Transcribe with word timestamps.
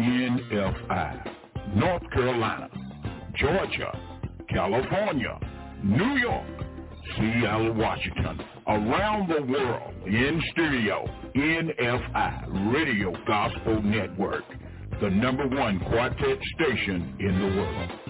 NFI. 0.00 1.34
North 1.74 2.02
Carolina, 2.12 2.68
Georgia, 3.36 3.96
California, 4.48 5.38
New 5.84 6.16
York, 6.16 6.46
Seattle, 7.16 7.72
Washington, 7.74 8.40
around 8.66 9.28
the 9.28 9.42
world, 9.42 9.94
in 10.06 10.42
studio, 10.52 11.04
NFI, 11.36 12.74
Radio 12.74 13.12
Gospel 13.26 13.82
Network, 13.82 14.44
the 15.00 15.10
number 15.10 15.46
one 15.46 15.78
quartet 15.80 16.38
station 16.56 17.14
in 17.20 17.38
the 17.38 17.56
world. 17.56 18.09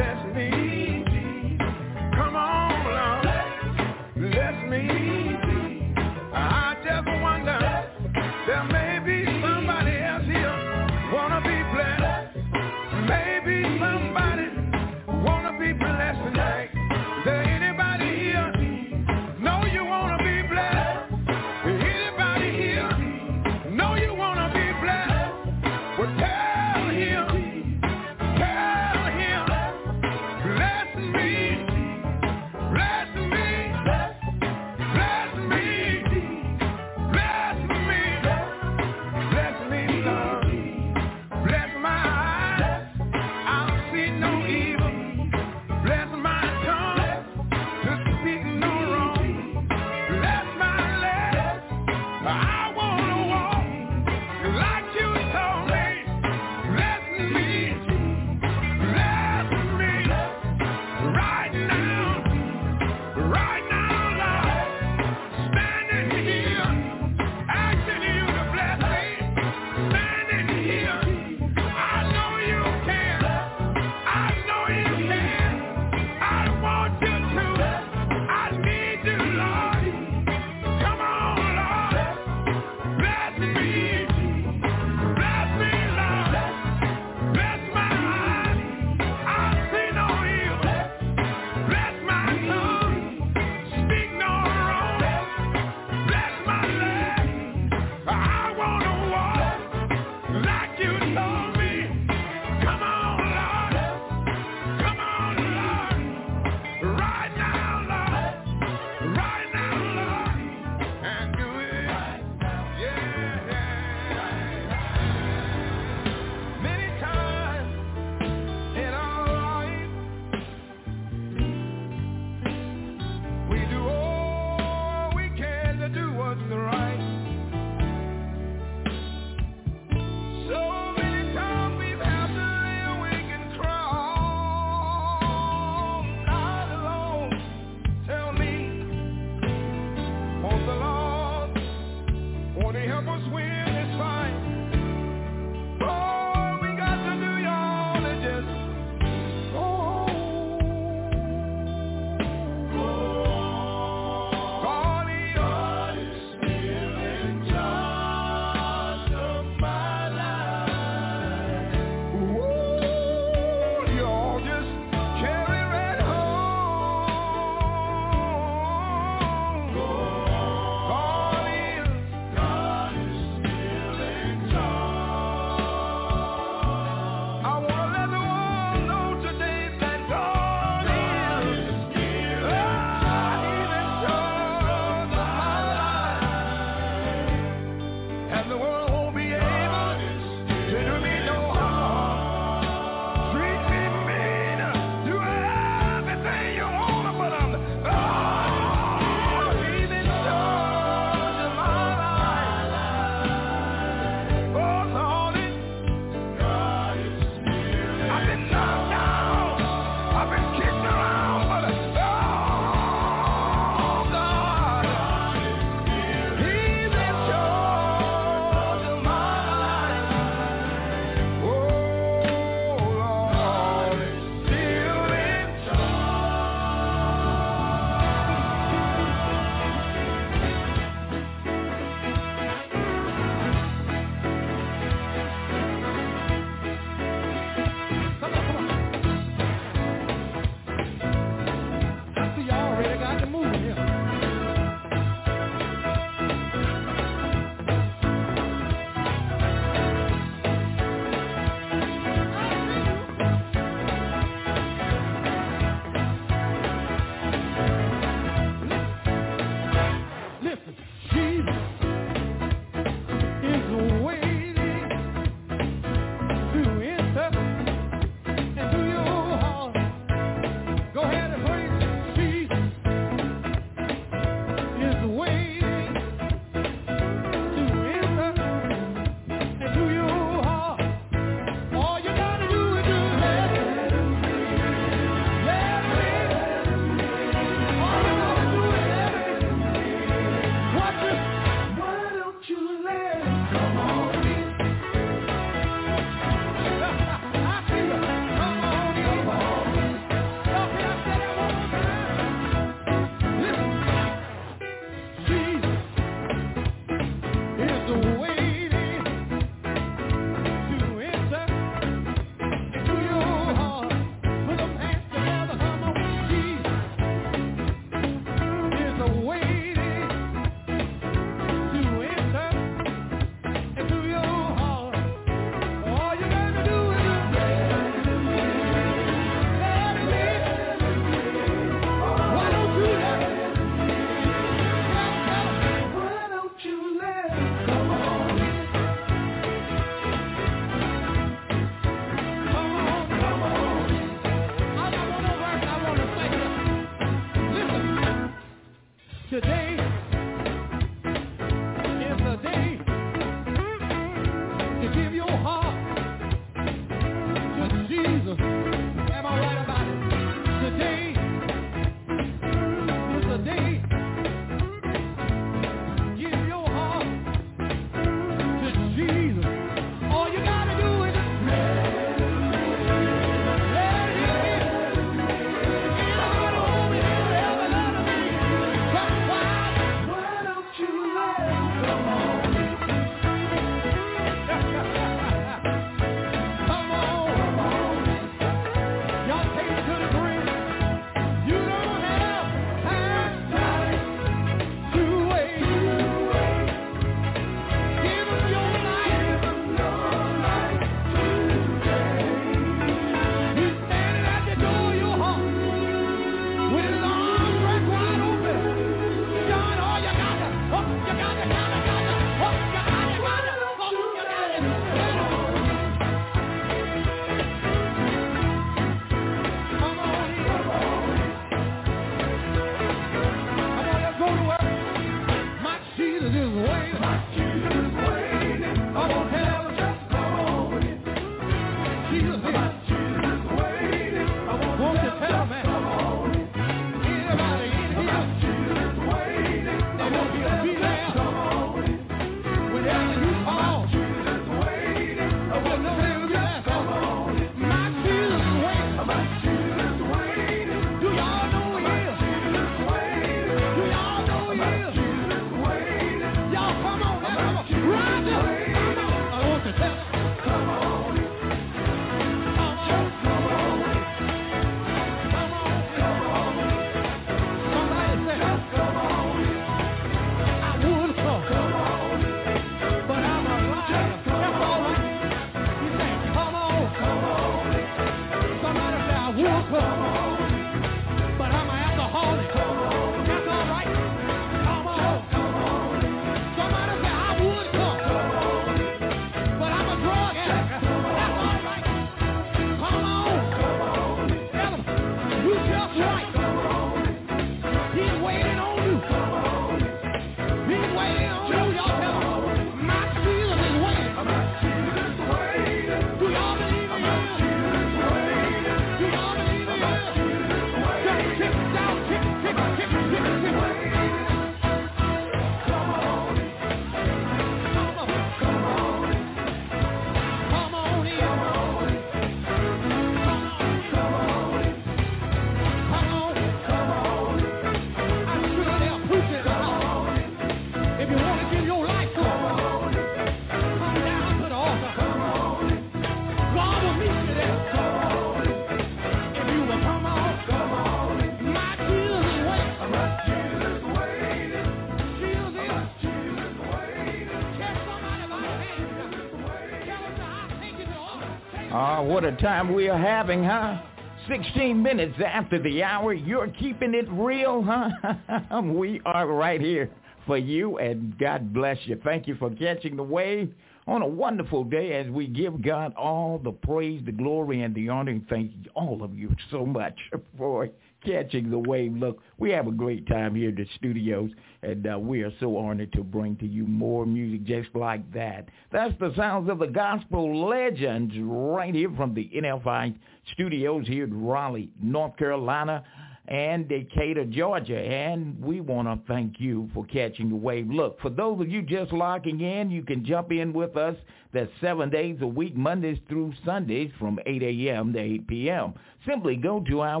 Time 552.38 552.74
we 552.74 552.88
are 552.88 552.98
having, 552.98 553.44
huh? 553.44 553.82
16 554.28 554.80
minutes 554.80 555.14
after 555.24 555.60
the 555.60 555.82
hour, 555.82 556.14
you're 556.14 556.48
keeping 556.48 556.94
it 556.94 557.06
real, 557.10 557.62
huh? 557.62 558.60
we 558.62 559.00
are 559.04 559.26
right 559.26 559.60
here 559.60 559.90
for 560.26 560.38
you, 560.38 560.78
and 560.78 561.18
God 561.18 561.52
bless 561.52 561.78
you. 561.84 562.00
Thank 562.04 562.26
you 562.26 562.36
for 562.36 562.50
catching 562.50 562.96
the 562.96 563.02
wave 563.02 563.52
on 563.86 564.02
a 564.02 564.06
wonderful 564.06 564.64
day 564.64 564.92
as 564.92 565.10
we 565.10 565.26
give 565.26 565.60
God 565.62 565.92
all 565.94 566.38
the 566.38 566.52
praise, 566.52 567.02
the 567.04 567.12
glory, 567.12 567.62
and 567.62 567.74
the 567.74 567.88
honor. 567.88 568.20
thank 568.30 568.52
all 568.74 569.02
of 569.02 569.14
you 569.14 569.34
so 569.50 569.66
much 569.66 569.98
for 570.38 570.68
catching 571.04 571.50
the 571.50 571.58
wave. 571.58 571.94
Look, 571.94 572.20
we 572.38 572.50
have 572.50 572.68
a 572.68 572.72
great 572.72 573.06
time 573.08 573.34
here 573.34 573.48
at 573.48 573.56
the 573.56 573.66
studios, 573.76 574.30
and 574.62 574.86
uh, 574.86 574.98
we 574.98 575.22
are 575.22 575.32
so 575.40 575.56
honored 575.56 575.92
to 575.92 576.04
bring 576.04 576.36
to 576.36 576.46
you 576.46 576.64
more 576.66 577.04
music 577.04 577.44
just 577.44 577.74
like 577.74 578.10
that. 578.12 578.48
That's 578.70 578.94
the 579.00 579.12
sounds 579.16 579.50
of 579.50 579.58
the 579.58 579.66
gospel 579.66 580.48
legends 580.48 581.14
right 581.18 581.74
here 581.74 581.90
from 581.96 582.14
the 582.14 582.30
NFI 582.34 582.94
studios 583.32 583.86
here 583.86 584.04
in 584.04 584.24
Raleigh, 584.24 584.70
North 584.80 585.16
Carolina 585.16 585.84
and 586.28 586.68
Decatur, 586.68 587.24
Georgia. 587.24 587.78
And 587.78 588.40
we 588.40 588.60
want 588.60 588.86
to 588.86 589.12
thank 589.12 589.40
you 589.40 589.68
for 589.74 589.84
catching 589.86 590.28
the 590.28 590.36
wave. 590.36 590.70
Look, 590.70 591.00
for 591.00 591.10
those 591.10 591.40
of 591.40 591.48
you 591.48 591.62
just 591.62 591.92
locking 591.92 592.40
in, 592.40 592.70
you 592.70 592.82
can 592.82 593.04
jump 593.04 593.32
in 593.32 593.52
with 593.52 593.76
us. 593.76 593.96
That's 594.32 594.50
seven 594.60 594.88
days 594.88 595.18
a 595.20 595.26
week, 595.26 595.56
Mondays 595.56 595.98
through 596.08 596.32
Sundays 596.44 596.90
from 596.98 597.18
8 597.26 597.42
a.m. 597.42 597.92
to 597.92 597.98
8 597.98 598.26
p.m. 598.28 598.74
Simply 599.06 599.36
go 599.36 599.60
to 599.68 599.80
our 599.80 600.00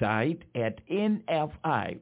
website 0.00 0.40
at 0.54 0.80
nfiradio.com 0.88 2.00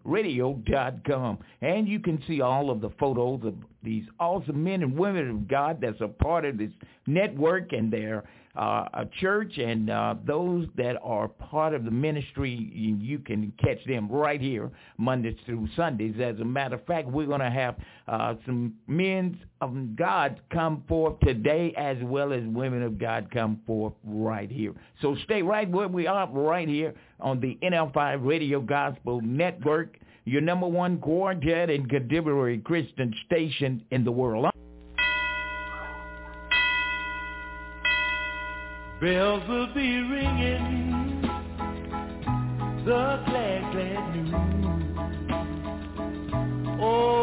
and 1.61 1.89
you 1.89 1.99
can 2.01 2.23
see 2.27 2.41
all 2.41 2.71
of 2.71 2.81
the 2.81 2.91
photos 2.99 3.41
of 3.45 3.55
these 3.83 4.05
awesome 4.21 4.63
men 4.63 4.83
and 4.83 4.97
women 4.97 5.31
of 5.31 5.49
God 5.49 5.79
that's 5.81 6.01
a 6.01 6.09
part 6.09 6.45
of 6.45 6.59
this 6.59 6.71
network 7.07 7.73
and 7.73 7.93
their 7.93 8.25
uh, 8.55 8.85
a 8.93 9.07
church 9.21 9.57
and 9.57 9.89
uh, 9.89 10.15
those 10.27 10.67
that 10.77 10.97
are 11.03 11.29
part 11.29 11.73
of 11.73 11.85
the 11.85 11.91
ministry, 11.91 12.71
you 12.75 13.19
can 13.19 13.53
catch 13.63 13.83
them 13.87 14.11
right 14.11 14.41
here 14.41 14.71
Mondays 14.99 15.37
through 15.47 15.67
Sundays. 15.75 16.15
As 16.21 16.39
a 16.39 16.45
matter 16.45 16.75
of 16.75 16.85
fact, 16.85 17.09
we're 17.09 17.27
going 17.27 17.41
to 17.41 17.51
have 17.51 17.77
uh, 18.09 18.35
some 18.45 18.75
men 18.87 19.39
of 19.63 19.97
God 19.97 20.41
come 20.53 20.85
forth 20.87 21.19
today 21.21 21.73
as 21.79 21.97
well 22.03 22.33
as 22.33 22.43
women 22.45 22.83
of 22.83 22.99
God 22.99 23.31
come 23.33 23.61
forth 23.67 23.95
right 24.05 24.51
here. 24.51 24.75
So 25.01 25.17
stay 25.25 25.41
right 25.41 25.71
where 25.71 25.89
we 25.89 26.07
are 26.07 26.29
right 26.29 26.69
here 26.69 26.95
on 27.21 27.41
the 27.41 27.59
NFI 27.63 28.25
Radio 28.25 28.61
Gospel 28.61 29.23
Network, 29.23 29.97
your 30.25 30.43
number 30.43 30.67
one 30.67 30.99
quartet 30.99 31.71
and 31.71 31.89
contemporary 31.89 32.59
Christian 32.59 33.15
station 33.27 33.83
in 33.91 34.05
the 34.05 34.13
world. 34.13 34.52
Bells 39.03 39.43
will 39.49 39.67
be 39.75 39.99
ringing 39.99 41.23
the 42.85 43.21
glad, 43.27 43.73
glad 43.73 44.15
news. 44.15 44.33
Oh, 46.81 47.22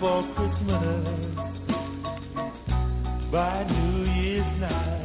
for 0.00 0.22
Christmas, 0.34 1.04
by 3.30 3.64
New 3.64 4.04
Year's 4.12 4.60
night. 4.60 5.02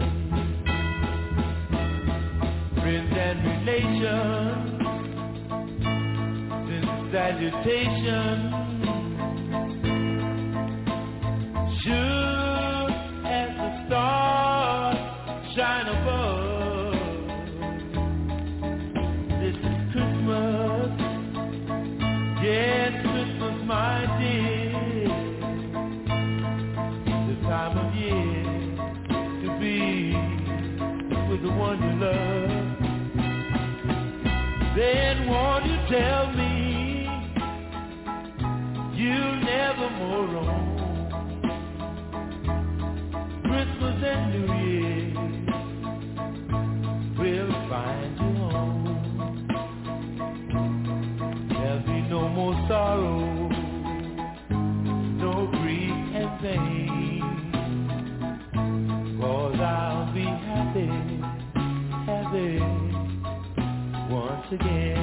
Friends 2.81 3.13
and 3.17 3.39
relations, 3.53 4.69
since 6.67 6.91
salutation, 7.11 8.68
again. 64.51 64.98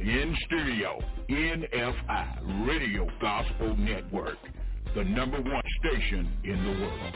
In 0.00 0.34
studio, 0.46 0.98
NFI, 1.28 2.66
Radio 2.66 3.06
Gospel 3.20 3.76
Network, 3.76 4.38
the 4.94 5.04
number 5.04 5.38
one 5.42 5.62
station 5.80 6.26
in 6.42 6.64
the 6.64 6.80
world. 6.80 7.14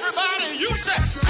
Thinking 0.00 0.76
right 0.86 1.20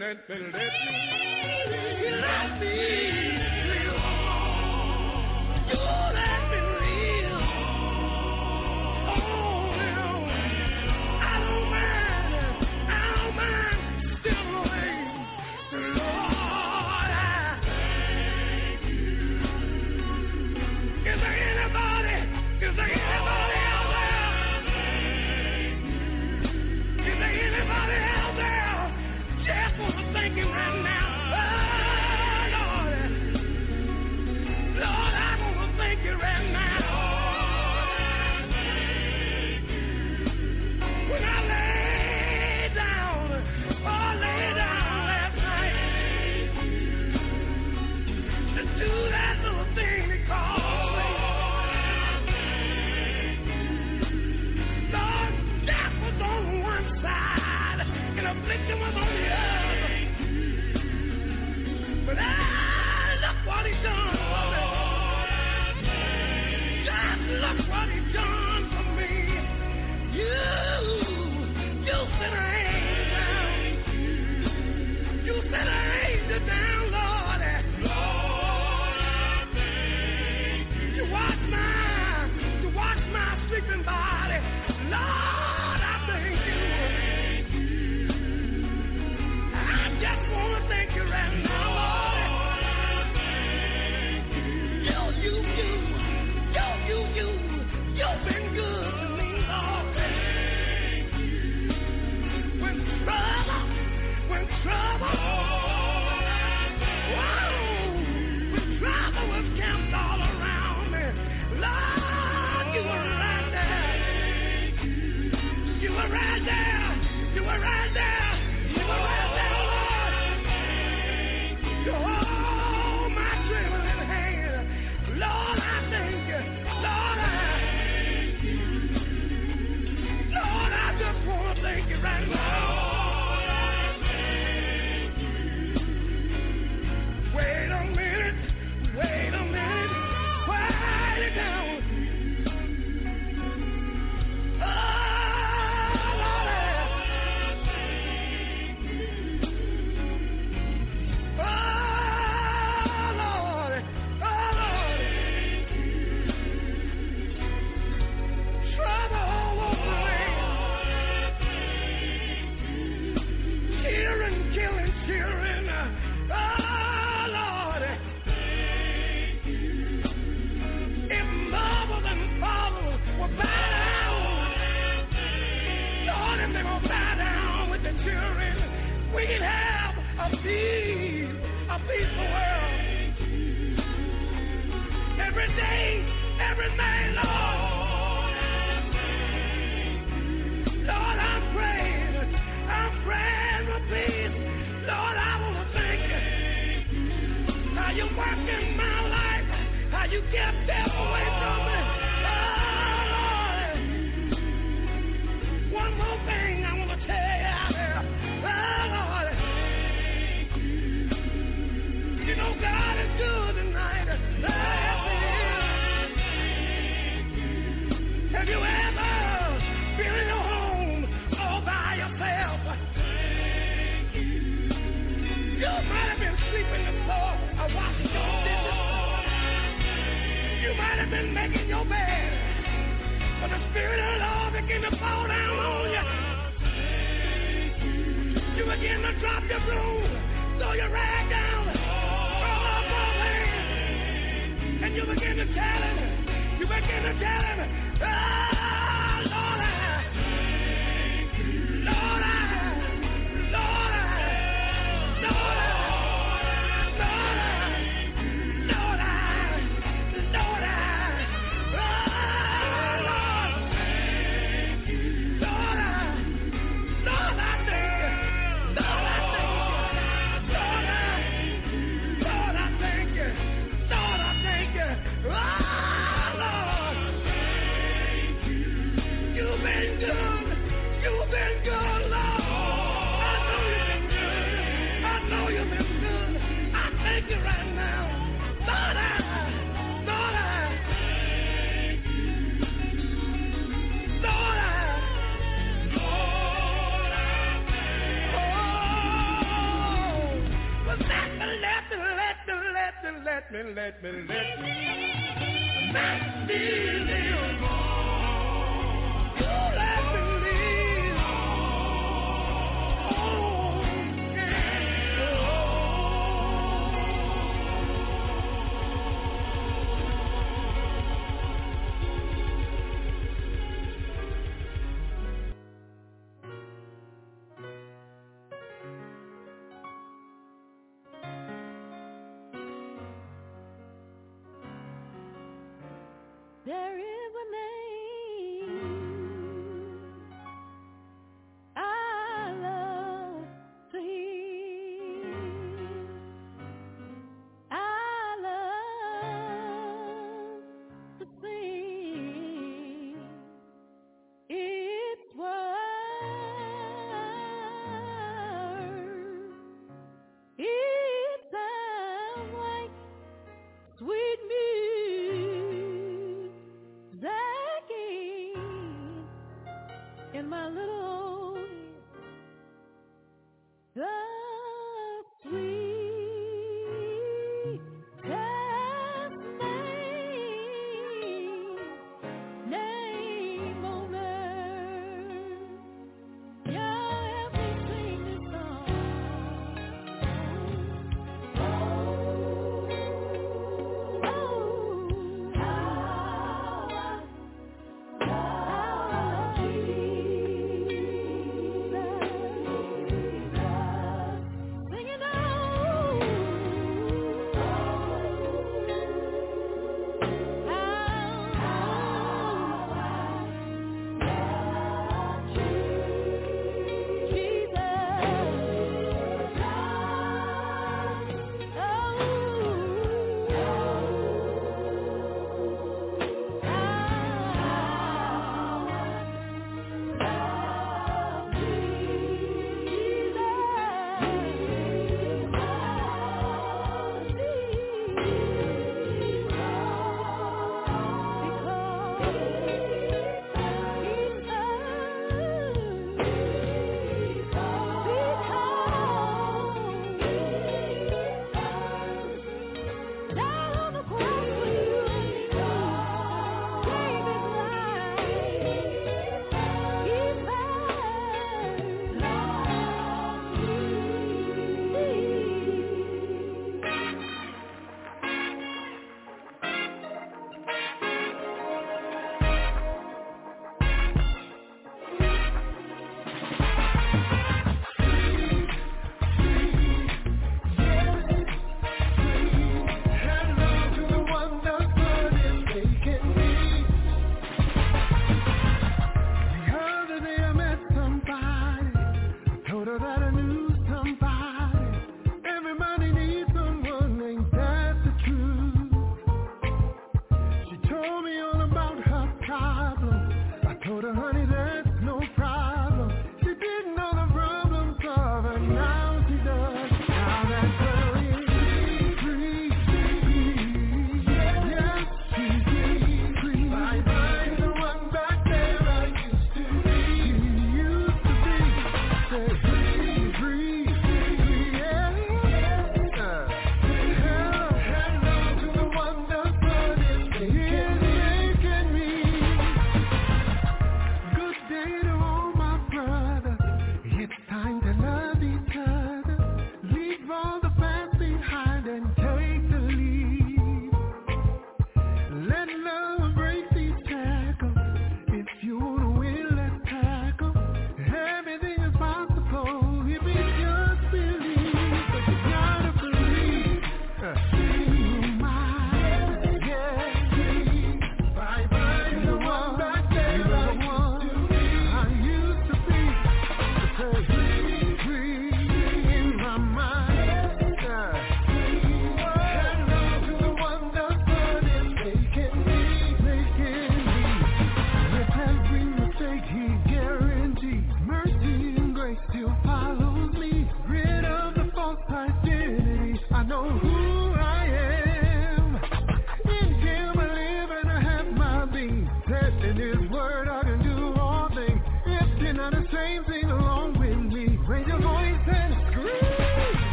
now. 0.00 0.12
Oh, 0.30 0.49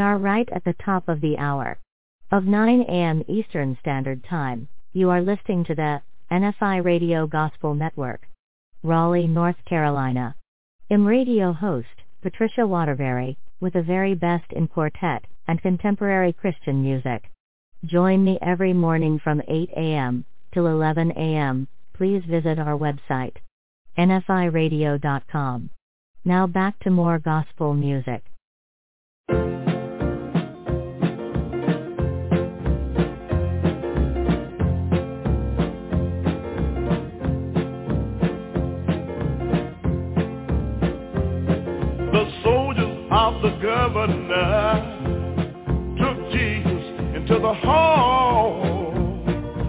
are 0.00 0.18
right 0.18 0.48
at 0.52 0.64
the 0.64 0.74
top 0.84 1.08
of 1.08 1.20
the 1.20 1.38
hour 1.38 1.78
of 2.32 2.44
9 2.44 2.82
a.m. 2.82 3.22
Eastern 3.28 3.76
Standard 3.80 4.24
Time. 4.24 4.68
You 4.92 5.10
are 5.10 5.20
listening 5.20 5.64
to 5.64 5.74
the 5.74 6.02
NFI 6.30 6.84
Radio 6.84 7.26
Gospel 7.26 7.74
Network, 7.74 8.26
Raleigh, 8.82 9.26
North 9.26 9.64
Carolina. 9.64 10.34
I'm 10.90 11.06
radio 11.06 11.52
host 11.52 11.88
Patricia 12.22 12.62
Waterberry 12.62 13.36
with 13.60 13.74
the 13.74 13.82
very 13.82 14.14
best 14.14 14.52
in 14.52 14.68
quartet 14.68 15.24
and 15.46 15.60
contemporary 15.60 16.32
Christian 16.32 16.82
music. 16.82 17.30
Join 17.84 18.24
me 18.24 18.38
every 18.42 18.72
morning 18.72 19.18
from 19.18 19.42
8 19.48 19.70
a.m. 19.76 20.24
till 20.52 20.66
11 20.66 21.12
a.m. 21.12 21.68
Please 21.94 22.22
visit 22.28 22.58
our 22.58 22.78
website, 22.78 23.36
nfiradio.com. 23.98 25.70
Now 26.24 26.46
back 26.46 26.78
to 26.80 26.90
more 26.90 27.18
gospel 27.18 27.74
music. 27.74 28.22
of 43.20 43.42
the 43.42 43.50
governor 43.60 44.80
took 45.98 46.16
Jesus 46.32 46.84
into 47.14 47.38
the 47.38 47.52
hall 47.52 48.62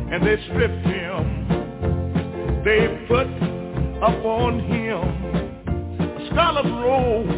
and 0.10 0.26
they 0.26 0.38
stripped 0.46 0.86
him. 0.88 2.64
They 2.64 2.88
put 3.10 3.28
upon 4.02 4.62
him 4.72 5.04
a 6.00 6.30
scarlet 6.32 6.64
robe 6.64 7.30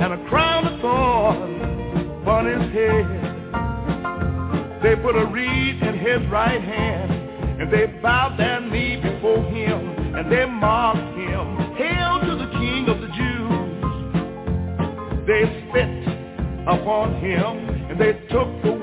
and 0.00 0.12
a 0.12 0.28
crown 0.28 0.68
of 0.68 0.80
thorns 0.80 2.28
on 2.28 2.46
his 2.46 2.72
head. 2.72 3.08
They 4.84 4.94
put 5.02 5.16
a 5.16 5.26
reed 5.26 5.82
in 5.82 5.98
his 5.98 6.24
right 6.30 6.62
hand 6.62 7.10
and 7.60 7.72
they 7.72 7.86
bowed 8.00 8.38
their 8.38 8.60
knee 8.60 8.94
before 8.94 9.42
him 9.42 10.14
and 10.14 10.30
they 10.30 10.46
mocked 10.46 11.18
him. 11.18 11.74
Hail 11.74 12.20
to 12.20 12.36
the 12.36 12.57
they 15.28 15.42
spit 15.68 16.08
upon 16.66 17.20
him 17.22 17.68
and 17.90 18.00
they 18.00 18.14
took 18.30 18.48
the. 18.62 18.77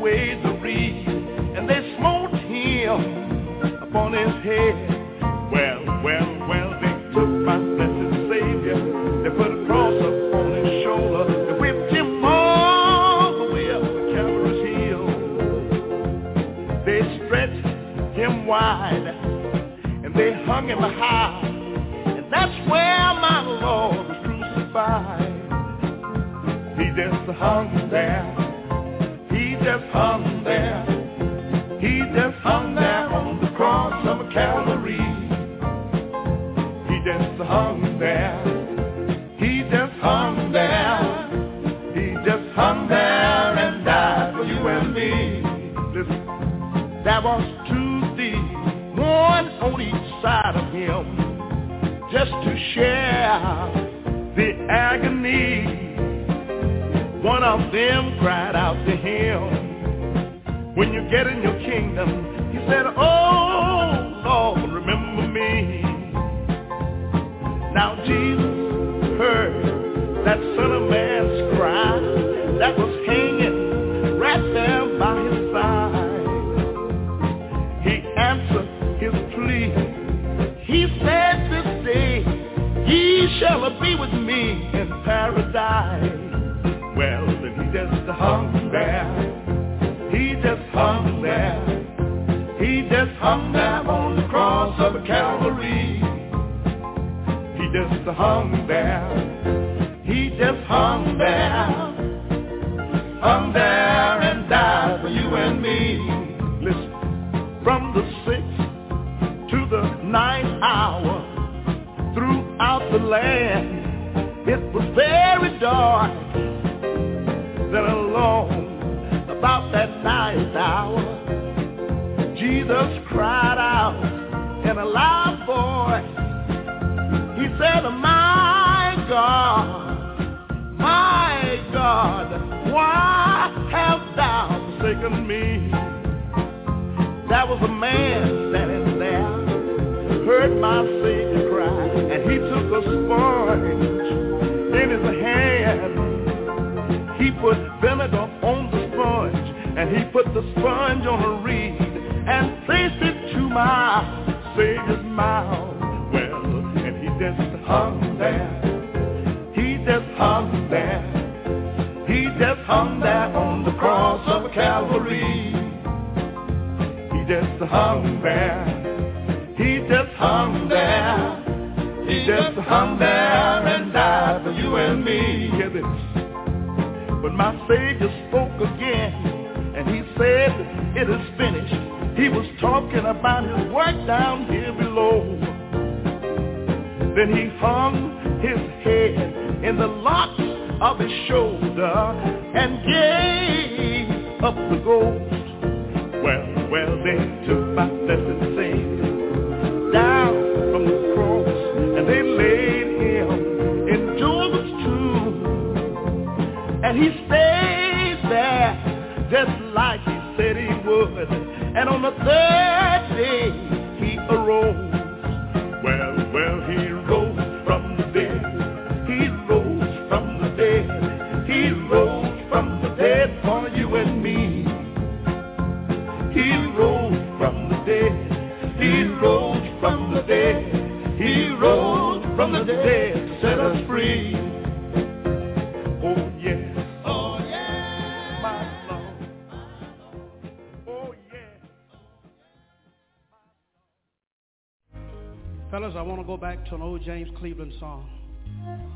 song 247.79 248.09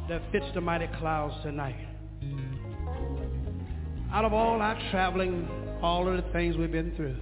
that 0.07 0.21
fits 0.31 0.45
the 0.53 0.61
mighty 0.61 0.87
clouds 0.99 1.35
tonight. 1.43 1.75
Out 4.11 4.25
of 4.25 4.33
all 4.33 4.61
our 4.61 4.79
traveling, 4.91 5.47
all 5.81 6.07
of 6.07 6.23
the 6.23 6.31
things 6.31 6.57
we've 6.57 6.71
been 6.71 6.95
through, 6.95 7.15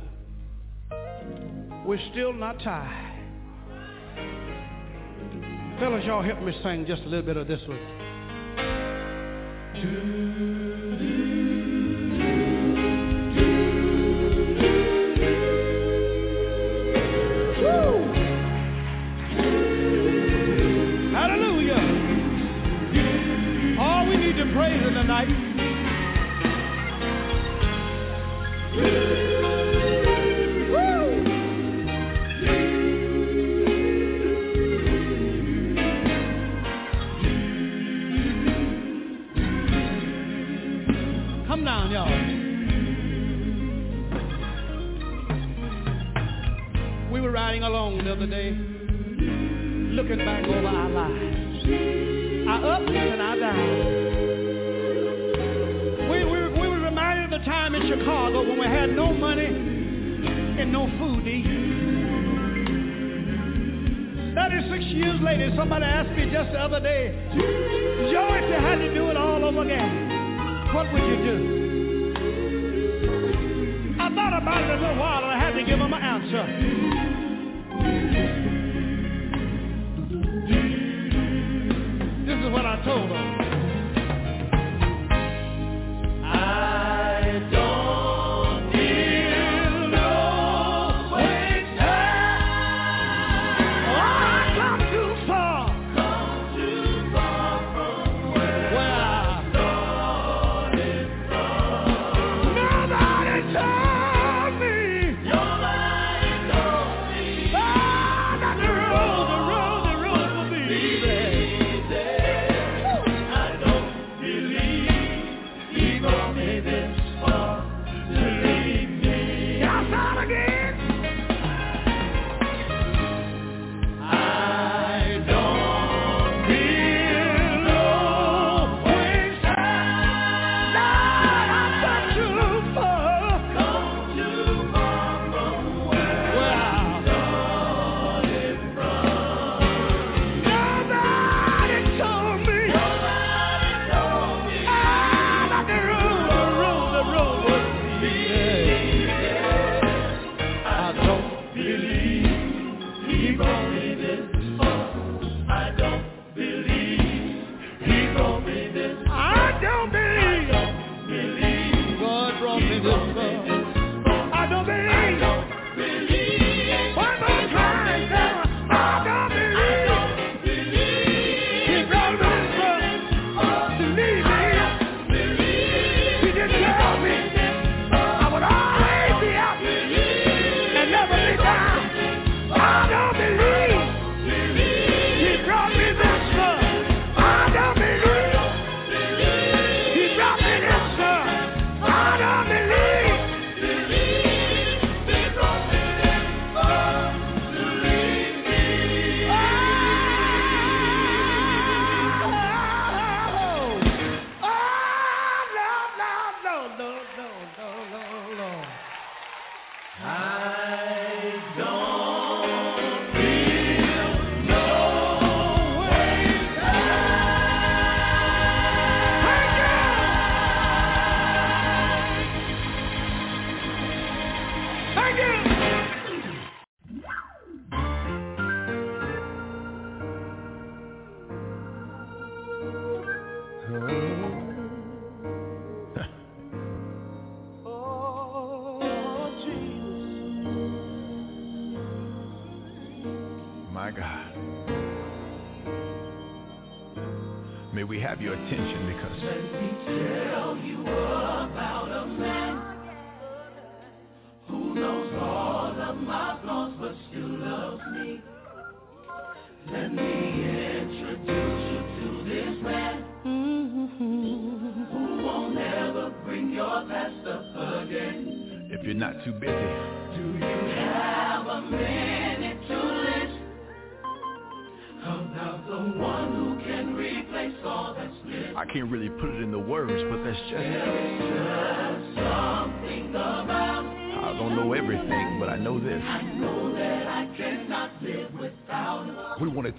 we're 1.85 1.99
still 2.11 2.33
not 2.33 2.59
tired. 2.59 3.13
Fellas, 5.79 6.03
y'all 6.05 6.23
help 6.23 6.41
me 6.41 6.57
sing 6.63 6.85
just 6.87 7.03
a 7.03 7.05
little 7.05 7.25
bit 7.25 7.37
of 7.37 7.47
this 7.47 7.61
one. 7.67 8.06
while 74.97 75.23
and 75.23 75.31
I 75.31 75.39
had 75.39 75.53
to 75.53 75.63
give 75.63 75.79
him 75.79 75.93
an 75.93 76.01
answer. 76.01 76.86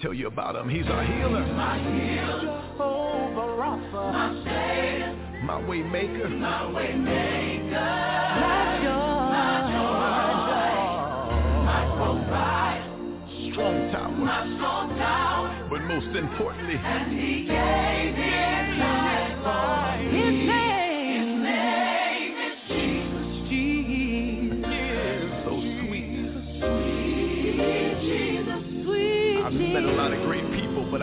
tell 0.03 0.15
you 0.15 0.27
about 0.27 0.57
him. 0.57 0.69
He's 0.69 0.87
our 0.87 1.05
healer. 1.05 1.45
My 1.55 1.79
healer. 1.79 2.41
Jehovah 2.41 3.49
Rapha. 3.59 4.13
My 4.13 4.45
savior. 4.45 5.43
My 5.45 5.69
way 5.69 5.83
maker. 5.83 6.29
My 6.29 6.71
way 6.71 6.95
maker. 6.95 7.71
My 7.71 8.81
joy. 8.83 9.19
My 9.35 9.61
joy. 9.73 10.59
My 11.65 11.83
provider. 11.97 13.53
Strong 13.53 13.93
tower. 13.93 14.11
My 14.11 14.57
strong 14.57 14.89
tower. 14.99 15.67
But 15.71 15.83
most 15.83 16.17
importantly. 16.17 16.77
And 16.77 17.13
he 17.13 17.47
gave 17.47 18.15
his 18.15 18.79
life 18.79 19.43
for 19.43 20.13
me. 20.13 20.68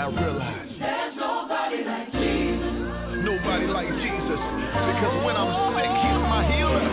I 0.06 0.08
realize 0.08 0.70
there's 0.78 1.16
nobody 1.18 1.84
like 1.84 2.12
Jesus. 2.12 3.26
Nobody 3.26 3.66
like 3.66 3.90
Jesus. 3.90 4.38
Because 4.38 5.26
when 5.26 5.36
I'm 5.36 5.50
sick, 5.74 5.90
he's 5.90 6.22
my 6.30 6.46
healer. 6.46 6.86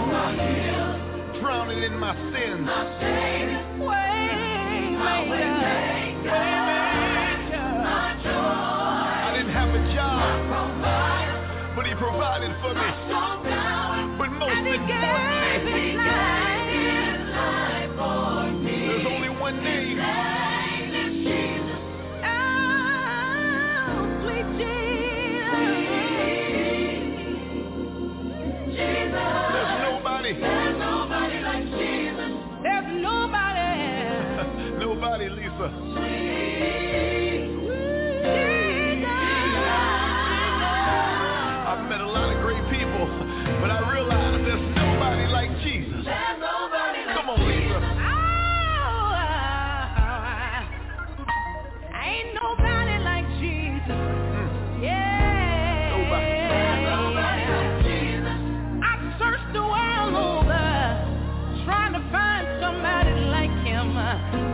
Drowning 1.43 1.83
in 1.83 1.99
my 1.99 2.17
sins. 2.33 2.67
Way, 3.85 3.85
way, 3.85 5.29
way, 5.29 5.53
provided 11.99 12.51
for 12.63 12.73
me. 12.73 12.89
But 14.17 14.31
most 14.41 14.57
importantly, 14.57 15.32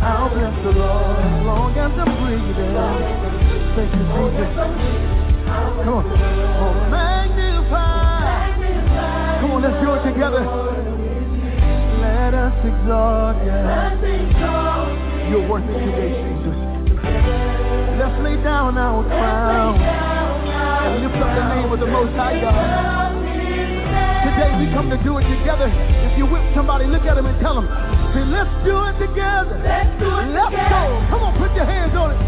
I'll 0.00 0.30
bless 0.30 0.54
the 0.62 0.72
Lord 0.78 1.18
as 1.18 1.42
long 1.44 1.74
as 1.74 1.92
I'm 1.98 2.12
breathing. 2.22 2.74
Thank 3.74 3.90
you, 3.94 4.04
Jesus. 4.14 4.50
Come 5.84 5.94
on. 5.94 6.04
Oh, 6.06 6.74
magnify. 6.90 8.54
Come 9.40 9.50
on, 9.52 9.62
let's 9.62 9.78
do 9.82 9.88
it 9.94 10.02
together. 10.06 10.42
Let 11.98 12.34
us 12.34 12.54
exalt 12.62 13.42
you. 13.42 13.54
You're 15.30 15.46
worth 15.48 15.66
it 15.68 15.78
today, 15.82 16.14
Jesus. 16.14 16.58
Let's 17.98 18.16
lay 18.22 18.36
down 18.42 18.78
our 18.78 19.02
crown 19.04 19.76
and 19.78 21.02
lift 21.02 21.16
up 21.18 21.30
the 21.36 21.44
name 21.54 21.72
of 21.72 21.80
the 21.80 21.86
Most 21.86 22.14
High 22.14 22.40
God. 22.40 23.18
Today 24.24 24.50
we 24.58 24.70
come 24.72 24.88
to 24.90 24.96
do 25.02 25.18
it 25.18 25.26
together. 25.26 25.68
If 25.68 26.18
you 26.18 26.26
whip 26.26 26.42
somebody, 26.54 26.86
look 26.86 27.02
at 27.02 27.14
them 27.14 27.26
and 27.26 27.38
tell 27.40 27.54
them, 27.54 27.66
say, 28.14 28.24
let's 28.24 28.50
do 28.64 28.76
it 28.88 28.96
together. 28.98 29.58
Let's 29.62 29.92
do 30.00 30.08
it 30.08 30.32
let's 30.32 30.54
go. 30.54 30.82
Come 31.10 31.22
on, 31.22 31.32
put 31.38 31.54
your 31.54 31.64
hands 31.64 31.94
on 31.96 32.12
it. 32.12 32.20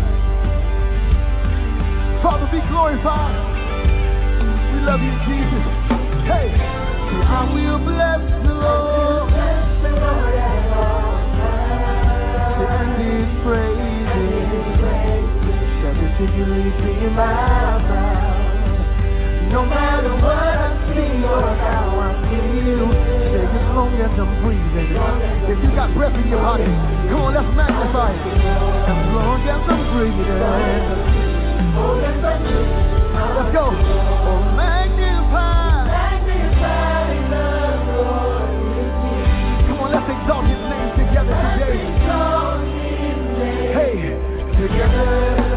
Father, 2.22 2.46
be 2.52 2.60
glorified. 2.68 3.32
We 4.74 4.80
love 4.84 5.00
you, 5.00 5.14
Jesus. 5.24 5.64
Hey, 6.28 6.52
I 6.52 7.48
will 7.52 7.78
bless 7.80 8.20
the 8.44 8.54
Lord. 8.54 9.32
And 12.60 12.92
his 13.00 13.28
praises 13.40 14.76
shall 15.80 15.96
continually 15.96 16.70
be 16.82 16.92
in 17.06 17.12
my 17.14 17.24
mouth. 17.80 17.99
No 19.50 19.66
matter 19.66 20.14
what 20.14 20.38
I 20.38 20.70
see 20.94 21.26
or 21.26 21.42
how 21.42 21.90
I 21.98 22.14
feel, 22.30 22.86
say 23.34 23.42
as 23.50 23.66
long 23.74 23.98
as 23.98 24.14
I'm 24.14 24.30
breathing. 24.46 24.94
If 25.50 25.58
you 25.58 25.74
got 25.74 25.90
breath 25.92 26.14
in 26.14 26.30
your 26.30 26.38
body, 26.38 26.70
come 27.10 27.18
on, 27.18 27.34
let's 27.34 27.50
magnify 27.58 28.14
it. 28.14 28.30
As 28.30 29.10
long 29.10 29.42
as 29.50 29.58
I'm 29.66 29.90
breathing. 29.90 30.38
Let's 33.34 33.50
go. 33.50 33.74
Oh, 33.74 34.38
magnify. 34.54 35.82
magnify 35.98 37.10
the 37.34 37.90
Lord 37.90 38.54
Jesus. 39.02 39.66
Come 39.66 39.82
on, 39.82 39.90
let's 39.90 40.06
exalt 40.14 40.46
his 40.46 40.62
name 40.62 40.94
together 40.94 41.34
today. 41.58 41.90
Hey, 43.74 44.14
together. 44.62 45.49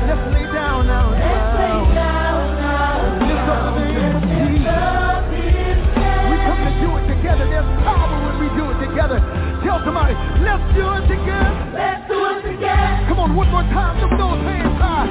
together. 9.03 9.19
Tell 9.63 9.79
somebody, 9.83 10.15
let's 10.43 10.63
do 10.75 10.85
it 10.95 11.11
again. 11.11 11.73
Let's 11.73 12.07
do 12.07 12.15
it 12.15 12.55
again. 12.55 13.07
Come 13.07 13.19
on, 13.19 13.35
one 13.35 13.49
more 13.51 13.63
time. 13.63 13.99
Lift 13.99 14.15
those 14.17 14.41
hands 14.47 14.77
high. 14.79 15.09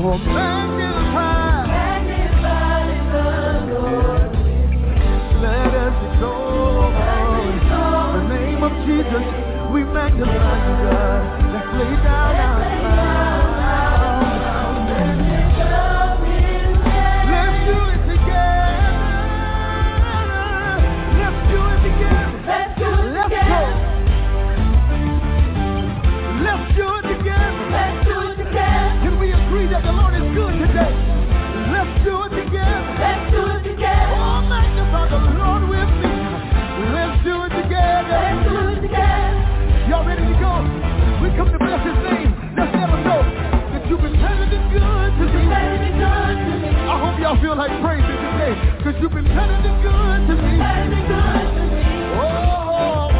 Oh, 0.00 0.18
magnify. 0.18 1.66
Magnify 1.66 2.84
the 3.12 3.24
Lord. 3.72 4.32
Let 5.42 5.72
us 5.72 5.96
exalt 6.12 6.92
the 8.16 8.22
name 8.28 8.62
of 8.62 8.72
Jesus. 8.84 9.24
We 9.72 9.84
magnify 9.84 10.56
you, 10.66 10.74
God. 10.84 11.20
Let's 11.52 11.70
lay 11.76 11.96
down 12.04 12.32
let's 12.32 12.40
our 12.40 12.60
lives. 12.60 13.65
Feel 47.42 47.54
like 47.54 47.70
praising 47.82 48.18
today, 48.26 48.54
cause 48.82 48.94
you've 49.00 49.12
been 49.12 49.28
better 49.28 49.54
than 49.62 49.76
good 49.82 50.20
to 50.26 50.34
me. 50.34 50.56
Treating 50.56 50.90
me 50.90 51.00
good 51.06 51.46
to 51.56 51.62
me. 51.68 51.84
Oh, 52.16 53.12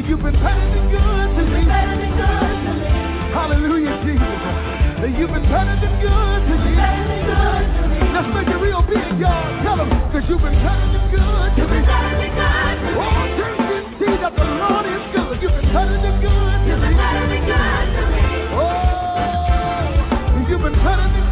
you've 0.00 0.22
been 0.22 0.38
better 0.40 0.64
than 0.64 0.86
good 0.88 1.28
to 1.36 1.42
me. 1.44 1.60
Treating 1.66 1.98
me 2.00 2.08
good 2.14 2.56
to 2.64 2.72
me. 2.72 2.88
Hallelujah, 3.34 4.00
Jesus. 4.06 5.18
You've 5.18 5.30
been 5.30 5.44
better 5.50 5.76
than 5.76 5.94
good 6.00 6.40
to 6.48 6.54
me. 6.56 6.72
Treating 6.72 7.04
me 7.10 7.18
good 7.28 7.64
to 7.74 7.82
me. 7.90 8.00
Let's 8.16 8.30
make 8.32 8.48
it 8.48 8.56
real 8.64 8.82
big, 8.86 9.20
y'all. 9.20 9.44
Tell 9.60 9.76
them, 9.76 9.90
cause 10.08 10.24
you've 10.24 10.40
been 10.40 10.56
better 10.64 10.86
than 10.88 11.04
good 11.12 11.50
to 11.58 11.64
me. 11.68 11.84
Treating 11.84 12.16
me 12.16 12.28
good 12.32 12.76
to 12.80 12.88
me. 12.88 12.96
Oh, 12.96 13.28
church 13.36 13.60
can 13.60 13.84
see 14.00 14.14
that 14.24 14.32
the 14.32 14.46
Lord 14.46 14.86
is 14.88 15.04
good. 15.12 15.36
You've 15.42 15.52
been 15.52 15.68
better 15.74 16.00
than 16.00 16.16
good 16.22 16.58
to 16.64 16.74
me. 16.80 16.96
Treating 16.96 17.28
me 17.28 17.38
good 17.44 17.86
to 17.98 18.02
me. 18.08 18.24
Oh, 18.56 20.48
you've 20.48 20.64
been 20.64 20.78
better 20.80 21.08
than 21.12 21.23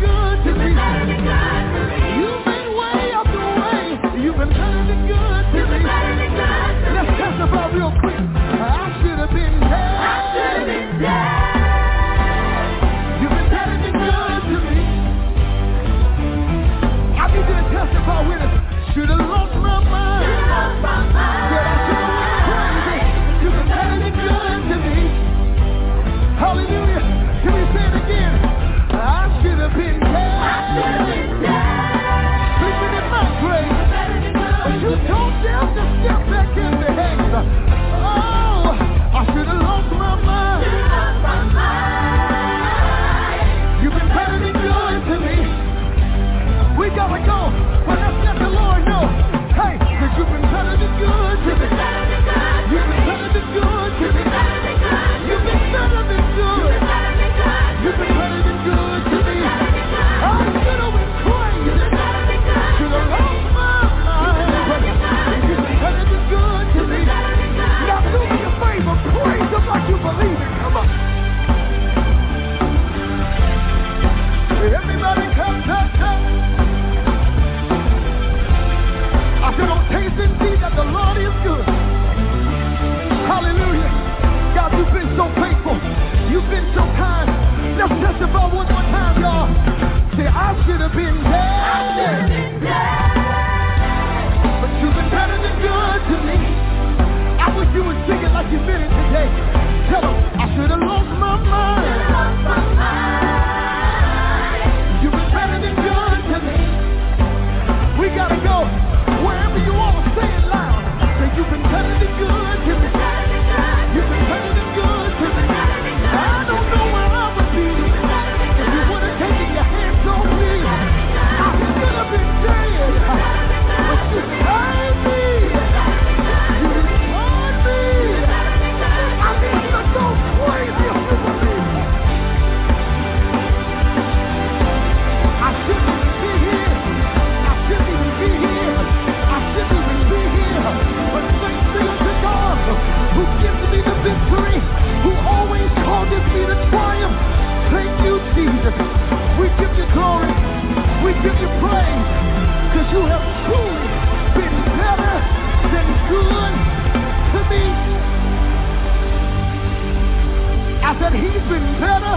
that 161.03 161.19
he's 161.19 161.43
been 161.51 161.67
better 161.83 162.15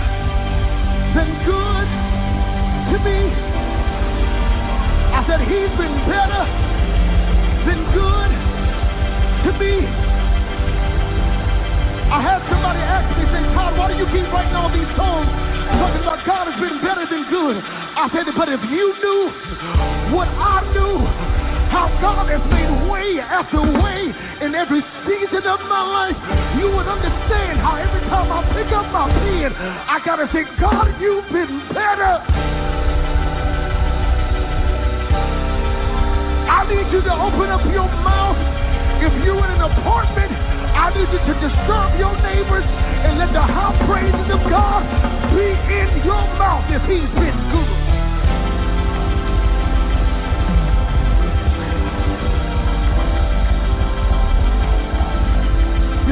than 1.18 1.30
good 1.41 1.88
to 2.94 2.98
me. 3.02 3.20
I 5.10 5.26
said 5.26 5.41
he's 5.41 5.74
been 5.74 5.98
better 6.06 6.45
than 7.66 7.82
good 7.98 8.30
to 9.41 9.49
me. 9.57 9.74
I 12.14 12.22
had 12.22 12.45
somebody 12.45 12.78
ask 12.86 13.10
me, 13.18 13.26
say, 13.34 13.41
Todd, 13.57 13.74
why 13.74 13.90
do 13.90 13.98
you 13.98 14.06
keep 14.14 14.30
writing 14.30 14.53
all 14.53 14.70
these 14.70 14.94
songs 14.94 15.34
talking 15.82 16.06
about 16.06 16.22
God 16.22 16.45
has 16.45 16.57
been 16.62 16.78
better 16.86 17.10
than 17.10 17.26
good? 17.34 17.57
I 17.57 18.06
said, 18.14 18.30
but 18.38 18.53
if 18.53 18.62
you 18.70 18.94
knew 19.02 19.34
what 20.14 20.30
I 20.30 20.62
knew, 20.78 21.02
how 21.76 21.91
God 21.99 22.31
has 22.31 22.39
made 22.47 22.72
way 22.88 23.19
after 23.19 23.60
way 23.60 24.07
in 24.39 24.56
every 24.56 24.80
season 25.03 25.43
of 25.43 25.60
my 25.68 25.84
life, 25.84 26.15
you 26.56 26.72
would 26.72 26.88
understand 26.88 27.60
how 27.60 27.76
every 27.76 27.99
time 28.07 28.31
I 28.31 28.47
pick 28.56 28.72
up 28.72 28.88
my 28.95 29.11
pen, 29.11 29.52
I 29.52 29.99
gotta 29.99 30.31
say, 30.31 30.47
God, 30.56 30.95
you've 31.03 31.27
been 31.35 31.52
better. 31.76 32.23
I 36.47 36.64
need 36.72 36.88
you 36.95 37.03
to 37.03 37.11
open 37.11 37.52
up 37.52 37.68
your 37.68 37.91
mouth. 38.07 38.39
If 39.03 39.11
you're 39.27 39.43
in 39.43 39.52
an 39.60 39.64
apartment, 39.68 40.31
I 40.31 40.95
need 40.95 41.11
you 41.11 41.19
to 41.27 41.34
disturb 41.43 41.99
your 41.99 42.15
neighbors 42.23 42.64
and 42.64 43.19
let 43.19 43.35
the 43.35 43.43
high 43.43 43.76
praises 43.84 44.27
of 44.31 44.39
God 44.47 44.88
be 45.35 45.52
in 45.52 46.07
your 46.07 46.23
mouth 46.39 46.72
if 46.72 46.88
he's 46.88 47.11
been 47.19 47.35
good. 47.52 47.85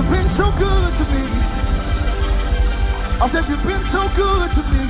You've 0.03 0.11
been 0.11 0.35
so 0.38 0.51
good 0.59 0.91
to 0.99 1.05
me. 1.11 1.23
I 3.23 3.30
said, 3.31 3.45
you've 3.47 3.63
been 3.63 3.85
so 3.93 4.09
good 4.17 4.49
to 4.51 4.63
me. 4.67 4.84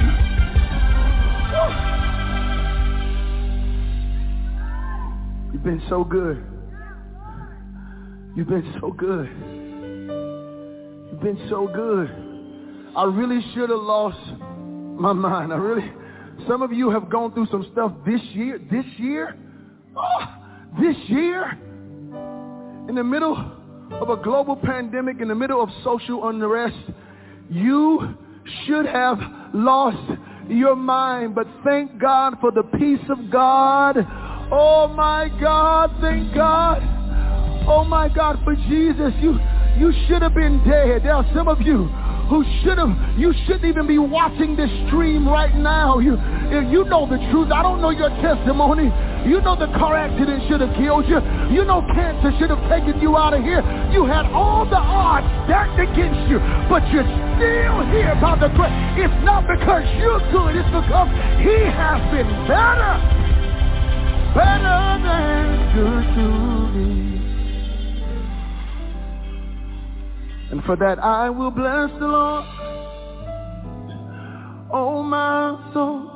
You've 5.54 5.64
been 5.64 5.82
so 5.88 6.04
good. 6.04 6.44
You've 8.36 8.48
been 8.48 8.74
so 8.82 8.92
good. 8.92 9.30
You've 11.12 11.22
been 11.22 11.48
so 11.48 11.68
good. 11.68 12.10
I 12.98 13.04
really 13.04 13.40
should 13.54 13.70
have 13.70 13.82
lost 13.82 14.18
my 15.00 15.14
mind. 15.14 15.54
I 15.54 15.58
really, 15.58 15.94
some 16.48 16.64
of 16.64 16.74
you 16.74 16.90
have 16.90 17.12
gone 17.12 17.34
through 17.34 17.48
some 17.52 17.70
stuff 17.72 17.92
this 18.04 18.22
year, 18.32 18.58
this 18.72 18.86
year, 18.98 19.38
oh, 19.96 20.26
this 20.82 20.98
year, 21.08 21.52
in 22.90 22.96
the 22.96 23.04
middle 23.04 23.63
of 24.02 24.10
a 24.10 24.18
global 24.18 24.56
pandemic, 24.56 25.22
in 25.22 25.28
the 25.28 25.36
middle 25.36 25.62
of 25.62 25.70
social 25.84 26.28
unrest. 26.28 26.76
You 27.50 28.16
should 28.66 28.86
have 28.86 29.20
lost 29.54 30.20
your 30.50 30.76
mind, 30.76 31.36
but 31.36 31.48
thank 31.64 32.00
God 32.00 32.36
for 32.42 32.52
the 32.52 32.64
peace 32.64 33.04
of 33.10 33.32
God. 33.32 33.98
Oh 34.52 34.88
my 34.88 35.30
God, 35.40 35.96
thank 36.02 36.34
God. 36.34 36.82
Oh 37.68 37.86
my 37.86 38.10
God, 38.10 38.40
for 38.44 38.56
Jesus, 38.56 39.14
you 39.22 39.40
you 39.78 39.94
should 40.08 40.22
have 40.22 40.36
been 40.36 40.64
dead. 40.68 41.04
There 41.04 41.14
are 41.14 41.26
some 41.34 41.48
of 41.48 41.62
you 41.62 41.90
who 42.34 42.42
should 42.66 42.82
have, 42.82 42.90
you 43.14 43.30
shouldn't 43.46 43.66
even 43.66 43.86
be 43.86 44.02
watching 44.02 44.58
this 44.58 44.70
stream 44.90 45.30
right 45.30 45.54
now. 45.54 46.00
You, 46.00 46.18
you 46.74 46.82
know 46.90 47.06
the 47.06 47.22
truth. 47.30 47.54
I 47.54 47.62
don't 47.62 47.78
know 47.78 47.94
your 47.94 48.10
testimony. 48.26 48.90
You 49.30 49.38
know 49.38 49.54
the 49.54 49.70
car 49.78 49.94
accident 49.94 50.42
should 50.50 50.60
have 50.66 50.74
killed 50.74 51.06
you. 51.06 51.22
You 51.54 51.62
know 51.62 51.86
cancer 51.94 52.34
should 52.42 52.50
have 52.50 52.66
taken 52.74 52.98
you 52.98 53.14
out 53.16 53.38
of 53.38 53.46
here. 53.46 53.62
You 53.94 54.10
had 54.10 54.26
all 54.34 54.66
the 54.66 54.82
odds 54.82 55.30
stacked 55.46 55.78
against 55.78 56.26
you, 56.26 56.42
but 56.74 56.82
you're 56.90 57.06
still 57.38 57.78
here 57.94 58.18
by 58.18 58.34
the 58.42 58.50
grace. 58.58 58.74
It's 58.98 59.20
not 59.22 59.46
because 59.46 59.86
you're 60.02 60.18
good. 60.34 60.58
It's 60.58 60.74
because 60.74 61.14
he 61.38 61.54
has 61.70 62.02
been 62.10 62.30
better, 62.50 62.98
better 64.34 64.82
than 65.06 65.46
good 65.78 66.06
to 66.18 66.26
me. 66.74 66.93
And 70.54 70.64
for 70.66 70.76
that 70.76 71.04
I 71.04 71.32
will 71.32 71.50
bless 71.50 71.90
the 71.98 72.06
Lord. 72.06 72.46
Oh 74.72 75.02
my 75.02 75.58
soul 75.74 76.12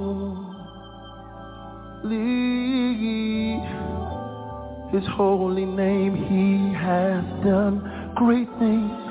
his 4.93 5.07
holy 5.15 5.67
name 5.67 6.15
he 6.15 6.73
has 6.73 7.23
done 7.45 8.13
great 8.17 8.49
things 8.59 9.11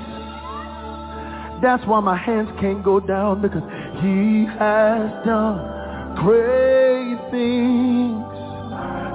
that's 1.62 1.86
why 1.86 2.00
my 2.00 2.16
hands 2.16 2.50
can't 2.62 2.84
go 2.84 3.02
down 3.02 3.42
because 3.42 3.64
he 4.02 4.46
has 4.58 5.12
done 5.26 6.16
great 6.16 7.18
things. 7.32 8.24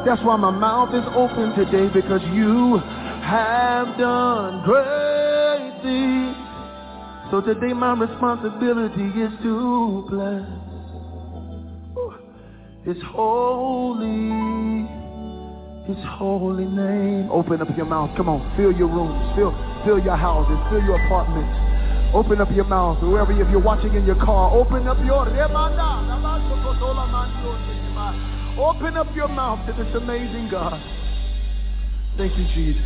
That's 0.04 0.22
why 0.22 0.36
my 0.36 0.50
mouth 0.50 0.94
is 0.94 1.04
open 1.16 1.54
today 1.56 1.88
because 1.92 2.20
you 2.32 2.76
have 3.24 3.96
done 3.98 4.62
great 4.64 5.72
things. 5.82 6.36
So 7.30 7.40
today 7.40 7.72
my 7.72 7.94
responsibility 7.94 9.08
is 9.20 9.32
to 9.42 10.06
bless 10.10 10.44
his 12.84 13.02
holy, 13.08 14.84
his 15.86 16.04
holy 16.04 16.66
name. 16.66 17.30
Open 17.30 17.62
up 17.62 17.74
your 17.76 17.86
mouth. 17.86 18.14
Come 18.16 18.28
on, 18.28 18.54
fill 18.56 18.72
your 18.72 18.88
rooms, 18.88 19.34
fill, 19.34 19.52
fill 19.86 19.98
your 19.98 20.16
houses, 20.16 20.58
fill 20.70 20.82
your 20.84 21.02
apartments. 21.06 21.73
Open 22.14 22.40
up 22.40 22.48
your 22.52 22.64
mouth. 22.64 22.98
Whoever, 22.98 23.32
if 23.32 23.50
you're 23.50 23.58
watching 23.58 23.94
in 23.94 24.06
your 24.06 24.14
car, 24.14 24.52
open 24.54 24.86
up 24.86 25.04
your 25.04 25.26
Open 28.56 28.96
up 28.96 29.16
your 29.16 29.26
mouth 29.26 29.66
to 29.66 29.72
this 29.72 29.92
amazing 29.96 30.48
God. 30.48 30.80
Thank 32.16 32.38
you, 32.38 32.46
Jesus. 32.54 32.82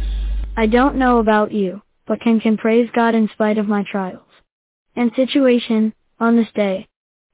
I 0.57 0.67
don't 0.67 0.97
know 0.97 1.19
about 1.19 1.53
you, 1.53 1.83
but 2.07 2.23
can 2.23 2.41
can 2.41 2.57
praise 2.57 2.89
God 2.95 3.15
in 3.15 3.29
spite 3.35 3.59
of 3.59 3.69
my 3.69 3.85
trials 3.85 4.23
and 4.97 5.13
situation 5.15 5.93
on 6.19 6.37
this 6.37 6.49
day. 6.55 6.89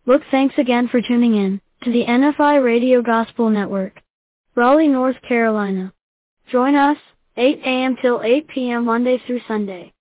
Look, 0.05 0.23
thanks 0.33 0.57
again 0.59 0.89
for 0.89 1.01
tuning 1.01 1.37
in 1.37 1.61
to 1.85 1.93
the 1.93 2.05
NFI 2.05 2.63
Radio 2.63 3.03
Gospel 3.03 3.51
Network, 3.51 4.03
Raleigh, 4.57 4.89
North 4.89 5.23
Carolina. 5.27 5.93
Join 6.51 6.75
us 6.75 6.99
8 7.37 7.61
a.m. 7.65 7.97
till 8.03 8.21
8 8.23 8.49
p.m. 8.49 8.85
Monday 8.85 9.23
through 9.25 9.41
Sunday. 9.47 9.94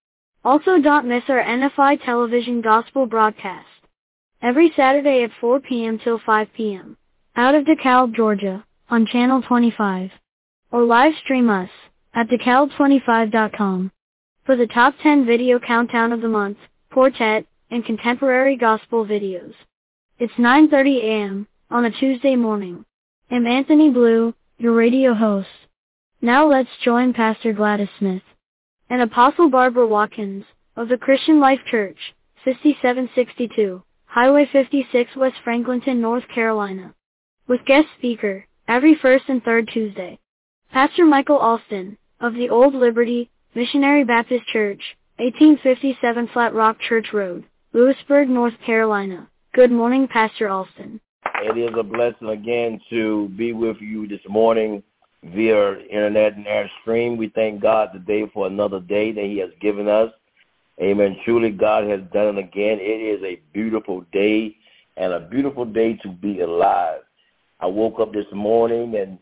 Also 0.45 0.77
don't 0.77 1.07
miss 1.07 1.23
our 1.29 1.41
NFI 1.41 2.03
television 2.03 2.59
gospel 2.59 3.05
broadcast. 3.05 3.65
Every 4.41 4.73
Saturday 4.75 5.23
at 5.23 5.31
4 5.39 5.61
p.m. 5.61 5.99
till 6.03 6.19
5 6.25 6.47
p.m. 6.53 6.97
Out 7.37 7.55
of 7.55 7.63
DeKalb, 7.63 8.13
Georgia, 8.13 8.65
on 8.89 9.05
Channel 9.05 9.41
25. 9.43 10.11
Or 10.71 10.83
live 10.83 11.13
stream 11.23 11.49
us 11.49 11.69
at 12.13 12.27
DeKalb25.com. 12.27 13.91
For 14.45 14.57
the 14.57 14.67
top 14.67 14.95
10 15.01 15.25
video 15.25 15.59
countdown 15.59 16.11
of 16.11 16.19
the 16.19 16.27
month, 16.27 16.57
quartet, 16.91 17.45
and 17.71 17.85
contemporary 17.85 18.57
gospel 18.57 19.05
videos. 19.05 19.53
It's 20.19 20.33
9.30 20.33 21.03
a.m. 21.03 21.47
on 21.71 21.85
a 21.85 21.91
Tuesday 21.91 22.35
morning. 22.35 22.83
I'm 23.31 23.47
Anthony 23.47 23.89
Blue, 23.89 24.33
your 24.57 24.73
radio 24.73 25.13
host. 25.13 25.47
Now 26.21 26.49
let's 26.49 26.69
join 26.83 27.13
Pastor 27.13 27.53
Gladys 27.53 27.87
Smith 27.97 28.23
and 28.93 29.01
Apostle 29.01 29.49
Barbara 29.49 29.87
Watkins 29.87 30.45
of 30.75 30.87
the 30.87 30.99
Christian 30.99 31.39
Life 31.39 31.61
Church, 31.71 31.97
5762, 32.45 33.81
Highway 34.05 34.47
56 34.51 35.15
West 35.15 35.37
Franklinton, 35.43 35.99
North 35.99 36.25
Carolina. 36.27 36.93
With 37.47 37.65
guest 37.65 37.87
speaker, 37.97 38.45
every 38.67 38.93
first 38.93 39.23
and 39.29 39.43
third 39.43 39.67
Tuesday. 39.73 40.19
Pastor 40.71 41.05
Michael 41.05 41.39
Alston, 41.39 41.97
of 42.21 42.35
the 42.35 42.51
Old 42.51 42.75
Liberty 42.75 43.31
Missionary 43.55 44.03
Baptist 44.03 44.45
Church, 44.45 44.95
1857 45.17 46.27
Flat 46.31 46.53
Rock 46.53 46.77
Church 46.79 47.07
Road, 47.13 47.45
Louisburg, 47.73 48.29
North 48.29 48.53
Carolina. 48.63 49.27
Good 49.55 49.71
morning, 49.71 50.07
Pastor 50.07 50.49
Alston. 50.49 51.01
It 51.41 51.57
is 51.57 51.75
a 51.75 51.81
blessing 51.81 52.29
again 52.29 52.79
to 52.91 53.27
be 53.29 53.53
with 53.53 53.77
you 53.79 54.07
this 54.07 54.21
morning 54.29 54.83
via 55.23 55.79
internet 55.79 56.35
and 56.35 56.47
air 56.47 56.69
stream. 56.81 57.17
We 57.17 57.29
thank 57.29 57.61
God 57.61 57.89
today 57.93 58.29
for 58.33 58.47
another 58.47 58.79
day 58.79 59.11
that 59.11 59.23
he 59.23 59.37
has 59.39 59.49
given 59.61 59.87
us. 59.87 60.11
Amen. 60.81 61.17
Truly, 61.23 61.51
God 61.51 61.87
has 61.87 62.01
done 62.11 62.37
it 62.37 62.39
again. 62.39 62.79
It 62.81 63.19
is 63.19 63.23
a 63.23 63.39
beautiful 63.53 64.05
day 64.11 64.55
and 64.97 65.13
a 65.13 65.19
beautiful 65.19 65.65
day 65.65 65.95
to 65.97 66.09
be 66.09 66.41
alive. 66.41 67.01
I 67.59 67.67
woke 67.67 67.99
up 67.99 68.13
this 68.13 68.25
morning 68.33 68.95
and 68.95 69.17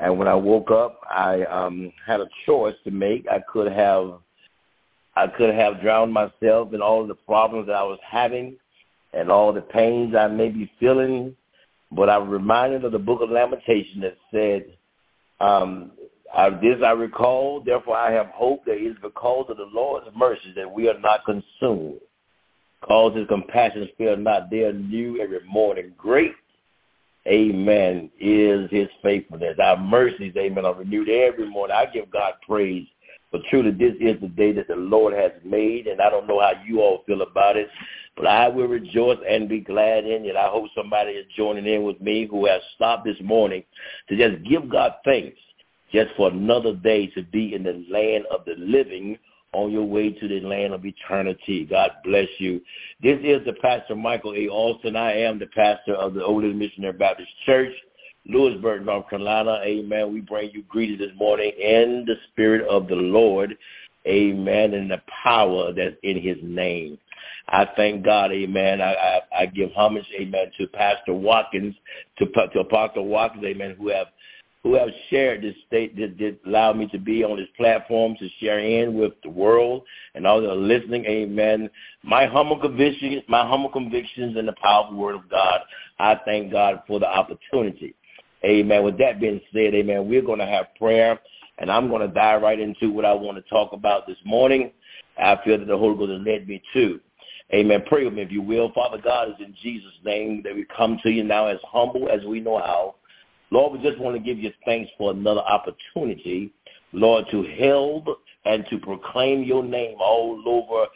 and 0.00 0.18
when 0.18 0.26
I 0.26 0.34
woke 0.34 0.70
up, 0.70 1.00
I 1.10 1.42
um 1.44 1.92
had 2.06 2.20
a 2.20 2.28
choice 2.46 2.74
to 2.84 2.90
make. 2.90 3.26
I 3.28 3.40
could 3.40 3.70
have 3.72 4.20
I 5.16 5.26
could 5.26 5.54
have 5.54 5.80
drowned 5.80 6.12
myself 6.12 6.72
in 6.72 6.80
all 6.80 7.06
the 7.06 7.14
problems 7.14 7.66
that 7.66 7.76
I 7.76 7.82
was 7.82 7.98
having 8.08 8.56
and 9.12 9.30
all 9.30 9.52
the 9.52 9.60
pains 9.60 10.14
I 10.14 10.28
may 10.28 10.48
be 10.48 10.70
feeling. 10.80 11.36
But 11.90 12.08
I'm 12.08 12.30
reminded 12.30 12.84
of 12.84 12.92
the 12.92 12.98
book 12.98 13.20
of 13.20 13.30
Lamentation 13.30 14.00
that 14.00 14.16
said, 14.30 14.64
um, 15.40 15.92
uh, 16.34 16.50
this 16.60 16.78
I 16.84 16.92
recall, 16.92 17.62
therefore 17.64 17.96
I 17.96 18.12
have 18.12 18.28
hope 18.28 18.64
that 18.64 18.76
it 18.76 18.86
is 18.86 18.96
because 19.02 19.46
of 19.48 19.56
the 19.56 19.68
Lord's 19.72 20.06
mercy 20.16 20.52
that 20.56 20.70
we 20.70 20.88
are 20.88 20.98
not 20.98 21.24
consumed. 21.24 22.00
Cause 22.82 23.16
his 23.16 23.28
compassions 23.28 23.90
fail 23.96 24.16
not. 24.16 24.50
They 24.50 24.64
are 24.64 24.72
new 24.72 25.20
every 25.20 25.44
morning. 25.46 25.92
Great, 25.96 26.34
amen, 27.28 28.10
is 28.18 28.68
his 28.70 28.88
faithfulness. 29.02 29.56
Our 29.62 29.76
mercies, 29.76 30.32
amen, 30.36 30.64
are 30.64 30.74
renewed 30.74 31.08
every 31.08 31.48
morning. 31.48 31.76
I 31.76 31.86
give 31.86 32.10
God 32.10 32.34
praise 32.46 32.86
But 33.32 33.40
truly, 33.48 33.70
this 33.70 33.94
is 33.98 34.20
the 34.20 34.28
day 34.28 34.52
that 34.52 34.68
the 34.68 34.76
Lord 34.76 35.14
has 35.14 35.32
made, 35.42 35.86
and 35.86 36.00
I 36.00 36.10
don't 36.10 36.28
know 36.28 36.40
how 36.40 36.52
you 36.66 36.80
all 36.80 37.02
feel 37.06 37.22
about 37.22 37.56
it, 37.56 37.68
but 38.14 38.26
I 38.26 38.46
will 38.48 38.68
rejoice 38.68 39.18
and 39.26 39.48
be 39.48 39.60
glad 39.60 40.04
in 40.04 40.26
it. 40.26 40.36
I 40.36 40.48
hope 40.48 40.66
somebody 40.76 41.12
is 41.12 41.26
joining 41.34 41.66
in 41.66 41.82
with 41.82 42.00
me 42.00 42.26
who 42.30 42.46
has 42.46 42.60
stopped 42.76 43.06
this 43.06 43.16
morning 43.22 43.64
to 44.10 44.16
just 44.16 44.46
give 44.48 44.68
God 44.68 44.92
thanks 45.04 45.38
just 45.92 46.10
for 46.16 46.30
another 46.30 46.74
day 46.74 47.06
to 47.08 47.22
be 47.22 47.54
in 47.54 47.62
the 47.62 47.84
land 47.90 48.24
of 48.30 48.44
the 48.44 48.54
living 48.58 49.18
on 49.52 49.70
your 49.70 49.84
way 49.84 50.10
to 50.10 50.28
the 50.28 50.40
land 50.40 50.72
of 50.72 50.84
eternity. 50.84 51.66
God 51.66 51.90
bless 52.04 52.28
you. 52.38 52.60
This 53.02 53.18
is 53.22 53.44
the 53.44 53.52
Pastor 53.60 53.94
Michael 53.94 54.34
A. 54.34 54.48
Alston. 54.48 54.96
I 54.96 55.12
am 55.12 55.38
the 55.38 55.46
pastor 55.46 55.94
of 55.94 56.14
the 56.14 56.24
Old 56.24 56.44
Missionary 56.44 56.94
Baptist 56.94 57.30
Church, 57.44 57.72
Louisburg, 58.26 58.86
North 58.86 59.08
Carolina. 59.10 59.60
Amen. 59.64 60.12
We 60.12 60.20
bring 60.20 60.50
you 60.52 60.62
greetings 60.68 61.00
this 61.00 61.16
morning 61.16 61.52
in 61.58 62.04
the 62.06 62.14
spirit 62.30 62.66
of 62.68 62.88
the 62.88 62.94
Lord. 62.94 63.56
Amen. 64.06 64.74
And 64.74 64.90
the 64.90 65.00
power 65.22 65.72
that's 65.72 65.96
in 66.02 66.20
his 66.20 66.38
name. 66.42 66.98
I 67.48 67.66
thank 67.76 68.04
God, 68.04 68.32
amen. 68.32 68.80
I, 68.80 68.94
I, 68.94 69.20
I 69.40 69.46
give 69.46 69.72
homage, 69.72 70.06
amen, 70.18 70.52
to 70.58 70.66
Pastor 70.68 71.12
Watkins, 71.12 71.74
to, 72.18 72.26
to 72.26 72.60
Apostle 72.60 73.06
Watkins, 73.06 73.44
amen, 73.44 73.76
who 73.78 73.88
have 73.88 74.06
who 74.62 74.74
have 74.74 74.90
shared 75.10 75.42
this 75.42 75.56
state 75.66 75.96
that, 75.96 76.16
that 76.18 76.38
allowed 76.46 76.76
me 76.76 76.86
to 76.92 76.98
be 76.98 77.24
on 77.24 77.36
this 77.36 77.48
platform 77.56 78.14
to 78.20 78.28
share 78.38 78.60
in 78.60 78.94
with 78.94 79.12
the 79.24 79.28
world 79.28 79.82
and 80.14 80.24
all 80.24 80.40
that 80.40 80.50
are 80.50 80.54
listening. 80.54 81.04
Amen. 81.04 81.68
My 82.04 82.26
humble 82.26 82.60
convictions, 82.60 83.22
my 83.28 83.44
humble 83.44 83.70
convictions 83.70 84.36
in 84.36 84.46
the 84.46 84.54
powerful 84.62 84.96
word 84.96 85.16
of 85.16 85.28
God. 85.28 85.62
I 85.98 86.14
thank 86.24 86.52
God 86.52 86.82
for 86.86 87.00
the 87.00 87.08
opportunity. 87.08 87.96
Amen. 88.44 88.82
With 88.82 88.98
that 88.98 89.20
being 89.20 89.40
said, 89.52 89.74
amen, 89.74 90.08
we're 90.08 90.22
going 90.22 90.38
to 90.40 90.46
have 90.46 90.74
prayer 90.76 91.18
and 91.58 91.70
I'm 91.70 91.88
going 91.88 92.06
to 92.06 92.12
dive 92.12 92.42
right 92.42 92.58
into 92.58 92.90
what 92.90 93.04
I 93.04 93.12
want 93.12 93.36
to 93.36 93.50
talk 93.50 93.72
about 93.72 94.06
this 94.06 94.16
morning. 94.24 94.72
I 95.18 95.38
feel 95.44 95.58
that 95.58 95.66
the 95.66 95.76
Holy 95.78 95.96
Ghost 95.96 96.12
has 96.12 96.26
led 96.26 96.48
me 96.48 96.62
to. 96.72 97.00
Amen. 97.54 97.84
Pray 97.86 98.04
with 98.04 98.14
me 98.14 98.22
if 98.22 98.32
you 98.32 98.42
will. 98.42 98.72
Father 98.72 98.98
God, 99.02 99.28
is 99.28 99.34
in 99.38 99.54
Jesus' 99.62 99.92
name 100.04 100.42
that 100.44 100.54
we 100.54 100.64
come 100.76 100.98
to 101.02 101.10
you 101.10 101.22
now 101.22 101.46
as 101.46 101.58
humble 101.64 102.08
as 102.08 102.24
we 102.24 102.40
know 102.40 102.58
how 102.58 102.94
Lord, 103.52 103.78
we 103.78 103.86
just 103.86 104.00
want 104.00 104.16
to 104.16 104.22
give 104.22 104.38
you 104.42 104.50
thanks 104.64 104.90
for 104.96 105.10
another 105.10 105.42
opportunity, 105.42 106.54
Lord, 106.94 107.26
to 107.30 107.42
help 107.42 108.06
and 108.46 108.64
to 108.70 108.78
proclaim 108.78 109.42
your 109.42 109.62
name 109.62 109.96
all 110.00 110.42
over 110.46 110.86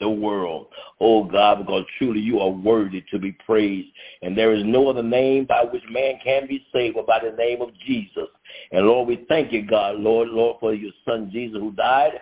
the 0.00 0.08
world. 0.08 0.66
Oh 1.00 1.24
God, 1.24 1.58
because 1.58 1.84
truly 1.98 2.20
you 2.20 2.40
are 2.40 2.50
worthy 2.50 3.04
to 3.10 3.18
be 3.18 3.32
praised. 3.32 3.88
And 4.22 4.36
there 4.36 4.54
is 4.54 4.62
no 4.64 4.88
other 4.88 5.02
name 5.02 5.46
by 5.46 5.64
which 5.64 5.82
man 5.90 6.14
can 6.22 6.46
be 6.46 6.66
saved 6.72 6.96
but 6.96 7.06
by 7.06 7.20
the 7.20 7.36
name 7.36 7.62
of 7.62 7.70
Jesus. 7.86 8.28
And 8.72 8.86
Lord, 8.86 9.08
we 9.08 9.24
thank 9.28 9.52
you, 9.52 9.66
God, 9.66 9.96
Lord, 9.96 10.28
Lord, 10.28 10.58
for 10.60 10.74
your 10.74 10.92
son 11.04 11.30
Jesus 11.32 11.58
who 11.60 11.72
died 11.72 12.12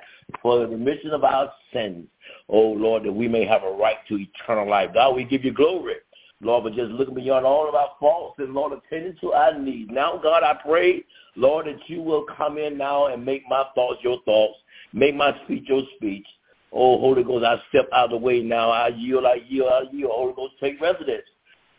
for 0.42 0.58
the 0.58 0.66
remission 0.66 1.10
of 1.10 1.24
our 1.24 1.52
sins. 1.72 2.06
Oh 2.48 2.68
Lord, 2.68 3.04
that 3.04 3.12
we 3.12 3.28
may 3.28 3.44
have 3.44 3.62
a 3.62 3.70
right 3.70 3.98
to 4.08 4.18
eternal 4.18 4.68
life. 4.68 4.90
God, 4.94 5.14
we 5.14 5.24
give 5.24 5.44
you 5.44 5.52
glory. 5.52 5.96
Lord, 6.40 6.64
but 6.64 6.74
just 6.74 6.90
looking 6.90 7.14
beyond 7.14 7.46
all 7.46 7.68
of 7.68 7.74
our 7.74 7.92
faults 7.98 8.38
and, 8.38 8.52
Lord, 8.52 8.72
attending 8.72 9.16
to 9.22 9.32
our 9.32 9.58
needs. 9.58 9.90
Now, 9.92 10.20
God, 10.22 10.42
I 10.42 10.54
pray, 10.54 11.04
Lord, 11.36 11.66
that 11.66 11.78
you 11.86 12.02
will 12.02 12.26
come 12.36 12.58
in 12.58 12.76
now 12.76 13.06
and 13.06 13.24
make 13.24 13.44
my 13.48 13.64
thoughts 13.74 14.00
your 14.02 14.20
thoughts, 14.24 14.58
make 14.92 15.14
my 15.14 15.34
speech 15.44 15.64
your 15.68 15.82
speech. 15.96 16.26
Oh, 16.74 16.98
Holy 16.98 17.22
Ghost, 17.22 17.44
I 17.44 17.56
step 17.68 17.88
out 17.92 18.06
of 18.06 18.10
the 18.10 18.16
way 18.16 18.40
now. 18.40 18.70
I 18.70 18.88
yield, 18.88 19.24
I 19.24 19.40
yield, 19.48 19.68
I 19.70 19.82
yield. 19.92 20.10
Holy 20.12 20.34
Ghost, 20.34 20.54
take 20.60 20.80
residence. 20.80 21.22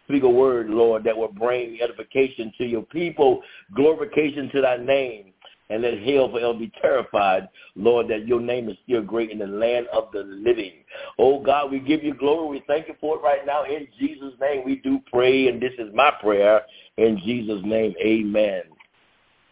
Speak 0.07 0.23
a 0.23 0.29
word, 0.29 0.69
Lord, 0.69 1.03
that 1.03 1.17
will 1.17 1.31
bring 1.31 1.79
edification 1.81 2.53
to 2.57 2.65
your 2.65 2.83
people, 2.83 3.41
glorification 3.73 4.49
to 4.51 4.61
thy 4.61 4.77
name 4.77 5.33
and 5.69 5.81
let 5.81 5.99
hell 5.99 6.29
forever 6.29 6.53
be 6.53 6.71
terrified, 6.81 7.47
Lord, 7.75 8.07
that 8.09 8.27
your 8.27 8.39
name 8.39 8.69
is 8.69 8.77
still 8.83 9.01
great 9.01 9.31
in 9.31 9.39
the 9.39 9.47
land 9.47 9.87
of 9.87 10.09
the 10.13 10.19
living. 10.19 10.73
Oh 11.17 11.41
God, 11.41 11.71
we 11.71 11.79
give 11.79 12.03
you 12.03 12.13
glory. 12.13 12.59
We 12.59 12.63
thank 12.67 12.87
you 12.87 12.95
for 13.01 13.17
it 13.17 13.21
right 13.21 13.45
now. 13.45 13.63
In 13.63 13.87
Jesus' 13.99 14.33
name 14.39 14.63
we 14.65 14.77
do 14.77 14.99
pray, 15.11 15.47
and 15.47 15.61
this 15.61 15.73
is 15.79 15.93
my 15.93 16.11
prayer. 16.21 16.61
In 16.97 17.19
Jesus' 17.23 17.61
name, 17.63 17.93
amen. 17.99 18.63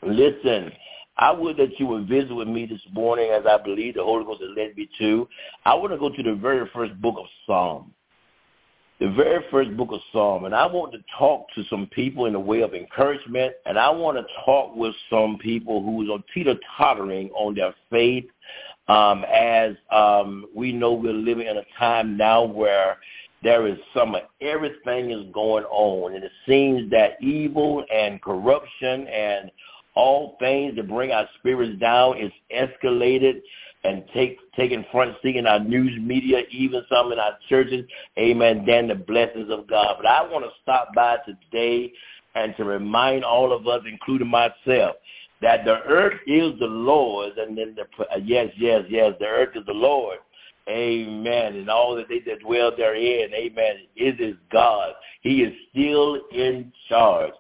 Listen, 0.04 0.72
I 1.18 1.32
would 1.32 1.58
that 1.58 1.80
you 1.80 1.86
would 1.88 2.08
visit 2.08 2.34
with 2.34 2.48
me 2.48 2.66
this 2.66 2.82
morning 2.92 3.30
as 3.30 3.46
I 3.46 3.58
believe 3.58 3.96
the 3.96 4.04
Holy 4.04 4.26
Ghost 4.26 4.42
has 4.42 4.50
led 4.58 4.76
me 4.76 4.90
to. 5.00 5.28
I 5.66 5.76
want 5.76 5.92
to 5.92 5.98
go 5.98 6.10
to 6.10 6.24
the 6.24 6.36
very 6.36 6.68
first 6.74 7.00
book 7.02 7.16
of 7.20 7.26
Psalm. 7.46 7.94
The 9.00 9.12
very 9.12 9.44
first 9.52 9.76
book 9.76 9.90
of 9.92 10.00
Psalm, 10.12 10.46
and 10.46 10.56
I 10.56 10.66
want 10.66 10.94
to 10.94 11.00
talk 11.18 11.48
to 11.56 11.64
some 11.70 11.88
people 11.88 12.26
in 12.26 12.34
the 12.34 12.40
way 12.40 12.62
of 12.62 12.74
encouragement, 12.74 13.54
and 13.66 13.78
I 13.78 13.90
want 13.90 14.18
to 14.18 14.24
talk 14.46 14.76
with 14.76 14.96
some 15.10 15.38
people 15.40 15.84
who 15.84 16.10
are 16.14 16.20
teeter-tottering 16.34 17.30
on 17.32 17.56
their 17.56 17.76
faith, 17.90 18.26
um, 18.88 19.26
as 19.26 19.76
um, 19.92 20.46
we 20.56 20.72
know 20.72 20.94
we're 20.94 21.12
living 21.12 21.48
in 21.48 21.58
a 21.58 21.66
time 21.78 22.16
now 22.16 22.44
where 22.44 22.98
there 23.44 23.68
is 23.68 23.78
some 23.94 24.16
everything 24.42 25.12
is 25.12 25.26
going 25.34 25.66
on, 25.66 26.14
and 26.16 26.24
it 26.24 26.32
seems 26.48 26.90
that 26.92 27.22
evil 27.22 27.84
and 27.94 28.22
corruption 28.22 29.08
and 29.08 29.52
all 29.96 30.36
things 30.40 30.76
that 30.76 30.88
bring 30.88 31.12
our 31.12 31.28
spirits 31.40 31.80
down 31.80 32.18
is 32.18 32.32
escalated 32.56 33.42
and 33.84 34.04
take 34.14 34.38
taking 34.56 34.86
front 34.92 35.16
seat 35.22 35.36
in 35.36 35.46
our 35.46 35.60
news 35.60 35.92
media, 36.02 36.42
even 36.52 36.84
some 36.90 37.12
in 37.12 37.20
our 37.20 37.38
churches. 37.50 37.86
Amen. 38.18 38.64
Then 38.66 38.88
the 38.88 38.96
blessings 38.96 39.52
of 39.52 39.68
God. 39.68 39.96
But 39.98 40.08
I 40.08 40.22
want 40.22 40.46
to 40.46 40.52
stop 40.62 40.94
by 40.96 41.18
today 41.26 41.92
and 42.36 42.56
to 42.58 42.64
remind 42.64 43.24
all 43.24 43.52
of 43.52 43.68
us, 43.68 43.82
including 43.86 44.30
myself, 44.30 44.96
that 45.42 45.66
the 45.66 45.82
earth 45.86 46.20
is 46.26 46.58
the 46.60 46.66
Lord's, 46.66 47.36
and 47.38 47.58
then 47.58 47.76
the 47.76 47.86
yes, 48.24 48.50
yes, 48.58 48.84
yes, 48.90 49.14
the 49.20 49.26
earth 49.26 49.56
is 49.56 49.66
the 49.66 49.74
Lord. 49.74 50.20
Amen. 50.70 51.58
And 51.58 51.70
all 51.70 51.96
that 51.96 52.08
they 52.08 52.20
that 52.20 52.40
dwell 52.40 52.72
therein, 52.76 53.34
amen, 53.34 53.76
it 53.98 54.22
is 54.22 54.36
God. 54.52 54.94
He 55.22 55.42
is 55.42 55.54
still 55.72 56.20
in 56.32 56.72
charge. 56.88 57.34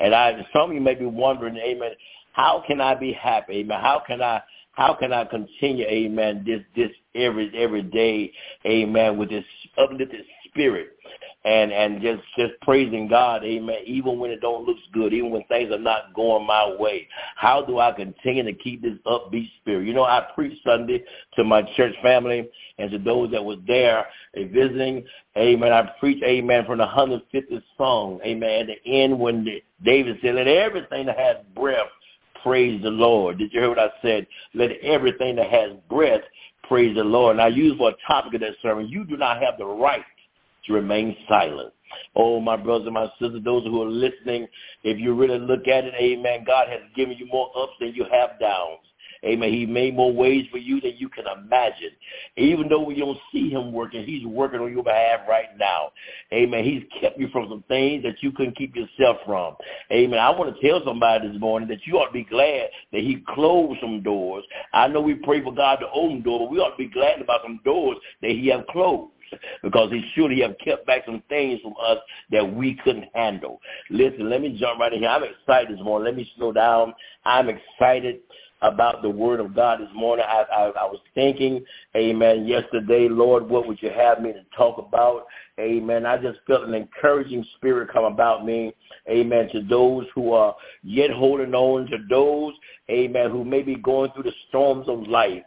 And 0.00 0.14
I 0.14 0.46
some 0.52 0.70
of 0.70 0.74
you 0.74 0.80
may 0.80 0.94
be 0.94 1.06
wondering, 1.06 1.56
amen, 1.56 1.92
how 2.32 2.62
can 2.66 2.80
I 2.80 2.94
be 2.94 3.12
happy? 3.12 3.58
Amen. 3.58 3.80
How 3.80 4.02
can 4.06 4.22
I 4.22 4.42
how 4.72 4.94
can 4.94 5.12
I 5.12 5.24
continue, 5.24 5.84
amen, 5.86 6.44
this 6.46 6.62
this 6.74 6.90
every 7.14 7.52
every 7.56 7.82
day, 7.82 8.32
amen, 8.64 9.18
with 9.18 9.28
this 9.28 9.44
uplifted 9.76 10.24
spirit 10.46 10.96
and 11.44 11.72
and 11.72 12.00
just 12.00 12.22
just 12.36 12.52
praising 12.62 13.08
God, 13.08 13.44
amen, 13.44 13.78
even 13.84 14.18
when 14.18 14.30
it 14.30 14.40
don't 14.40 14.64
look 14.64 14.76
good, 14.92 15.12
even 15.12 15.30
when 15.30 15.42
things 15.44 15.72
are 15.72 15.78
not 15.78 16.14
going 16.14 16.46
my 16.46 16.74
way. 16.78 17.08
How 17.36 17.62
do 17.62 17.78
I 17.78 17.92
continue 17.92 18.44
to 18.44 18.52
keep 18.52 18.82
this 18.82 18.98
upbeat 19.06 19.50
spirit? 19.60 19.86
You 19.86 19.94
know, 19.94 20.04
I 20.04 20.26
preached 20.34 20.64
Sunday 20.64 21.02
to 21.34 21.44
my 21.44 21.62
church 21.76 21.94
family 22.02 22.48
and 22.78 22.90
to 22.90 22.98
those 22.98 23.30
that 23.32 23.44
was 23.44 23.58
there 23.66 24.06
visiting, 24.34 25.04
amen. 25.36 25.72
I 25.72 25.90
preached, 25.98 26.22
amen, 26.24 26.64
from 26.66 26.78
the 26.78 26.86
150th 26.86 27.62
song, 27.76 28.20
amen, 28.24 28.60
at 28.60 28.66
the 28.66 28.90
end 28.90 29.18
when 29.18 29.44
the, 29.44 29.62
David 29.84 30.18
said, 30.22 30.34
let 30.34 30.46
everything 30.46 31.06
that 31.06 31.18
has 31.18 31.36
breath 31.54 31.86
praise 32.42 32.82
the 32.82 32.90
Lord. 32.90 33.38
Did 33.38 33.52
you 33.52 33.60
hear 33.60 33.68
what 33.68 33.78
I 33.78 33.90
said? 34.02 34.26
Let 34.54 34.72
everything 34.82 35.36
that 35.36 35.50
has 35.50 35.72
breath 35.88 36.22
praise 36.64 36.94
the 36.94 37.04
Lord. 37.04 37.36
And 37.36 37.42
I 37.42 37.48
use 37.48 37.76
for 37.76 37.90
a 37.90 37.94
topic 38.06 38.34
of 38.34 38.40
that 38.40 38.54
sermon, 38.62 38.88
you 38.88 39.04
do 39.04 39.16
not 39.16 39.42
have 39.42 39.58
the 39.58 39.66
right 39.66 40.04
to 40.66 40.72
remain 40.72 41.16
silent. 41.28 41.72
Oh, 42.14 42.40
my 42.40 42.56
brothers 42.56 42.86
and 42.86 42.94
my 42.94 43.08
sisters, 43.20 43.42
those 43.44 43.64
who 43.64 43.82
are 43.82 43.88
listening, 43.88 44.46
if 44.84 44.98
you 44.98 45.14
really 45.14 45.38
look 45.38 45.66
at 45.66 45.84
it, 45.84 45.94
amen, 45.94 46.44
God 46.46 46.68
has 46.68 46.80
given 46.94 47.16
you 47.18 47.26
more 47.26 47.50
ups 47.56 47.72
than 47.80 47.94
you 47.94 48.04
have 48.12 48.38
downs. 48.38 48.78
Amen. 49.24 49.52
He 49.52 49.66
made 49.66 49.94
more 49.94 50.12
ways 50.12 50.46
for 50.50 50.58
you 50.58 50.80
than 50.80 50.96
you 50.96 51.08
can 51.08 51.24
imagine. 51.26 51.90
Even 52.36 52.68
though 52.68 52.82
we 52.82 52.98
don't 52.98 53.18
see 53.32 53.50
him 53.50 53.72
working, 53.72 54.04
he's 54.04 54.24
working 54.24 54.60
on 54.60 54.72
your 54.72 54.82
behalf 54.82 55.20
right 55.28 55.56
now. 55.58 55.92
Amen. 56.32 56.64
He's 56.64 56.82
kept 57.00 57.18
you 57.18 57.28
from 57.28 57.48
some 57.48 57.64
things 57.68 58.02
that 58.02 58.22
you 58.22 58.32
couldn't 58.32 58.56
keep 58.56 58.74
yourself 58.74 59.18
from. 59.26 59.56
Amen. 59.92 60.18
I 60.18 60.30
want 60.30 60.54
to 60.54 60.66
tell 60.66 60.82
somebody 60.84 61.28
this 61.28 61.40
morning 61.40 61.68
that 61.68 61.86
you 61.86 61.98
ought 61.98 62.06
to 62.06 62.12
be 62.12 62.24
glad 62.24 62.68
that 62.92 63.02
he 63.02 63.22
closed 63.28 63.80
some 63.80 64.02
doors. 64.02 64.44
I 64.72 64.88
know 64.88 65.00
we 65.00 65.14
pray 65.14 65.42
for 65.42 65.54
God 65.54 65.76
to 65.76 65.90
open 65.90 66.22
doors, 66.22 66.40
but 66.44 66.50
we 66.50 66.58
ought 66.58 66.70
to 66.70 66.78
be 66.78 66.88
glad 66.88 67.20
about 67.20 67.42
some 67.42 67.60
doors 67.64 67.98
that 68.22 68.30
he 68.30 68.48
have 68.48 68.66
closed 68.68 69.12
because 69.62 69.90
he 69.92 70.04
surely 70.14 70.40
have 70.40 70.56
kept 70.64 70.86
back 70.86 71.02
some 71.06 71.22
things 71.28 71.60
from 71.60 71.74
us 71.80 71.98
that 72.30 72.54
we 72.54 72.74
couldn't 72.82 73.06
handle. 73.14 73.60
Listen, 73.90 74.28
let 74.30 74.40
me 74.40 74.56
jump 74.58 74.80
right 74.80 74.92
in 74.92 75.00
here. 75.00 75.08
I'm 75.08 75.22
excited 75.22 75.76
this 75.76 75.84
morning. 75.84 76.06
Let 76.06 76.16
me 76.16 76.30
slow 76.36 76.52
down. 76.52 76.94
I'm 77.24 77.48
excited 77.48 78.20
about 78.62 79.02
the 79.02 79.10
word 79.10 79.40
of 79.40 79.54
God 79.54 79.80
this 79.80 79.88
morning. 79.94 80.24
I, 80.28 80.44
I, 80.52 80.64
I 80.64 80.84
was 80.84 81.00
thinking, 81.14 81.64
amen, 81.96 82.46
yesterday, 82.46 83.08
Lord, 83.08 83.48
what 83.48 83.66
would 83.66 83.80
you 83.82 83.90
have 83.90 84.20
me 84.20 84.32
to 84.32 84.44
talk 84.56 84.78
about? 84.78 85.26
Amen. 85.58 86.06
I 86.06 86.16
just 86.16 86.38
felt 86.46 86.64
an 86.64 86.74
encouraging 86.74 87.44
spirit 87.56 87.90
come 87.92 88.04
about 88.04 88.44
me. 88.44 88.74
Amen. 89.08 89.48
To 89.52 89.62
those 89.62 90.06
who 90.14 90.32
are 90.32 90.54
yet 90.82 91.10
holding 91.10 91.54
on, 91.54 91.86
to 91.86 91.98
those, 92.08 92.54
amen, 92.90 93.30
who 93.30 93.44
may 93.44 93.62
be 93.62 93.76
going 93.76 94.10
through 94.12 94.24
the 94.24 94.32
storms 94.48 94.88
of 94.88 95.06
life. 95.06 95.42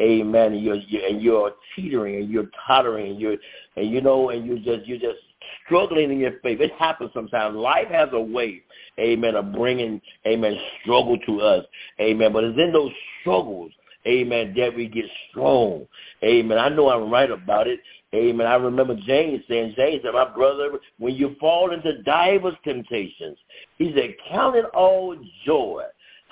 Amen. 0.00 0.52
And 0.52 0.62
you're, 0.62 0.76
you're 0.76 1.06
and 1.06 1.22
you're 1.22 1.52
teetering 1.74 2.16
and 2.16 2.30
you're 2.30 2.50
tottering 2.66 3.12
and 3.12 3.20
you're 3.20 3.36
and 3.76 3.90
you 3.90 4.00
know 4.00 4.30
and 4.30 4.44
you're 4.44 4.58
just 4.58 4.86
you're 4.86 4.98
just 4.98 5.20
struggling 5.64 6.10
in 6.10 6.18
your 6.18 6.38
faith. 6.42 6.60
It 6.60 6.72
happens 6.78 7.10
sometimes. 7.14 7.56
Life 7.56 7.88
has 7.88 8.08
a 8.12 8.20
way 8.20 8.62
amen, 8.98 9.34
of 9.34 9.52
bringing, 9.52 10.00
amen, 10.26 10.56
struggle 10.82 11.18
to 11.26 11.40
us, 11.40 11.64
amen. 12.00 12.32
But 12.32 12.44
it's 12.44 12.58
in 12.58 12.72
those 12.72 12.92
struggles, 13.20 13.72
amen, 14.06 14.54
that 14.56 14.74
we 14.74 14.88
get 14.88 15.06
strong. 15.30 15.86
Amen. 16.22 16.58
I 16.58 16.68
know 16.68 16.90
I'm 16.90 17.10
right 17.10 17.30
about 17.30 17.66
it. 17.66 17.80
Amen. 18.14 18.46
I 18.46 18.54
remember 18.54 18.94
James 18.94 19.42
saying, 19.48 19.74
James 19.76 20.02
said, 20.04 20.14
my 20.14 20.32
brother, 20.32 20.78
when 20.98 21.14
you 21.14 21.34
fall 21.40 21.72
into 21.72 22.00
divers 22.02 22.54
temptations, 22.62 23.36
he 23.78 23.92
said, 23.96 24.14
count 24.30 24.54
it 24.54 24.66
all 24.66 25.16
joy. 25.44 25.82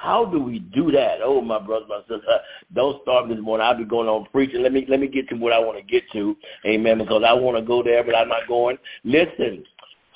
How 0.02 0.24
do 0.24 0.42
we 0.42 0.58
do 0.58 0.90
that? 0.90 1.18
Oh, 1.22 1.40
my 1.40 1.60
brother, 1.60 1.86
my 1.88 2.00
sister, 2.00 2.40
don't 2.74 3.00
start 3.02 3.28
this 3.28 3.38
morning. 3.38 3.64
I'll 3.64 3.78
be 3.78 3.84
going 3.84 4.08
on 4.08 4.26
preaching. 4.32 4.60
Let 4.60 4.72
me 4.72 4.84
let 4.88 4.98
me 4.98 5.06
get 5.06 5.28
to 5.28 5.36
what 5.36 5.52
I 5.52 5.60
want 5.60 5.78
to 5.78 5.84
get 5.84 6.02
to, 6.12 6.36
amen. 6.66 6.98
Because 6.98 7.22
I 7.24 7.32
want 7.32 7.56
to 7.56 7.62
go 7.62 7.84
there, 7.84 8.02
but 8.02 8.16
I'm 8.16 8.28
not 8.28 8.48
going. 8.48 8.78
Listen, 9.04 9.64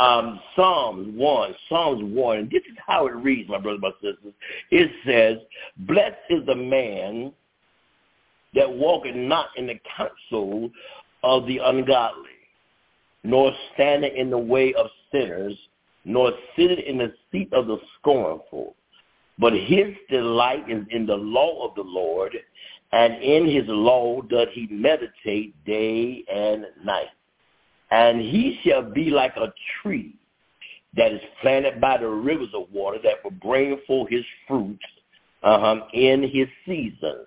um, 0.00 0.40
Psalms 0.56 1.16
one, 1.16 1.54
Psalms 1.68 2.02
one. 2.02 2.38
And 2.38 2.50
this 2.50 2.62
is 2.68 2.76
how 2.84 3.06
it 3.06 3.12
reads, 3.12 3.48
my 3.48 3.58
brothers, 3.60 3.80
my 3.80 3.92
sisters. 4.02 4.34
It 4.72 4.90
says, 5.06 5.38
"Blessed 5.86 6.16
is 6.30 6.44
the 6.46 6.56
man 6.56 7.32
that 8.54 8.68
walketh 8.68 9.14
not 9.14 9.50
in 9.56 9.68
the 9.68 9.78
counsel 9.96 10.68
of 11.22 11.46
the 11.46 11.58
ungodly, 11.58 12.30
nor 13.22 13.52
standeth 13.74 14.14
in 14.14 14.30
the 14.30 14.38
way 14.38 14.74
of 14.74 14.90
sinners, 15.12 15.56
nor 16.04 16.32
sitteth 16.56 16.80
in 16.80 16.98
the 16.98 17.14
seat 17.30 17.52
of 17.52 17.68
the 17.68 17.78
scornful." 18.00 18.74
But 19.38 19.52
his 19.52 19.94
delight 20.10 20.68
is 20.68 20.84
in 20.90 21.06
the 21.06 21.16
law 21.16 21.68
of 21.68 21.74
the 21.74 21.82
Lord, 21.82 22.32
and 22.92 23.22
in 23.22 23.46
his 23.46 23.64
law 23.66 24.22
doth 24.22 24.48
he 24.52 24.66
meditate 24.70 25.54
day 25.64 26.24
and 26.32 26.66
night. 26.84 27.08
And 27.90 28.20
he 28.20 28.58
shall 28.64 28.82
be 28.82 29.10
like 29.10 29.36
a 29.36 29.52
tree 29.82 30.14
that 30.96 31.12
is 31.12 31.20
planted 31.42 31.80
by 31.80 31.98
the 31.98 32.08
rivers 32.08 32.48
of 32.54 32.72
water 32.72 32.98
that 33.04 33.22
will 33.22 33.32
bring 33.32 33.78
forth 33.86 34.10
his 34.10 34.24
fruits 34.48 34.84
uh-huh, 35.42 35.82
in 35.92 36.22
his 36.22 36.48
season. 36.64 37.26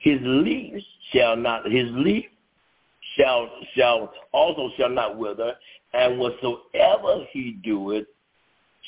His 0.00 0.18
leaves 0.22 0.84
shall 1.12 1.36
not, 1.36 1.64
his 1.70 1.88
leaf 1.92 2.26
shall, 3.16 3.50
shall 3.74 4.12
also 4.32 4.70
shall 4.76 4.90
not 4.90 5.16
wither, 5.16 5.54
and 5.94 6.18
whatsoever 6.18 7.24
he 7.32 7.58
doeth 7.64 8.06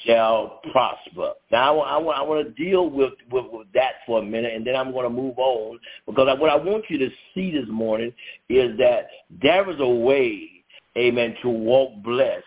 shall 0.07 0.61
prosper. 0.73 1.33
Now, 1.51 1.81
I, 1.81 1.99
I, 1.99 2.01
I 2.01 2.23
want 2.23 2.47
to 2.47 2.65
deal 2.65 2.89
with, 2.89 3.13
with, 3.31 3.47
with 3.53 3.69
that 3.75 3.93
for 4.07 4.21
a 4.21 4.23
minute, 4.23 4.55
and 4.55 4.67
then 4.67 4.77
I'm 4.77 4.93
going 4.93 5.05
to 5.05 5.11
move 5.11 5.39
on 5.39 5.79
because 6.07 6.29
I, 6.29 6.35
what 6.35 6.51
I 6.51 6.57
want 6.57 6.85
you 6.89 6.99
to 6.99 7.09
see 7.35 7.51
this 7.51 7.69
morning 7.69 8.13
is 8.49 8.77
that 8.79 9.09
there 9.43 9.69
is 9.71 9.81
a 9.81 9.89
way, 9.89 10.51
amen, 10.97 11.37
to 11.43 11.49
walk 11.49 12.03
blessed, 12.03 12.45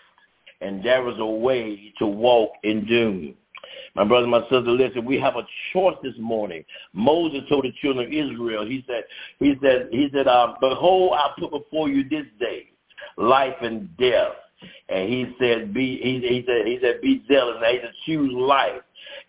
and 0.61 0.83
there 0.83 1.07
is 1.09 1.19
a 1.19 1.25
way 1.25 1.93
to 1.99 2.07
walk 2.07 2.51
in 2.63 2.85
doom. 2.85 3.35
My 3.95 4.03
brother, 4.03 4.25
my 4.25 4.41
sister, 4.41 4.61
listen, 4.61 5.05
we 5.05 5.19
have 5.19 5.35
a 5.35 5.45
choice 5.71 5.97
this 6.01 6.15
morning. 6.17 6.65
Moses 6.93 7.41
told 7.47 7.65
the 7.65 7.71
children 7.81 8.07
of 8.07 8.11
Israel, 8.11 8.65
he 8.65 8.83
said, 8.87 9.03
he 9.39 9.55
said, 9.61 9.89
he 9.91 10.09
said, 10.11 10.27
um, 10.27 10.55
behold, 10.59 11.13
I 11.15 11.31
put 11.39 11.51
before 11.51 11.89
you 11.89 12.07
this 12.09 12.25
day 12.39 12.69
life 13.17 13.55
and 13.61 13.95
death, 13.97 14.33
and 14.89 15.09
he 15.09 15.35
said, 15.39 15.73
be 15.73 15.99
he, 16.01 16.27
he 16.27 16.43
said 16.45 16.67
he 16.67 16.79
said 16.81 17.01
be 17.01 17.23
zealous. 17.31 17.57
Now 17.61 17.71
he 17.71 17.79
said 17.81 17.93
choose 18.05 18.31
life. 18.33 18.81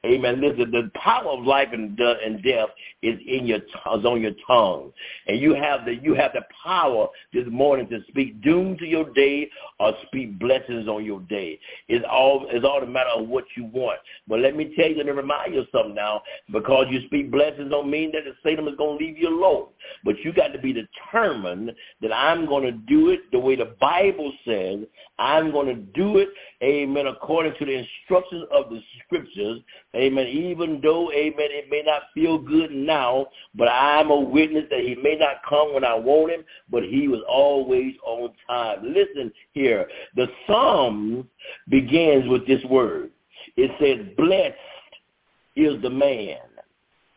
Amen. 0.05 0.41
Listen, 0.41 0.71
the 0.71 0.91
power 0.95 1.31
of 1.31 1.45
life 1.45 1.69
and, 1.73 1.99
and 1.99 2.43
death 2.43 2.69
is 3.03 3.19
in 3.27 3.47
your 3.47 3.59
is 3.59 4.05
on 4.05 4.21
your 4.21 4.33
tongue, 4.47 4.93
and 5.27 5.41
you 5.41 5.55
have 5.55 5.85
the 5.87 5.95
you 5.95 6.15
have 6.15 6.33
the 6.35 6.43
power 6.63 7.09
this 7.33 7.45
morning 7.51 7.89
to 7.89 8.01
speak 8.09 8.43
doom 8.43 8.77
to 8.79 8.87
your 8.87 9.11
day 9.15 9.49
or 9.81 9.93
speak 10.07 10.39
blessings 10.39 10.89
on 10.89 11.05
your 11.05 11.21
day. 11.23 11.59
It's 11.89 12.05
all 12.11 12.47
it's 12.51 12.65
all 12.65 12.83
a 12.83 12.87
matter 12.87 13.11
of 13.11 13.29
what 13.29 13.45
you 13.57 13.65
want. 13.65 13.99
But 14.29 14.41
let 14.41 14.57
me 14.57 14.75
tell 14.77 14.89
you, 14.91 15.03
me 15.03 15.11
remind 15.11 15.55
you 15.55 15.65
something 15.73 15.95
now. 15.95 16.23
Because 16.53 16.87
you 16.91 17.01
speak 17.07 17.31
blessings 17.31 17.71
don't 17.71 17.91
mean 17.91 18.13
that 18.13 18.25
the 18.25 18.35
Satan 18.43 18.69
is 18.69 18.77
going 18.77 18.99
to 18.99 19.05
leave 19.05 19.17
you 19.17 19.29
alone. 19.29 19.69
But 20.05 20.19
you 20.23 20.33
got 20.33 20.49
to 20.49 20.59
be 20.59 20.75
determined 20.75 21.73
that 22.03 22.13
I'm 22.13 22.47
going 22.47 22.65
to 22.65 22.73
do 22.73 23.11
it 23.11 23.21
the 23.33 23.39
way 23.39 23.57
the 23.57 23.75
Bible 23.81 24.33
says. 24.47 24.81
I'm 25.19 25.53
going 25.53 25.69
to 25.69 25.75
do 25.75 26.19
it, 26.19 26.29
amen, 26.63 27.07
according 27.07 27.55
to 27.59 27.65
the 27.65 27.73
instructions 27.73 28.45
of 28.53 28.69
the 28.71 28.81
scriptures. 29.05 29.61
Amen. 29.95 30.27
Even 30.27 30.81
though, 30.83 31.13
amen, 31.13 31.49
it 31.51 31.71
may 31.71 31.83
not 31.87 32.03
feel 32.15 32.39
good 32.39 32.73
now, 32.73 33.29
but 33.55 33.69
I'm 33.69 34.11
a 34.11 34.19
witness 34.19 34.65
that 34.71 34.81
he 34.81 34.97
may 34.97 35.17
not 35.17 35.37
come 35.49 35.73
when 35.73 35.85
I 35.85 35.95
want 35.95 36.33
him, 36.33 36.45
but 36.69 36.83
he 36.83 37.07
was 37.07 37.21
always 37.29 37.95
on 38.05 38.31
time. 38.49 38.79
Listen 38.83 39.33
here. 39.53 39.87
The 40.17 40.27
Psalm 40.47 41.29
begins 41.69 42.29
with 42.29 42.47
this 42.47 42.65
word. 42.65 43.11
It 43.57 43.71
says, 43.81 44.15
blessed 44.17 44.57
is 45.55 45.81
the 45.83 45.91
man. 45.91 46.39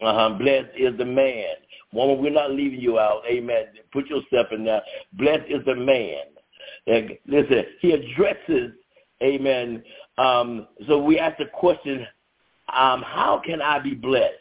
Uh-huh. 0.02 0.38
Blessed 0.38 0.70
is 0.78 0.96
the 0.98 1.06
man. 1.06 1.56
Woman, 1.92 2.22
we're 2.22 2.30
not 2.30 2.52
leaving 2.52 2.80
you 2.80 3.00
out. 3.00 3.24
Amen. 3.28 3.66
Put 3.92 4.08
yourself 4.08 4.48
in 4.52 4.66
there. 4.66 4.82
Blessed 5.14 5.46
is 5.50 5.66
the 5.66 5.76
man. 5.76 6.26
Listen, 6.88 7.66
he 7.82 7.92
addresses, 7.92 8.72
amen. 9.22 9.84
Um, 10.18 10.68
so 10.88 11.02
we 11.02 11.20
ask 11.20 11.38
the 11.38 11.46
question, 11.46 12.06
um, 12.74 13.02
how 13.02 13.42
can 13.46 13.62
I 13.62 13.80
be 13.80 13.94
blessed? 13.94 14.34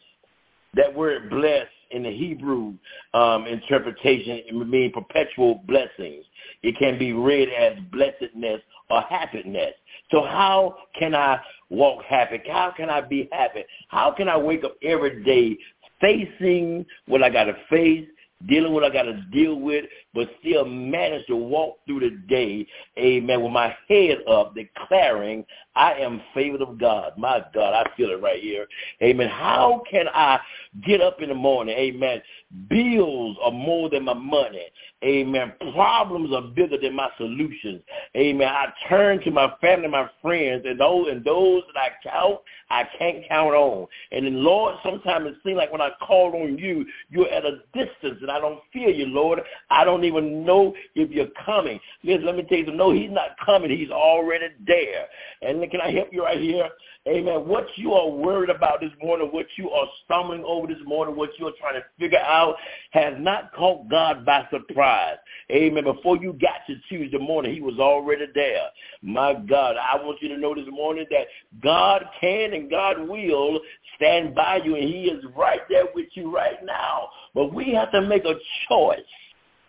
That 0.75 0.95
word 0.95 1.31
blessed 1.31 1.71
in 1.91 2.03
the 2.03 2.11
Hebrew 2.11 2.75
um, 3.15 3.47
interpretation 3.47 4.43
means 4.69 4.93
perpetual 4.93 5.63
blessings. 5.67 6.25
It 6.63 6.77
can 6.79 6.99
be 6.99 7.13
read 7.13 7.49
as 7.49 7.79
blessedness 7.93 8.61
or 8.91 9.03
happiness. 9.03 9.73
So 10.11 10.23
how 10.23 10.77
can 10.99 11.15
I 11.15 11.41
walk 11.71 12.03
happy? 12.05 12.41
How 12.51 12.73
can 12.77 12.91
I 12.91 13.01
be 13.01 13.29
happy? 13.33 13.65
How 13.89 14.13
can 14.13 14.29
I 14.29 14.37
wake 14.37 14.65
up 14.65 14.77
every 14.83 15.23
day 15.25 15.57
facing 16.01 16.85
what 17.07 17.23
I 17.23 17.31
got 17.31 17.45
to 17.45 17.55
face, 17.71 18.07
dealing 18.45 18.73
with 18.73 18.83
what 18.83 18.91
I 18.91 18.95
got 18.95 19.05
to 19.05 19.21
deal 19.33 19.57
with, 19.57 19.87
but 20.15 20.29
still 20.41 20.65
manage 20.65 21.27
to 21.27 21.37
walk 21.37 21.79
through 21.87 22.01
the 22.01 22.11
day, 22.29 22.67
amen, 22.99 23.43
with 23.43 23.53
my 23.53 23.75
head 23.89 24.19
up, 24.29 24.55
declaring 24.55 25.45
I 25.77 25.93
am 25.95 26.23
favored 26.35 26.63
of 26.63 26.79
God. 26.79 27.13
My 27.19 27.45
God, 27.55 27.75
I 27.75 27.97
feel 27.97 28.11
it 28.11 28.23
right 28.23 28.41
here. 28.41 28.67
Amen. 29.03 29.29
How 29.29 29.83
can 29.89 30.09
I 30.09 30.41
get 30.87 31.03
up 31.03 31.21
in 31.21 31.29
the 31.29 31.35
morning? 31.35 31.77
Amen. 31.77 32.23
Bills 32.69 33.37
are 33.43 33.53
more 33.53 33.91
than 33.91 34.05
my 34.05 34.15
money. 34.15 34.67
Amen. 35.05 35.53
Problems 35.75 36.33
are 36.33 36.43
bigger 36.43 36.79
than 36.79 36.95
my 36.95 37.11
solutions. 37.19 37.83
Amen. 38.17 38.49
I 38.49 38.67
turn 38.89 39.21
to 39.25 39.31
my 39.31 39.53
family, 39.61 39.89
my 39.89 40.09
friends, 40.23 40.65
and 40.67 40.81
those 40.81 41.09
and 41.11 41.23
those 41.23 41.63
that 41.75 41.79
I 41.79 42.09
count, 42.09 42.41
I 42.71 42.85
can't 42.99 43.29
count 43.29 43.55
on. 43.55 43.87
And 44.11 44.25
then 44.25 44.43
Lord, 44.43 44.77
sometimes 44.83 45.27
it 45.27 45.35
seems 45.45 45.59
like 45.59 45.71
when 45.71 45.83
I 45.83 45.91
call 46.01 46.35
on 46.35 46.57
you, 46.57 46.87
you're 47.11 47.29
at 47.29 47.45
a 47.45 47.59
distance 47.75 48.19
and 48.23 48.31
I 48.31 48.41
don't 48.41 48.61
feel 48.73 48.91
you, 48.91 49.07
Lord. 49.07 49.41
I 49.71 49.85
don't 49.85 50.05
even 50.05 50.45
know 50.47 50.75
if 50.95 51.11
you're 51.11 51.29
coming. 51.45 51.79
Listen, 52.03 52.25
let 52.25 52.37
me 52.37 52.45
tell 52.45 52.59
you, 52.59 52.73
no, 52.73 52.93
he's 52.93 53.11
not 53.11 53.37
coming. 53.45 53.71
He's 53.71 53.91
already 53.91 54.47
there. 54.67 55.07
And 55.43 55.61
can 55.71 55.81
I 55.81 55.91
help 55.91 56.09
you 56.13 56.25
right 56.25 56.41
here? 56.41 56.69
Amen. 57.09 57.47
What 57.47 57.67
you 57.77 57.93
are 57.93 58.11
worried 58.11 58.51
about 58.51 58.81
this 58.81 58.91
morning, 59.01 59.29
what 59.31 59.47
you 59.57 59.71
are 59.71 59.87
stumbling 60.05 60.43
over 60.45 60.67
this 60.67 60.83
morning, 60.85 61.15
what 61.15 61.31
you 61.39 61.47
are 61.47 61.53
trying 61.61 61.75
to 61.75 61.85
figure 62.01 62.19
out 62.19 62.57
has 62.91 63.15
not 63.19 63.53
caught 63.55 63.89
God 63.89 64.27
by 64.27 64.45
surprise. 64.51 65.17
Amen. 65.51 65.85
Before 65.85 66.17
you 66.17 66.33
got 66.33 66.67
to 66.67 66.75
Tuesday 66.89 67.19
morning, 67.19 67.55
he 67.55 67.61
was 67.61 67.79
already 67.79 68.27
there. 68.35 68.67
My 69.03 69.35
God, 69.35 69.77
I 69.77 70.03
want 70.03 70.21
you 70.21 70.29
to 70.31 70.37
know 70.37 70.55
this 70.55 70.67
morning 70.69 71.07
that 71.11 71.27
God 71.63 72.05
can 72.21 72.55
and 72.55 72.69
God 72.69 73.09
will 73.09 73.61
stand 73.95 74.35
by 74.35 74.61
you, 74.65 74.75
and 74.75 74.85
he 74.85 75.05
is 75.05 75.25
right 75.37 75.61
there 75.69 75.87
with 75.95 76.09
you 76.15 76.35
right 76.35 76.65
now. 76.65 77.11
But 77.35 77.55
we 77.55 77.73
have 77.75 77.93
to 77.93 78.03
make 78.03 78.25
a 78.25 78.35
choice 78.69 78.99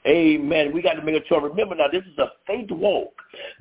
Amen. 0.07 0.71
We 0.73 0.81
got 0.81 0.93
to 0.93 1.01
make 1.01 1.15
a 1.15 1.27
choice. 1.27 1.41
Remember 1.43 1.75
now, 1.75 1.87
this 1.91 2.03
is 2.03 2.17
a 2.17 2.31
faith 2.45 2.71
walk. 2.71 3.13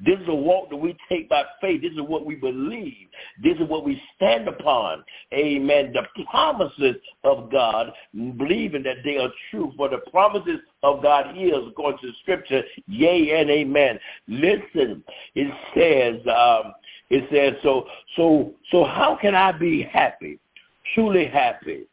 This 0.05 0.18
is 0.20 0.28
a 0.28 0.35
walk 0.35 0.70
that 0.70 0.77
we 0.77 0.97
take 1.09 1.28
by 1.28 1.43
faith. 1.60 1.82
This 1.82 1.93
is 1.93 2.01
what 2.01 2.24
we 2.24 2.36
believe. 2.36 3.09
This 3.43 3.55
is 3.55 3.68
what 3.68 3.85
we 3.85 4.01
stand 4.14 4.47
upon. 4.47 5.02
Amen. 5.35 5.93
The 5.93 6.02
promises 6.31 6.97
of 7.24 7.51
God, 7.51 7.93
believing 8.14 8.85
that 8.85 8.98
they 9.05 9.16
are 9.16 9.31
true. 9.51 9.73
For 9.77 9.89
the 9.89 9.98
promises 10.10 10.60
of 10.85 11.02
God 11.02 11.36
is, 11.36 11.52
according 11.66 12.01
to 12.01 12.06
the 12.09 12.12
Scripture, 12.23 12.62
yea 12.86 13.40
and 13.40 13.51
amen. 13.51 13.98
Listen, 14.28 15.02
it 15.35 15.52
says, 15.74 16.20
um, 16.32 16.74
it 17.10 17.24
says, 17.32 17.60
so, 17.64 17.86
so, 18.16 18.55
so 18.70 18.85
how 18.85 19.18
can 19.20 19.35
I 19.35 19.51
be 19.51 19.82
happy? 19.82 20.39
Truly 20.94 21.27
happy 21.27 21.86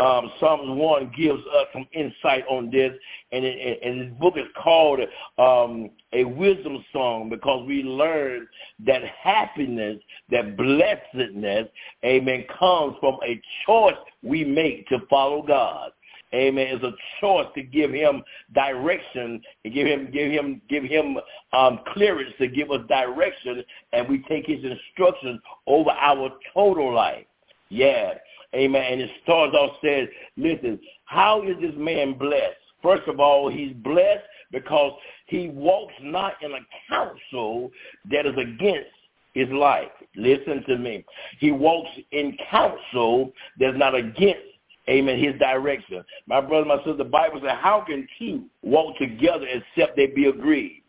um, 0.00 0.30
Psalms 0.38 0.78
1 0.78 1.12
gives 1.16 1.40
us 1.40 1.66
some 1.72 1.86
insight 1.92 2.44
on 2.48 2.70
this, 2.70 2.92
and, 3.32 3.44
it, 3.44 3.80
and 3.82 4.00
this 4.00 4.18
book 4.18 4.34
is 4.36 4.46
called 4.62 5.00
um, 5.38 5.90
a 6.12 6.24
wisdom 6.24 6.84
song 6.92 7.28
because 7.28 7.66
we 7.66 7.82
learn 7.82 8.46
that 8.86 9.02
happiness, 9.04 9.98
that 10.30 10.56
blessedness, 10.56 11.68
amen, 12.04 12.44
comes 12.58 12.94
from 13.00 13.18
a 13.26 13.40
choice 13.66 13.96
we 14.22 14.44
make 14.44 14.86
to 14.88 14.98
follow 15.10 15.42
God. 15.42 15.90
Amen. 16.34 16.66
It's 16.70 16.84
a 16.84 16.92
choice 17.20 17.46
to 17.54 17.62
give 17.62 17.90
him 17.90 18.22
direction 18.54 19.40
and 19.64 19.74
give 19.74 19.86
him 19.86 20.10
give 20.12 20.30
him 20.30 20.60
give 20.68 20.84
him 20.84 21.16
um, 21.54 21.80
clearance 21.94 22.34
to 22.38 22.48
give 22.48 22.70
us 22.70 22.80
direction, 22.86 23.64
and 23.94 24.06
we 24.08 24.22
take 24.28 24.46
his 24.46 24.62
instructions 24.62 25.40
over 25.66 25.90
our 25.90 26.30
total 26.52 26.94
life. 26.94 27.24
Yeah. 27.70 28.12
Amen. 28.54 28.82
And 28.92 29.00
it 29.00 29.10
starts 29.22 29.54
off 29.54 29.76
says, 29.84 30.08
listen, 30.36 30.78
how 31.04 31.42
is 31.42 31.56
this 31.60 31.74
man 31.76 32.14
blessed? 32.14 32.56
First 32.82 33.08
of 33.08 33.20
all, 33.20 33.50
he's 33.50 33.74
blessed 33.74 34.24
because 34.52 34.92
he 35.26 35.48
walks 35.48 35.94
not 36.00 36.34
in 36.42 36.52
a 36.52 36.60
counsel 36.88 37.70
that 38.10 38.24
is 38.24 38.34
against 38.36 38.90
his 39.34 39.48
life. 39.50 39.90
Listen 40.16 40.64
to 40.68 40.78
me. 40.78 41.04
He 41.38 41.50
walks 41.50 41.90
in 42.12 42.36
counsel 42.50 43.32
that's 43.58 43.76
not 43.76 43.94
against 43.94 44.40
amen, 44.88 45.18
his 45.18 45.38
direction. 45.38 46.02
My 46.26 46.40
brother, 46.40 46.64
my 46.64 46.78
sister, 46.78 46.94
the 46.94 47.04
Bible 47.04 47.40
says, 47.42 47.56
how 47.60 47.84
can 47.86 48.06
two 48.18 48.44
walk 48.62 48.96
together 48.98 49.46
except 49.46 49.96
they 49.96 50.06
be 50.06 50.26
agreed? 50.26 50.82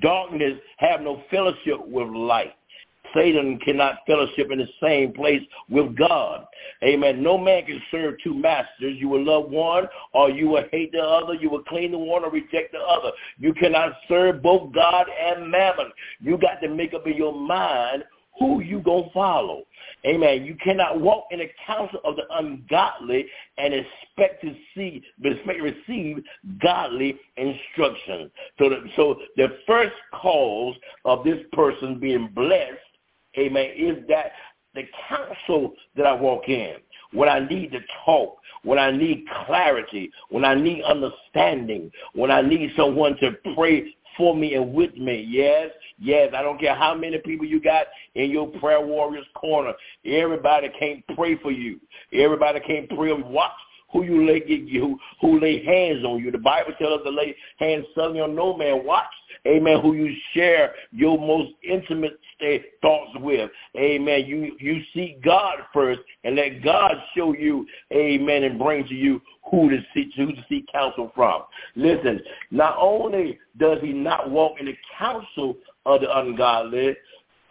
Darkness 0.00 0.58
have 0.78 1.00
no 1.00 1.22
fellowship 1.30 1.86
with 1.86 2.08
light. 2.08 2.54
Satan 3.14 3.58
cannot 3.58 3.98
fellowship 4.06 4.50
in 4.50 4.58
the 4.58 4.68
same 4.82 5.12
place 5.12 5.42
with 5.68 5.96
God. 5.96 6.46
Amen. 6.82 7.22
No 7.22 7.38
man 7.38 7.64
can 7.66 7.80
serve 7.90 8.14
two 8.22 8.34
masters. 8.34 8.96
You 8.98 9.08
will 9.08 9.24
love 9.24 9.50
one 9.50 9.86
or 10.12 10.30
you 10.30 10.48
will 10.48 10.64
hate 10.72 10.92
the 10.92 11.02
other. 11.02 11.34
You 11.34 11.50
will 11.50 11.62
cling 11.64 11.92
the 11.92 11.98
one 11.98 12.24
or 12.24 12.30
reject 12.30 12.72
the 12.72 12.78
other. 12.78 13.10
You 13.38 13.54
cannot 13.54 13.92
serve 14.08 14.42
both 14.42 14.72
God 14.72 15.06
and 15.08 15.50
mammon. 15.50 15.90
You 16.20 16.38
got 16.38 16.60
to 16.62 16.68
make 16.68 16.94
up 16.94 17.06
in 17.06 17.16
your 17.16 17.34
mind 17.34 18.04
who 18.38 18.60
you 18.60 18.80
gonna 18.80 19.08
follow. 19.12 19.62
Amen. 20.06 20.44
You 20.44 20.56
cannot 20.62 21.00
walk 21.00 21.26
in 21.30 21.38
the 21.38 21.48
counsel 21.66 22.00
of 22.04 22.16
the 22.16 22.24
ungodly 22.30 23.26
and 23.58 23.72
expect 23.72 24.42
to 24.42 24.54
see, 24.74 25.02
expect 25.22 25.58
to 25.58 25.62
receive 25.62 26.22
godly 26.60 27.18
instruction. 27.36 28.30
So, 28.58 28.68
the, 28.68 28.84
so 28.96 29.16
the 29.36 29.58
first 29.66 29.94
cause 30.12 30.74
of 31.04 31.24
this 31.24 31.38
person 31.52 31.98
being 31.98 32.28
blessed, 32.34 32.78
amen, 33.38 33.70
is 33.76 33.98
that 34.08 34.32
the 34.74 34.82
counsel 35.08 35.74
that 35.96 36.06
I 36.06 36.12
walk 36.12 36.48
in, 36.48 36.76
when 37.12 37.28
I 37.28 37.40
need 37.40 37.72
to 37.72 37.80
talk, 38.04 38.36
when 38.62 38.78
I 38.78 38.90
need 38.90 39.24
clarity, 39.46 40.10
when 40.30 40.44
I 40.44 40.54
need 40.54 40.82
understanding, 40.82 41.90
when 42.14 42.30
I 42.30 42.42
need 42.42 42.72
someone 42.76 43.16
to 43.18 43.32
pray 43.54 43.94
for 44.16 44.34
me 44.34 44.54
and 44.54 44.72
with 44.72 44.94
me. 44.96 45.26
Yes, 45.28 45.70
yes. 45.98 46.32
I 46.36 46.42
don't 46.42 46.58
care 46.58 46.74
how 46.74 46.94
many 46.94 47.18
people 47.18 47.46
you 47.46 47.60
got 47.60 47.86
in 48.14 48.30
your 48.30 48.46
prayer 48.46 48.84
warriors 48.84 49.26
corner. 49.34 49.72
Everybody 50.04 50.70
can't 50.78 51.04
pray 51.14 51.36
for 51.38 51.50
you. 51.50 51.80
Everybody 52.12 52.60
can't 52.60 52.88
pray. 52.88 53.12
Watch 53.12 53.52
who 53.94 54.02
you 54.02 54.26
lay 54.26 54.42
who, 54.72 54.98
who 55.20 55.40
lay 55.40 55.64
hands 55.64 56.04
on 56.04 56.18
you. 56.18 56.30
The 56.30 56.38
Bible 56.38 56.72
tells 56.78 57.00
us 57.00 57.04
to 57.04 57.10
lay 57.10 57.34
hands 57.58 57.86
suddenly 57.94 58.20
on 58.20 58.34
no 58.34 58.56
man. 58.56 58.84
Watch, 58.84 59.04
amen, 59.46 59.80
who 59.80 59.94
you 59.94 60.12
share 60.34 60.74
your 60.90 61.16
most 61.16 61.52
intimate 61.62 62.18
thoughts 62.82 63.12
with. 63.20 63.50
Amen. 63.76 64.24
You 64.26 64.56
you 64.58 64.82
seek 64.92 65.22
God 65.22 65.58
first 65.72 66.00
and 66.24 66.34
let 66.34 66.62
God 66.62 66.92
show 67.16 67.34
you, 67.34 67.66
amen, 67.92 68.42
and 68.42 68.58
bring 68.58 68.86
to 68.88 68.94
you 68.94 69.22
who 69.48 69.70
to 69.70 69.78
seek 69.94 70.08
who 70.16 70.32
to 70.32 70.44
seek 70.48 70.66
counsel 70.72 71.12
from. 71.14 71.42
Listen, 71.76 72.20
not 72.50 72.76
only 72.78 73.38
does 73.58 73.78
he 73.80 73.92
not 73.92 74.28
walk 74.28 74.58
in 74.58 74.66
the 74.66 74.76
counsel 74.98 75.56
of 75.86 76.00
the 76.00 76.18
ungodly, 76.18 76.96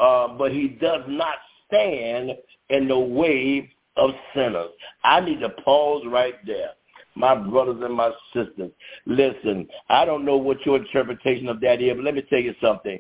uh, 0.02 0.28
but 0.28 0.52
he 0.52 0.68
does 0.68 1.04
not 1.08 1.38
stand 1.68 2.32
in 2.70 2.90
the 2.90 3.00
way 3.00 3.72
of 3.98 4.12
sinners. 4.36 4.70
I 5.04 5.20
need 5.20 5.40
to 5.40 5.50
pause 5.50 6.04
right 6.08 6.36
there. 6.46 6.72
My 7.16 7.36
brothers 7.36 7.82
and 7.84 7.94
my 7.94 8.12
sisters, 8.34 8.72
listen, 9.06 9.68
I 9.90 10.04
don't 10.04 10.26
know 10.26 10.38
what 10.38 10.66
your 10.66 10.78
interpretation 10.78 11.48
of 11.48 11.62
that 11.62 11.80
is, 11.80 11.94
but 11.96 12.04
let 12.04 12.16
me 12.16 12.24
tell 12.28 12.40
you 12.40 12.56
something. 12.60 12.98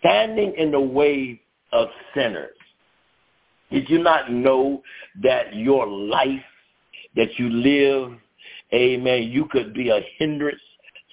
Standing 0.00 0.54
in 0.58 0.70
the 0.70 0.80
way 0.80 1.40
of 1.72 1.88
sinners. 2.14 2.54
Did 3.70 3.88
you 3.88 3.98
not 3.98 4.30
know 4.30 4.82
that 5.22 5.54
your 5.54 5.86
life 5.86 6.44
that 7.16 7.38
you 7.38 7.48
live, 7.48 8.12
amen, 8.72 9.24
you 9.24 9.46
could 9.46 9.72
be 9.72 9.88
a 9.88 10.00
hindrance 10.18 10.60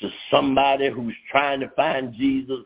to 0.01 0.09
somebody 0.29 0.89
who's 0.89 1.15
trying 1.31 1.61
to 1.61 1.69
find 1.69 2.13
Jesus? 2.13 2.59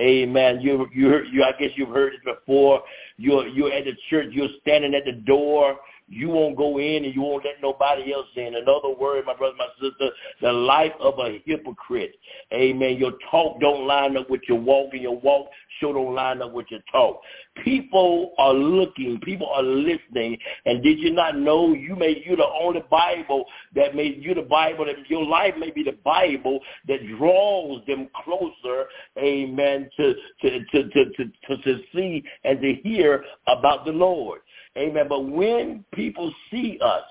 Amen. 0.00 0.60
You 0.60 0.86
you 0.94 1.24
you 1.32 1.42
I 1.42 1.52
guess 1.52 1.70
you've 1.74 1.90
heard 1.90 2.14
it 2.14 2.24
before. 2.24 2.82
You're 3.16 3.46
you're 3.48 3.72
at 3.72 3.84
the 3.84 3.92
church, 4.08 4.28
you're 4.30 4.48
standing 4.62 4.94
at 4.94 5.04
the 5.04 5.12
door, 5.12 5.78
you 6.08 6.28
won't 6.28 6.56
go 6.56 6.78
in 6.78 7.04
and 7.04 7.14
you 7.14 7.22
won't 7.22 7.44
let 7.44 7.60
nobody 7.60 8.12
else 8.12 8.28
in. 8.36 8.54
In 8.54 8.64
other 8.68 8.94
words, 8.96 9.26
my 9.26 9.34
brother, 9.34 9.56
my 9.58 9.66
sister, 9.80 10.10
the 10.40 10.52
life 10.52 10.92
of 11.00 11.18
a 11.18 11.42
hypocrite. 11.44 12.14
Amen. 12.52 12.96
Your 12.96 13.12
talk 13.30 13.60
don't 13.60 13.86
line 13.86 14.16
up 14.16 14.30
with 14.30 14.42
your 14.48 14.58
walk, 14.58 14.90
and 14.92 15.02
your 15.02 15.18
walk 15.18 15.48
sure 15.80 15.94
don't 15.94 16.14
line 16.14 16.42
up 16.42 16.52
with 16.52 16.66
your 16.70 16.80
talk. 16.92 17.20
People 17.64 18.32
are 18.38 18.54
looking, 18.54 19.18
people 19.22 19.48
are 19.48 19.62
listening, 19.62 20.38
and 20.64 20.82
did 20.82 20.98
you 20.98 21.12
not 21.12 21.36
know 21.36 21.74
you 21.74 21.96
may 21.96 22.22
you 22.24 22.36
the 22.36 22.46
only 22.60 22.82
Bible 22.90 23.44
that 23.74 23.94
made 23.94 24.22
you 24.22 24.34
the 24.34 24.42
Bible 24.42 24.84
that 24.84 25.08
your 25.08 25.24
life 25.24 25.54
may 25.58 25.70
be 25.70 25.82
the 25.82 25.96
Bible 26.04 26.60
that 26.86 26.98
draws 27.18 27.84
them 27.86 28.08
closer, 28.24 28.86
amen, 29.18 29.90
to 29.96 30.14
to 30.42 30.64
to 30.72 30.88
to, 30.88 31.04
to, 31.48 31.56
to 31.62 31.78
see 31.94 32.22
and 32.44 32.60
to 32.60 32.74
hear 32.82 33.24
about 33.48 33.84
the 33.84 33.92
Lord. 33.92 34.40
Amen. 34.76 35.06
But 35.08 35.20
when 35.20 35.84
people 35.92 36.32
see 36.50 36.78
us, 36.82 37.02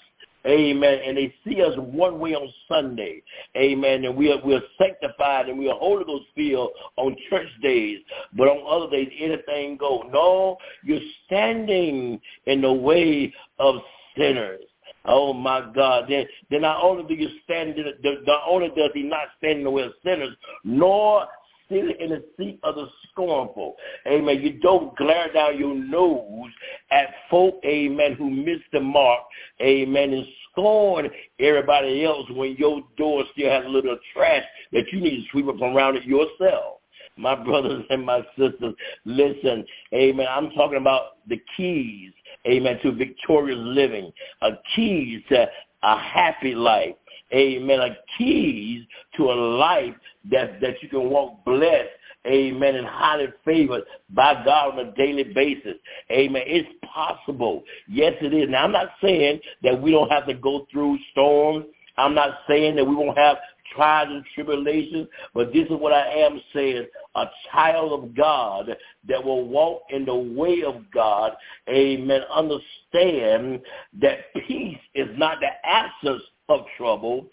Amen. 0.45 0.99
And 1.05 1.17
they 1.17 1.33
see 1.43 1.61
us 1.63 1.73
one 1.77 2.19
way 2.19 2.35
on 2.35 2.51
Sunday. 2.67 3.23
Amen. 3.57 4.05
And 4.05 4.15
we 4.15 4.31
are, 4.31 4.39
we 4.45 4.53
are 4.53 4.61
sanctified 4.77 5.49
and 5.49 5.57
we 5.57 5.69
are 5.69 5.77
Holy 5.77 6.05
Ghost 6.05 6.25
filled 6.35 6.69
on 6.97 7.15
church 7.29 7.47
days. 7.63 7.99
But 8.37 8.47
on 8.47 8.83
other 8.83 8.91
days, 8.91 9.09
anything 9.19 9.77
go. 9.77 10.07
No, 10.13 10.57
you're 10.83 10.99
standing 11.25 12.21
in 12.45 12.61
the 12.61 12.71
way 12.71 13.33
of 13.57 13.75
sinners. 14.15 14.61
Oh 15.07 15.33
my 15.33 15.71
God! 15.73 16.05
Then, 16.09 16.25
then 16.49 16.61
not 16.61 16.83
only 16.83 17.03
do 17.03 17.13
you 17.13 17.29
stand, 17.43 17.75
not 18.03 18.41
only 18.47 18.69
does 18.69 18.89
he 18.93 19.03
not 19.03 19.27
stand 19.37 19.59
in 19.59 19.63
the 19.63 19.69
way 19.69 19.83
of 19.83 19.91
sinners, 20.03 20.35
nor 20.63 21.27
sit 21.69 21.99
in 21.99 22.09
the 22.09 22.23
seat 22.37 22.59
of 22.63 22.75
the 22.75 22.87
scornful. 23.11 23.75
Amen. 24.07 24.41
You 24.41 24.53
don't 24.59 24.95
glare 24.97 25.31
down 25.33 25.57
your 25.57 25.75
nose 25.75 26.51
at 26.91 27.09
folk, 27.29 27.59
amen, 27.65 28.13
who 28.13 28.29
miss 28.29 28.59
the 28.71 28.79
mark, 28.79 29.21
amen, 29.61 30.13
and 30.13 30.25
scorn 30.51 31.09
everybody 31.39 32.03
else 32.05 32.29
when 32.31 32.55
your 32.57 32.81
door 32.97 33.23
still 33.33 33.49
has 33.49 33.65
a 33.65 33.69
little 33.69 33.97
trash 34.13 34.43
that 34.71 34.85
you 34.91 35.01
need 35.01 35.23
to 35.23 35.29
sweep 35.31 35.47
up 35.47 35.61
around 35.61 35.97
it 35.97 36.03
yourself. 36.03 36.79
My 37.17 37.35
brothers 37.43 37.83
and 37.89 38.05
my 38.05 38.21
sisters, 38.37 38.73
listen, 39.05 39.65
amen. 39.93 40.27
I'm 40.29 40.51
talking 40.51 40.77
about 40.77 41.17
the 41.27 41.41
keys, 41.55 42.11
amen, 42.47 42.79
to 42.83 42.91
victorious 42.91 43.59
living, 43.59 44.11
a 44.41 44.51
keys 44.75 45.21
to 45.29 45.47
a 45.83 45.99
happy 45.99 46.55
life, 46.55 46.95
amen, 47.33 47.79
a 47.79 47.97
keys 48.17 48.85
to 49.17 49.23
a 49.23 49.33
life 49.57 49.93
that, 50.31 50.59
that 50.61 50.81
you 50.81 50.89
can 50.89 51.09
walk 51.09 51.43
blessed, 51.45 51.89
amen, 52.25 52.75
and 52.75 52.87
highly 52.87 53.27
favored 53.43 53.83
by 54.11 54.33
God 54.43 54.79
on 54.79 54.87
a 54.87 54.91
daily 54.93 55.23
basis. 55.23 55.75
Amen. 56.11 56.43
It's 56.45 56.69
possible. 56.93 57.63
Yes, 57.87 58.13
it 58.21 58.33
is. 58.33 58.49
Now, 58.49 58.63
I'm 58.63 58.71
not 58.71 58.89
saying 59.01 59.39
that 59.63 59.79
we 59.79 59.91
don't 59.91 60.11
have 60.11 60.25
to 60.27 60.33
go 60.33 60.67
through 60.71 60.97
storms. 61.11 61.65
I'm 61.97 62.15
not 62.15 62.39
saying 62.47 62.75
that 62.75 62.85
we 62.85 62.95
won't 62.95 63.17
have 63.17 63.37
trials 63.73 64.09
and 64.09 64.23
tribulations, 64.33 65.07
but 65.33 65.51
this 65.53 65.65
is 65.65 65.71
what 65.71 65.93
I 65.93 66.07
am 66.07 66.41
saying. 66.53 66.85
A 67.15 67.25
child 67.51 68.03
of 68.03 68.15
God 68.15 68.75
that 69.07 69.23
will 69.23 69.47
walk 69.47 69.83
in 69.89 70.05
the 70.05 70.15
way 70.15 70.63
of 70.65 70.83
God, 70.93 71.33
amen, 71.69 72.21
understand 72.33 73.61
that 74.01 74.33
peace 74.47 74.77
is 74.93 75.07
not 75.17 75.39
the 75.39 75.47
absence 75.67 76.21
of 76.49 76.61
trouble. 76.77 77.27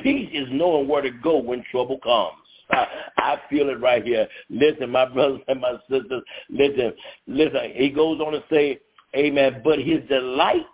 Peace 0.00 0.28
is 0.32 0.48
knowing 0.50 0.88
where 0.88 1.02
to 1.02 1.10
go 1.10 1.38
when 1.38 1.64
trouble 1.70 1.98
comes. 1.98 2.36
I, 2.70 2.86
I 3.16 3.36
feel 3.48 3.68
it 3.70 3.80
right 3.80 4.04
here. 4.04 4.26
Listen, 4.50 4.90
my 4.90 5.04
brothers 5.12 5.40
and 5.48 5.60
my 5.60 5.74
sisters, 5.90 6.22
listen, 6.50 6.92
listen. 7.26 7.72
He 7.74 7.90
goes 7.90 8.20
on 8.20 8.32
to 8.32 8.42
say, 8.50 8.80
amen, 9.14 9.62
but 9.64 9.78
his 9.78 10.00
delight 10.08 10.66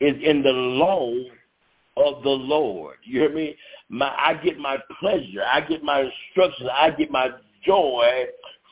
is 0.00 0.14
in 0.22 0.42
the 0.42 0.50
law 0.50 1.12
of 1.96 2.22
the 2.22 2.30
Lord. 2.30 2.96
You 3.02 3.20
hear 3.20 3.34
me? 3.34 3.56
My, 3.88 4.14
I 4.16 4.34
get 4.34 4.58
my 4.58 4.76
pleasure. 5.00 5.42
I 5.44 5.60
get 5.62 5.82
my 5.82 6.02
instructions. 6.02 6.68
I 6.72 6.90
get 6.90 7.10
my 7.10 7.30
joy 7.64 8.26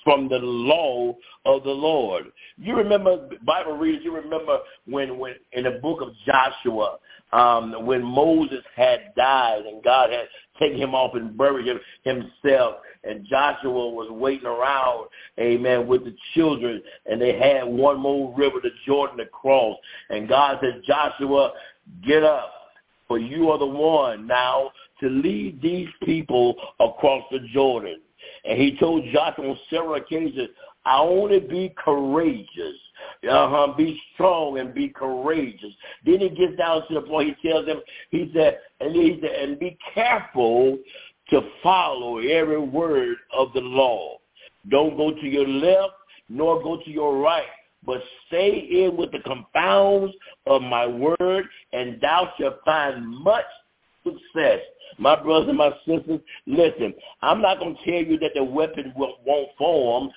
from 0.06 0.28
the 0.28 0.38
law 0.38 1.12
of 1.44 1.64
the 1.64 1.70
Lord. 1.70 2.26
You 2.58 2.76
remember, 2.76 3.28
Bible 3.44 3.76
readers, 3.76 4.02
you 4.04 4.14
remember 4.14 4.58
when, 4.86 5.18
when 5.18 5.34
in 5.50 5.64
the 5.64 5.80
book 5.82 6.00
of 6.00 6.10
Joshua, 6.24 6.98
um, 7.32 7.84
when 7.84 8.04
Moses 8.04 8.62
had 8.76 9.12
died 9.16 9.66
and 9.66 9.82
God 9.82 10.10
had 10.12 10.28
taken 10.60 10.78
him 10.78 10.94
off 10.94 11.16
and 11.16 11.36
buried 11.36 11.66
him 11.66 11.80
himself, 12.04 12.76
and 13.02 13.26
Joshua 13.26 13.90
was 13.90 14.08
waiting 14.12 14.46
around, 14.46 15.08
amen, 15.40 15.88
with 15.88 16.04
the 16.04 16.14
children, 16.34 16.80
and 17.06 17.20
they 17.20 17.36
had 17.36 17.64
one 17.64 17.98
more 17.98 18.32
river, 18.38 18.60
the 18.62 18.70
Jordan, 18.86 19.18
to 19.18 19.26
cross. 19.26 19.76
And 20.08 20.28
God 20.28 20.60
said, 20.60 20.82
Joshua, 20.86 21.52
get 22.06 22.22
up, 22.22 22.52
for 23.08 23.18
you 23.18 23.50
are 23.50 23.58
the 23.58 23.66
one 23.66 24.28
now 24.28 24.70
to 25.00 25.08
lead 25.08 25.60
these 25.60 25.88
people 26.04 26.54
across 26.78 27.24
the 27.32 27.40
Jordan. 27.52 28.00
And 28.44 28.60
he 28.60 28.76
told 28.78 29.04
Joshua 29.12 29.50
on 29.50 29.58
several 29.70 29.94
occasions, 29.94 30.48
I 30.84 30.98
only 30.98 31.40
be 31.40 31.74
courageous 31.76 32.76
Uh-huh. 33.28 33.74
Be 33.76 34.00
strong 34.14 34.58
and 34.58 34.72
be 34.72 34.88
courageous. 34.88 35.72
Then 36.04 36.20
he 36.20 36.28
gets 36.28 36.56
down 36.56 36.86
to 36.88 36.94
the 36.94 37.02
point 37.02 37.36
he 37.40 37.48
tells 37.48 37.66
them, 37.66 37.80
he 38.10 38.30
said, 38.34 38.58
and 38.80 38.94
he 38.94 39.18
said, 39.20 39.30
and 39.30 39.58
be 39.58 39.76
careful 39.94 40.78
to 41.30 41.40
follow 41.62 42.18
every 42.18 42.60
word 42.60 43.16
of 43.36 43.52
the 43.52 43.60
law. 43.60 44.18
Don't 44.70 44.96
go 44.96 45.10
to 45.12 45.26
your 45.26 45.48
left 45.48 45.94
nor 46.28 46.62
go 46.62 46.76
to 46.84 46.90
your 46.90 47.18
right, 47.18 47.46
but 47.84 48.02
stay 48.26 48.50
in 48.50 48.96
with 48.96 49.12
the 49.12 49.20
confounds 49.20 50.12
of 50.46 50.62
my 50.62 50.86
word, 50.86 51.44
and 51.72 52.00
thou 52.00 52.32
shalt 52.38 52.58
find 52.64 53.06
much 53.06 53.44
success. 54.04 54.60
My 54.98 55.20
brothers 55.20 55.48
and 55.48 55.58
my 55.58 55.70
sisters, 55.86 56.20
listen, 56.46 56.94
I'm 57.22 57.42
not 57.42 57.58
going 57.58 57.76
to 57.76 57.84
tell 57.84 58.02
you 58.02 58.18
that 58.18 58.32
the 58.34 58.44
weapon 58.44 58.92
won't 58.96 59.50
form, 59.58 60.10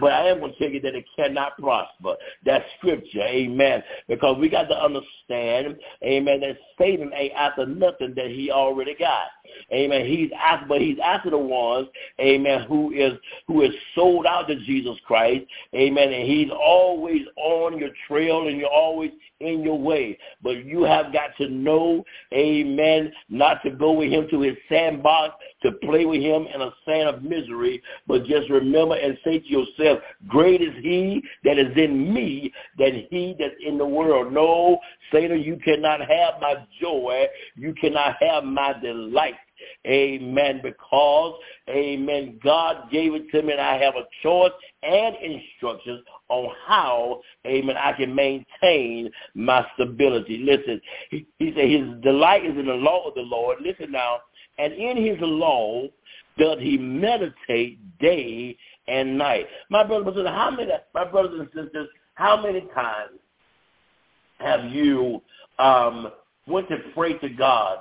but 0.00 0.12
I 0.12 0.28
am 0.28 0.40
going 0.40 0.52
to 0.52 0.58
tell 0.58 0.68
you 0.68 0.80
that 0.80 0.94
it 0.94 1.04
cannot 1.16 1.56
prosper. 1.58 2.14
That's 2.44 2.64
scripture, 2.78 3.22
amen. 3.22 3.82
Because 4.08 4.36
we 4.38 4.48
got 4.48 4.64
to 4.64 4.76
understand, 4.76 5.76
amen, 6.02 6.40
that 6.40 6.56
Satan 6.78 7.12
ain't 7.14 7.34
after 7.34 7.66
nothing 7.66 8.14
that 8.16 8.26
he 8.26 8.50
already 8.50 8.94
got. 8.94 9.28
Amen. 9.72 10.06
He's 10.06 10.30
after, 10.38 10.66
but 10.66 10.80
he's 10.80 10.98
after 11.02 11.30
the 11.30 11.38
ones, 11.38 11.88
amen, 12.20 12.62
who 12.68 12.92
is 12.92 13.12
who 13.46 13.62
is 13.62 13.70
sold 13.94 14.26
out 14.26 14.48
to 14.48 14.56
Jesus 14.56 14.96
Christ, 15.06 15.46
amen. 15.74 16.12
And 16.12 16.28
he's 16.28 16.50
always 16.50 17.22
on 17.36 17.78
your 17.78 17.90
trail, 18.08 18.48
and 18.48 18.58
you're 18.58 18.68
always 18.68 19.12
in 19.40 19.62
your 19.62 19.78
way. 19.78 20.18
But 20.42 20.64
you 20.64 20.82
have 20.82 21.12
got 21.12 21.36
to 21.38 21.48
know, 21.48 22.04
amen, 22.32 23.12
not 23.28 23.62
to 23.64 23.70
go 23.70 23.92
with 23.92 24.10
him 24.10 24.15
to 24.30 24.40
his 24.40 24.56
sandbox, 24.68 25.34
to 25.62 25.72
play 25.82 26.04
with 26.06 26.20
him 26.20 26.46
in 26.52 26.60
a 26.60 26.70
sand 26.84 27.08
of 27.08 27.22
misery, 27.22 27.82
but 28.06 28.24
just 28.24 28.48
remember 28.50 28.94
and 28.94 29.18
say 29.24 29.38
to 29.38 29.46
yourself, 29.46 29.98
great 30.26 30.60
is 30.60 30.74
he 30.82 31.22
that 31.44 31.58
is 31.58 31.76
in 31.76 32.12
me 32.12 32.52
than 32.78 33.06
he 33.10 33.34
that's 33.38 33.54
in 33.64 33.78
the 33.78 33.86
world. 33.86 34.32
No, 34.32 34.78
Satan, 35.12 35.40
you 35.40 35.58
cannot 35.64 36.00
have 36.00 36.40
my 36.40 36.54
joy. 36.80 37.26
You 37.56 37.74
cannot 37.74 38.16
have 38.20 38.44
my 38.44 38.74
delight. 38.82 39.34
Amen. 39.86 40.60
Because, 40.62 41.38
amen, 41.68 42.40
God 42.42 42.90
gave 42.90 43.14
it 43.14 43.30
to 43.30 43.42
me 43.42 43.52
and 43.52 43.60
I 43.60 43.76
have 43.78 43.94
a 43.94 44.06
choice 44.22 44.52
and 44.82 45.16
instructions 45.16 46.02
on 46.28 46.50
how, 46.66 47.20
amen, 47.46 47.76
I 47.76 47.92
can 47.92 48.14
maintain 48.14 49.10
my 49.34 49.66
stability. 49.74 50.38
Listen, 50.38 50.80
he, 51.10 51.26
he 51.38 51.52
said 51.54 51.70
his 51.70 52.02
delight 52.02 52.44
is 52.44 52.56
in 52.58 52.66
the 52.66 52.74
law 52.74 53.06
of 53.08 53.14
the 53.14 53.22
Lord. 53.22 53.58
Listen 53.60 53.92
now, 53.92 54.18
and 54.58 54.72
in 54.72 54.96
his 54.96 55.18
law 55.20 55.86
does 56.38 56.58
he 56.60 56.76
meditate 56.76 57.78
day 57.98 58.56
and 58.88 59.16
night. 59.16 59.46
My 59.70 59.84
brothers 59.84 60.06
and 60.06 60.16
sisters, 60.16 60.28
how 60.28 60.50
many, 60.50 60.72
my 60.94 61.04
brothers 61.04 61.40
and 61.40 61.48
sisters, 61.64 61.88
how 62.14 62.42
many 62.42 62.60
times 62.74 63.18
have 64.38 64.64
you 64.66 65.22
um, 65.58 66.12
went 66.46 66.68
to 66.68 66.76
pray 66.94 67.14
to 67.18 67.28
God 67.28 67.78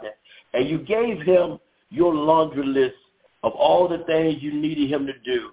and 0.53 0.69
you 0.69 0.79
gave 0.79 1.21
him 1.21 1.59
your 1.95 2.13
laundry 2.13 2.65
list 2.65 2.95
of 3.43 3.53
all 3.53 3.87
the 3.87 3.99
things 4.05 4.41
you 4.41 4.53
needed 4.53 4.91
him 4.91 5.05
to 5.05 5.13
do. 5.23 5.51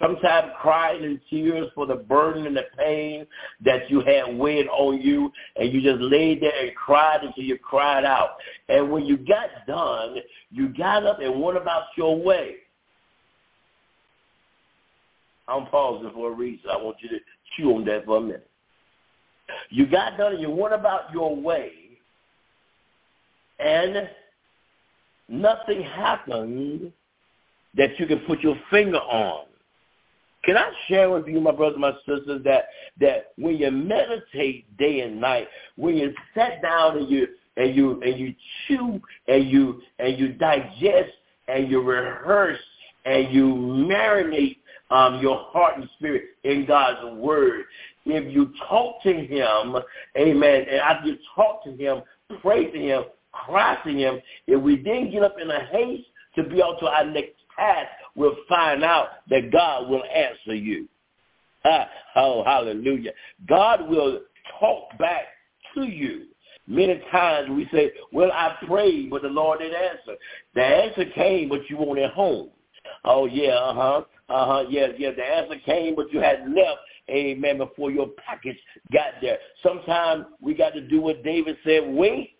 Sometimes 0.00 0.52
crying 0.60 1.04
in 1.04 1.20
tears 1.30 1.68
for 1.74 1.86
the 1.86 1.94
burden 1.94 2.46
and 2.46 2.56
the 2.56 2.64
pain 2.76 3.26
that 3.64 3.88
you 3.88 4.00
had 4.00 4.36
weighing 4.36 4.68
on 4.68 5.00
you, 5.00 5.30
and 5.56 5.72
you 5.72 5.80
just 5.80 6.00
laid 6.00 6.42
there 6.42 6.52
and 6.60 6.74
cried 6.74 7.22
until 7.22 7.44
you 7.44 7.56
cried 7.58 8.04
out. 8.04 8.30
And 8.68 8.90
when 8.90 9.04
you 9.06 9.16
got 9.16 9.50
done, 9.68 10.16
you 10.50 10.68
got 10.68 11.06
up 11.06 11.20
and 11.20 11.40
went 11.40 11.56
about 11.56 11.84
your 11.96 12.20
way. 12.20 12.56
I'm 15.46 15.66
pausing 15.66 16.10
for 16.12 16.32
a 16.32 16.34
reason. 16.34 16.70
I 16.70 16.76
want 16.76 16.96
you 17.00 17.08
to 17.10 17.18
chew 17.56 17.76
on 17.76 17.84
that 17.84 18.04
for 18.04 18.18
a 18.18 18.20
minute. 18.20 18.48
You 19.70 19.86
got 19.86 20.16
done 20.16 20.32
and 20.32 20.40
you 20.40 20.50
went 20.50 20.74
about 20.74 21.12
your 21.12 21.36
way, 21.36 21.70
and 23.58 24.08
nothing 25.28 25.82
happened 25.82 26.92
that 27.76 27.98
you 27.98 28.06
can 28.06 28.20
put 28.20 28.40
your 28.40 28.56
finger 28.70 28.98
on. 28.98 29.46
Can 30.44 30.56
I 30.56 30.70
share 30.88 31.10
with 31.10 31.26
you, 31.26 31.40
my 31.40 31.52
brothers 31.52 31.74
and 31.74 31.80
my 31.80 31.92
sisters, 32.06 32.42
that 32.44 32.68
that 33.00 33.32
when 33.36 33.56
you 33.56 33.70
meditate 33.70 34.76
day 34.76 35.00
and 35.00 35.20
night, 35.20 35.48
when 35.76 35.96
you 35.96 36.12
sit 36.34 36.60
down 36.62 36.98
and 36.98 37.08
you 37.08 37.28
and 37.56 37.74
you 37.74 38.02
and 38.02 38.18
you 38.18 38.34
chew 38.66 39.00
and 39.26 39.48
you 39.48 39.80
and 39.98 40.18
you 40.18 40.34
digest 40.34 41.12
and 41.48 41.70
you 41.70 41.80
rehearse 41.80 42.60
and 43.04 43.32
you 43.32 43.46
marinate 43.46 44.58
um, 44.90 45.20
your 45.20 45.38
heart 45.50 45.78
and 45.78 45.88
spirit 45.96 46.24
in 46.44 46.66
God's 46.66 47.16
word. 47.16 47.64
If 48.06 48.32
you 48.32 48.52
talk 48.68 49.02
to 49.02 49.12
him, 49.12 49.76
amen, 50.16 50.66
and 50.70 50.80
after 50.80 51.08
you 51.08 51.16
talk 51.34 51.64
to 51.64 51.70
him, 51.74 52.02
pray 52.42 52.70
to 52.70 52.78
him, 52.78 53.04
crossing 53.46 53.98
him, 53.98 54.20
if 54.46 54.60
we 54.60 54.76
didn't 54.76 55.10
get 55.10 55.22
up 55.22 55.36
in 55.40 55.50
a 55.50 55.66
haste 55.66 56.08
to 56.36 56.42
be 56.44 56.60
on 56.62 56.78
to 56.80 56.86
our 56.86 57.04
next 57.04 57.34
task, 57.56 57.88
we'll 58.14 58.36
find 58.48 58.82
out 58.82 59.08
that 59.30 59.52
God 59.52 59.88
will 59.88 60.04
answer 60.04 60.54
you. 60.54 60.88
Ah, 61.64 61.88
oh, 62.16 62.44
hallelujah. 62.44 63.12
God 63.48 63.88
will 63.88 64.20
talk 64.60 64.96
back 64.98 65.24
to 65.74 65.84
you. 65.84 66.26
Many 66.66 67.00
times 67.10 67.50
we 67.50 67.68
say, 67.72 67.92
well, 68.12 68.30
I 68.32 68.56
prayed, 68.66 69.10
but 69.10 69.22
the 69.22 69.28
Lord 69.28 69.60
didn't 69.60 69.76
answer. 69.76 70.18
The 70.54 70.62
answer 70.62 71.04
came, 71.14 71.48
but 71.48 71.68
you 71.68 71.76
weren't 71.76 71.98
at 71.98 72.12
home. 72.12 72.50
Oh, 73.04 73.26
yeah, 73.26 73.54
uh-huh. 73.54 74.02
Uh-huh, 74.30 74.64
yeah, 74.70 74.86
yeah. 74.98 75.10
The 75.10 75.22
answer 75.22 75.56
came, 75.66 75.94
but 75.94 76.10
you 76.10 76.20
had 76.20 76.48
left, 76.48 76.78
amen, 77.10 77.58
before 77.58 77.90
your 77.90 78.08
package 78.26 78.56
got 78.92 79.12
there. 79.20 79.38
Sometimes 79.62 80.24
we 80.40 80.54
got 80.54 80.72
to 80.72 80.80
do 80.80 81.02
what 81.02 81.22
David 81.22 81.56
said, 81.64 81.82
wait 81.86 82.33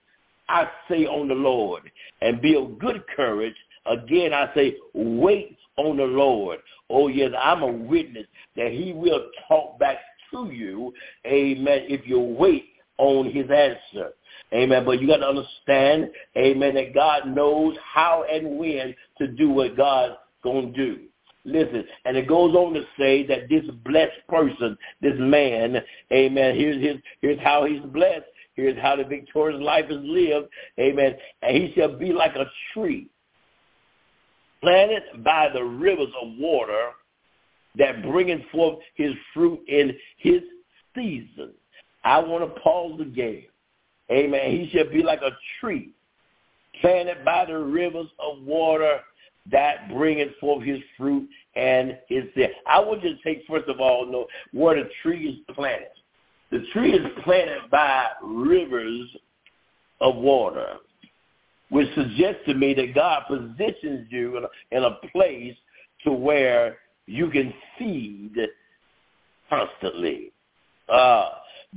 I 0.49 0.69
say 0.89 1.07
on 1.07 1.29
the 1.29 1.35
Lord, 1.35 1.91
and 2.21 2.41
be 2.41 2.57
of 2.57 2.79
good 2.79 3.05
courage. 3.15 3.55
Again, 3.87 4.33
I 4.33 4.53
say, 4.55 4.77
wait 4.95 5.57
on 5.77 5.97
the 5.97 6.05
Lord. 6.05 6.61
Oh, 6.91 7.09
yes, 7.09 7.31
I'm 7.41 7.62
a 7.62 7.71
witness 7.71 8.27
that 8.57 8.73
he 8.73 8.93
will 8.93 9.27
talk 9.49 9.79
back 9.79 9.99
to 10.33 10.51
you, 10.51 10.93
amen, 11.27 11.87
if 11.89 12.07
you 12.07 12.19
wait 12.19 12.66
on 12.99 13.31
his 13.31 13.47
answer. 13.51 14.12
Amen. 14.53 14.85
But 14.85 15.01
you 15.01 15.09
got 15.09 15.19
to 15.19 15.29
understand, 15.29 16.11
amen, 16.37 16.75
that 16.75 16.95
God 16.95 17.27
knows 17.29 17.77
how 17.83 18.25
and 18.31 18.59
when 18.59 18.95
to 19.19 19.27
do 19.27 19.51
what 19.51 19.77
God's 19.77 20.15
going 20.43 20.73
to 20.73 20.77
do. 20.77 21.01
Listen, 21.47 21.85
and 22.07 22.16
it 22.16 22.27
goes 22.27 22.55
on 22.55 22.73
to 22.73 22.83
say 22.99 23.27
that 23.27 23.51
this 23.51 23.65
blessed 23.85 24.27
person, 24.29 24.79
this 25.03 25.12
man, 25.19 25.77
amen, 26.11 26.57
here's 26.57 26.83
his, 26.83 26.97
here's 27.21 27.39
how 27.41 27.66
he's 27.66 27.83
blessed. 27.83 28.25
Here's 28.55 28.78
how 28.78 28.97
the 28.97 29.05
victorious 29.05 29.60
life 29.60 29.86
is 29.90 29.98
lived. 30.01 30.48
Amen. 30.78 31.16
And 31.43 31.56
he 31.56 31.72
shall 31.74 31.97
be 31.97 32.12
like 32.12 32.36
a 32.36 32.47
tree 32.72 33.09
planted 34.62 35.02
by 35.22 35.51
the 35.52 35.62
rivers 35.62 36.12
of 36.22 36.32
water 36.39 36.90
that 37.76 38.02
bringeth 38.02 38.40
forth 38.51 38.78
his 38.94 39.12
fruit 39.32 39.60
in 39.68 39.93
his 40.16 40.40
season. 40.94 41.51
I 42.05 42.18
want 42.20 42.44
to 42.44 42.60
pause 42.60 43.01
again. 43.01 43.44
Amen. 44.10 44.51
He 44.51 44.70
shall 44.70 44.89
be 44.89 45.02
like 45.02 45.20
a 45.22 45.36
tree 45.60 45.90
planted 46.81 47.24
by 47.24 47.44
the 47.47 47.59
rivers 47.59 48.09
of 48.18 48.43
water 48.43 49.01
that 49.51 49.89
bringeth 49.90 50.36
forth 50.40 50.64
his 50.64 50.81
fruit 50.97 51.28
and 51.55 51.98
his 52.09 52.24
seed. 52.35 52.51
I 52.66 52.81
you 52.81 53.01
to 53.01 53.16
take, 53.22 53.44
first 53.48 53.68
of 53.68 53.81
all, 53.81 54.06
know 54.06 54.26
where 54.52 54.76
the 54.76 54.89
tree 55.02 55.28
is 55.28 55.55
planted. 55.55 55.89
The 56.55 56.62
tree 56.72 56.93
is 56.93 57.05
planted 57.24 57.68
by 57.68 58.10
rivers 58.22 59.09
of 60.01 60.14
water, 60.14 60.74
which 61.70 61.89
suggests 61.97 62.43
to 62.47 62.55
me 62.55 62.74
that 62.74 62.94
God 62.94 63.24
positions 63.26 64.06
you 64.09 64.47
in 64.70 64.85
a, 64.85 64.90
place 65.10 65.56
to 66.05 66.12
where 66.12 66.76
you 67.06 67.28
can 67.28 67.52
feed 67.76 68.36
constantly. 69.51 70.31
Uh, 70.89 71.31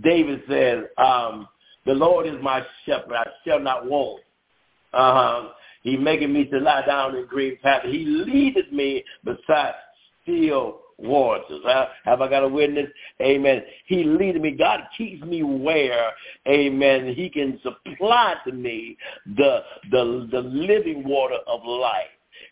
David 0.03 0.43
says, 0.47 0.83
um, 0.99 1.47
the 1.87 1.95
Lord 1.95 2.27
is 2.27 2.35
my 2.43 2.63
shepherd, 2.85 3.15
I 3.15 3.27
shall 3.47 3.59
not 3.59 3.89
want. 3.89 4.21
Uh-huh. 4.93 5.53
He 5.81 5.97
making 5.97 6.31
me 6.31 6.45
to 6.45 6.59
lie 6.59 6.85
down 6.85 7.15
in 7.15 7.25
green 7.25 7.57
pasture. 7.63 7.89
He 7.89 8.05
leadeth 8.05 8.71
me 8.71 9.03
beside 9.25 9.73
still 10.21 10.81
waters. 10.97 11.61
Have 12.05 12.21
I 12.21 12.29
got 12.29 12.43
a 12.43 12.47
witness? 12.47 12.87
Amen. 13.21 13.63
He 13.85 14.03
leads 14.03 14.39
me. 14.39 14.51
God 14.51 14.81
keeps 14.97 15.23
me 15.23 15.43
where, 15.43 16.11
amen, 16.47 17.13
he 17.15 17.29
can 17.29 17.59
supply 17.63 18.35
to 18.45 18.51
me 18.51 18.97
the, 19.35 19.59
the, 19.91 20.27
the 20.31 20.41
living 20.41 21.07
water 21.07 21.37
of 21.47 21.63
life. 21.65 22.05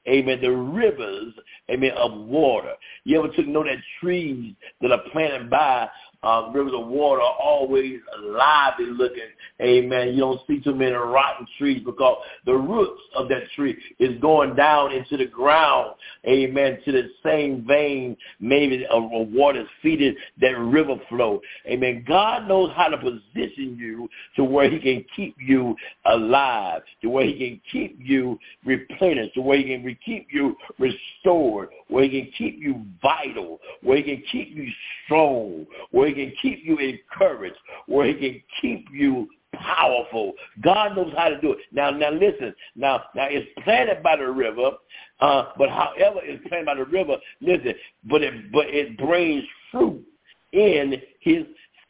Amen. 0.08 0.40
The 0.42 0.52
rivers, 0.52 1.34
amen, 1.70 1.92
of 1.98 2.14
water. 2.28 2.74
You 3.06 3.20
ever 3.20 3.34
took 3.34 3.48
note 3.48 3.66
that 3.66 3.78
trees 4.00 4.54
that 4.82 4.92
are 4.92 5.02
planted 5.12 5.50
by 5.50 5.90
uh, 6.26 6.50
rivers 6.54 6.74
of 6.76 6.88
water 6.88 7.22
are 7.22 7.38
always 7.40 8.00
lively 8.20 8.88
looking. 8.88 9.30
Amen. 9.62 10.10
You 10.10 10.20
don't 10.20 10.42
see 10.48 10.60
too 10.60 10.76
many 10.76 10.92
rotten 10.92 11.48
trees 11.58 11.82
because 11.86 12.18
the 12.46 12.54
roots 12.54 13.02
of 13.16 13.30
that 13.30 13.44
tree 13.56 13.78
is 14.00 14.20
going 14.20 14.56
down 14.56 14.92
into 14.92 15.18
the 15.18 15.28
ground. 15.28 15.92
Amen. 16.28 16.80
To 16.84 16.92
the 16.92 17.10
same 17.24 17.66
vein, 17.66 18.18
maybe 18.40 18.86
of, 18.88 19.04
water 19.06 19.66
feeding 19.82 20.16
that 20.42 20.58
river 20.58 20.96
flow. 21.10 21.42
Amen. 21.68 22.04
God 22.08 22.48
knows 22.48 22.72
how 22.76 22.88
to 22.88 22.98
position 22.98 23.78
you 23.78 24.10
to 24.36 24.44
where 24.44 24.70
he 24.70 24.80
can 24.80 25.06
keep 25.16 25.36
you 25.40 25.76
alive, 26.06 26.82
to 27.02 27.10
where 27.10 27.26
he 27.26 27.38
can 27.38 27.62
keep 27.72 27.98
you 28.02 28.38
replenished, 28.66 29.36
to 29.36 29.42
where 29.42 29.58
he 29.58 29.64
can 29.64 29.98
keep 30.04 30.28
you 30.32 30.56
restored, 30.80 31.70
where 31.88 32.04
he 32.04 32.10
can 32.10 32.32
keep 32.38 32.60
you 32.60 32.84
vital, 33.02 33.60
where 33.84 33.98
he 33.98 34.04
can 34.04 34.24
keep 34.32 34.56
you 34.56 34.68
strong, 35.06 35.66
where 35.92 36.08
he 36.08 36.15
can 36.16 36.34
keep 36.42 36.66
you 36.66 36.78
encouraged, 36.78 37.58
where 37.88 38.08
he 38.08 38.14
can 38.14 38.42
keep 38.62 38.88
you 38.92 39.28
powerful. 39.54 40.34
God 40.62 40.96
knows 40.96 41.14
how 41.18 41.30
to 41.30 41.40
do 41.40 41.54
it. 41.54 41.60
Now, 41.72 41.92
now 41.92 42.12
listen. 42.12 42.54
Now, 42.76 43.04
now 43.16 43.28
it's 43.30 43.48
planted 43.64 44.04
by 44.04 44.18
the 44.18 44.30
river, 44.30 44.72
uh, 45.20 45.46
but 45.58 45.70
however 45.70 46.20
it's 46.24 46.46
planted 46.48 46.66
by 46.66 46.76
the 46.76 46.86
river, 46.86 47.18
listen. 47.42 47.74
But 48.10 48.22
it 48.24 48.52
but 48.52 48.68
it 48.68 48.98
brings 48.98 49.44
fruit 49.72 50.04
in 50.52 51.02
his 51.20 51.46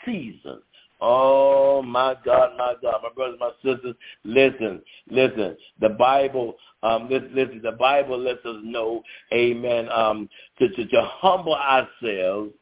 season. 0.05 0.61
Oh 1.01 1.81
my 1.81 2.15
God, 2.25 2.51
my 2.57 2.73
God, 2.81 3.01
my 3.03 3.09
brothers, 3.13 3.37
my 3.39 3.51
sisters, 3.63 3.95
listen, 4.23 4.81
listen. 5.09 5.57
The 5.81 5.89
Bible, 5.89 6.55
um, 6.83 7.09
listen, 7.09 7.61
the 7.61 7.73
Bible 7.73 8.17
lets 8.17 8.45
us 8.45 8.57
know, 8.63 9.03
Amen. 9.33 9.89
Um, 9.89 10.29
to 10.59 10.69
to, 10.69 10.85
to 10.87 11.01
humble 11.03 11.55
ourselves 11.55 12.53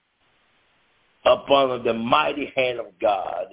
upon 1.26 1.84
the 1.84 1.94
mighty 1.94 2.52
hand 2.56 2.80
of 2.80 2.88
God, 3.00 3.48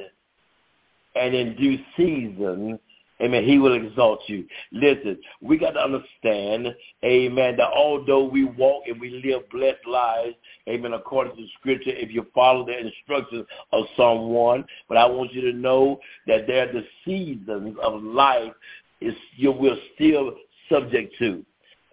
and 1.14 1.34
in 1.34 1.56
due 1.56 1.78
season, 1.97 2.78
Amen. 3.22 3.44
He 3.44 3.59
will 3.59 3.74
exalt 3.74 4.20
you. 4.28 4.47
Listen, 4.72 5.18
we 5.42 5.59
got 5.59 5.72
to 5.72 5.80
understand, 5.80 6.74
amen, 7.05 7.56
that 7.59 7.68
although 7.68 8.24
we 8.24 8.44
walk 8.44 8.84
and 8.86 8.98
we 8.98 9.22
live 9.22 9.48
blessed 9.51 9.86
lives, 9.86 10.34
amen, 10.68 10.94
according 10.94 11.36
to 11.36 11.47
Scripture, 11.59 11.90
if 11.90 12.10
you 12.10 12.26
follow 12.34 12.64
the 12.64 12.78
instructions 12.78 13.47
of 13.72 13.84
someone, 13.97 14.64
but 14.88 14.97
I 14.97 15.05
want 15.05 15.34
you 15.34 15.42
to 15.42 15.52
know 15.52 16.01
that 16.26 16.47
there 16.47 16.68
are 16.68 16.72
the 16.72 16.84
seasons 17.05 17.76
of 17.82 18.02
life 18.02 18.52
is 19.02 19.14
you 19.36 19.52
will 19.52 19.76
still 19.94 20.32
subject 20.70 21.14
to. 21.18 21.44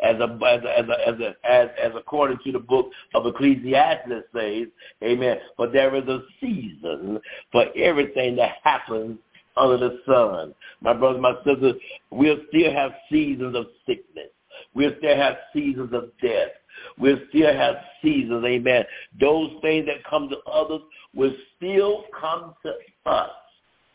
As 0.03 0.15
a, 0.19 0.39
as 0.45 0.61
a, 0.63 0.79
as 0.79 0.85
a, 0.89 1.07
as 1.07 1.19
a, 1.19 1.49
as, 1.49 1.69
as 1.83 1.91
according 1.95 2.37
to 2.45 2.51
the 2.51 2.59
book 2.59 2.91
of 3.15 3.25
Ecclesiastes 3.25 4.27
says, 4.35 4.67
amen. 5.03 5.37
But 5.57 5.73
there 5.73 5.95
is 5.95 6.07
a 6.07 6.21
season 6.39 7.19
for 7.51 7.65
everything 7.75 8.35
that 8.35 8.57
happens 8.63 9.17
under 9.55 9.77
the 9.77 9.99
sun. 10.05 10.53
My 10.81 10.93
brothers, 10.93 11.21
my 11.21 11.33
sisters, 11.43 11.75
we'll 12.11 12.37
still 12.49 12.71
have 12.71 12.91
seasons 13.11 13.55
of 13.55 13.65
sickness. 13.85 14.29
We'll 14.73 14.93
still 14.99 15.15
have 15.15 15.35
seasons 15.53 15.93
of 15.93 16.11
death. 16.21 16.51
We'll 16.99 17.17
still 17.29 17.53
have 17.53 17.75
seasons, 18.03 18.43
amen. 18.45 18.83
Those 19.19 19.51
things 19.61 19.87
that 19.87 20.03
come 20.07 20.29
to 20.29 20.37
others 20.49 20.81
will 21.15 21.33
still 21.55 22.05
come 22.19 22.53
to 22.63 22.71
us. 23.09 23.31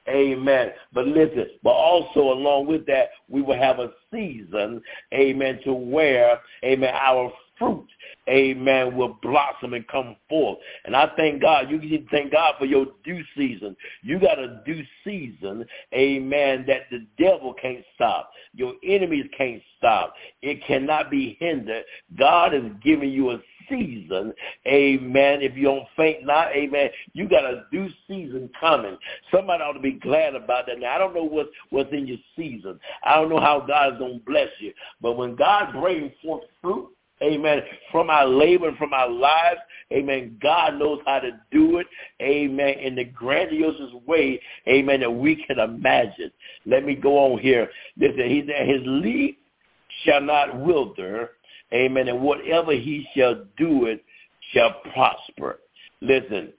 Amen. 0.08 0.72
But 0.92 1.06
listen, 1.06 1.46
but 1.62 1.70
also 1.70 2.20
along 2.32 2.66
with 2.66 2.86
that, 2.86 3.10
we 3.28 3.40
will 3.40 3.56
have 3.56 3.78
a 3.78 3.92
season, 4.12 4.82
amen, 5.14 5.60
to 5.64 5.72
where, 5.72 6.40
amen, 6.64 6.92
our 6.94 7.32
fruit, 7.62 7.86
amen, 8.28 8.96
will 8.96 9.18
blossom 9.22 9.74
and 9.74 9.86
come 9.86 10.16
forth. 10.28 10.58
And 10.84 10.96
I 10.96 11.10
thank 11.16 11.40
God. 11.40 11.70
You 11.70 11.80
to 11.80 12.04
thank 12.10 12.32
God 12.32 12.54
for 12.58 12.64
your 12.64 12.86
due 13.04 13.22
season. 13.36 13.76
You 14.02 14.18
got 14.18 14.38
a 14.38 14.62
due 14.66 14.82
season, 15.04 15.64
amen, 15.94 16.64
that 16.66 16.82
the 16.90 17.06
devil 17.18 17.54
can't 17.54 17.84
stop. 17.94 18.30
Your 18.54 18.74
enemies 18.84 19.26
can't 19.36 19.62
stop. 19.78 20.14
It 20.42 20.64
cannot 20.66 21.10
be 21.10 21.36
hindered. 21.38 21.84
God 22.18 22.54
is 22.54 22.64
giving 22.82 23.10
you 23.10 23.30
a 23.30 23.38
season, 23.68 24.32
amen. 24.66 25.40
If 25.40 25.56
you 25.56 25.64
don't 25.64 25.86
faint 25.96 26.26
not, 26.26 26.48
amen, 26.48 26.90
you 27.12 27.28
got 27.28 27.44
a 27.44 27.64
due 27.70 27.88
season 28.08 28.50
coming. 28.58 28.96
Somebody 29.32 29.62
ought 29.62 29.72
to 29.72 29.80
be 29.80 29.92
glad 29.92 30.34
about 30.34 30.66
that. 30.66 30.80
Now, 30.80 30.94
I 30.94 30.98
don't 30.98 31.14
know 31.14 31.24
what's, 31.24 31.50
what's 31.70 31.92
in 31.92 32.06
your 32.06 32.18
season. 32.36 32.78
I 33.04 33.14
don't 33.14 33.28
know 33.28 33.40
how 33.40 33.60
God 33.60 33.94
is 33.94 33.98
going 33.98 34.18
to 34.18 34.24
bless 34.24 34.48
you. 34.58 34.72
But 35.00 35.16
when 35.16 35.36
God 35.36 35.72
brings 35.72 36.12
forth 36.22 36.44
fruit, 36.60 36.90
amen, 37.22 37.62
from 37.90 38.10
our 38.10 38.26
labor 38.26 38.68
and 38.68 38.76
from 38.76 38.92
our 38.92 39.08
lives, 39.08 39.60
amen, 39.92 40.38
God 40.42 40.78
knows 40.78 41.00
how 41.06 41.20
to 41.20 41.30
do 41.50 41.78
it, 41.78 41.86
amen, 42.20 42.78
in 42.80 42.94
the 42.94 43.04
grandiosest 43.04 43.94
way, 44.06 44.40
amen, 44.68 45.00
that 45.00 45.10
we 45.10 45.44
can 45.44 45.58
imagine. 45.58 46.30
Let 46.66 46.84
me 46.84 46.94
go 46.94 47.18
on 47.18 47.40
here. 47.40 47.68
Listen, 47.96 48.28
he 48.28 48.44
said, 48.46 48.68
his 48.68 48.82
leaf 48.84 49.36
shall 50.04 50.20
not 50.20 50.58
wither, 50.58 51.30
amen, 51.72 52.08
and 52.08 52.20
whatever 52.20 52.72
he 52.72 53.06
shall 53.14 53.44
do 53.56 53.86
it 53.86 54.04
shall 54.52 54.74
prosper. 54.92 55.60
Listen, 56.00 56.52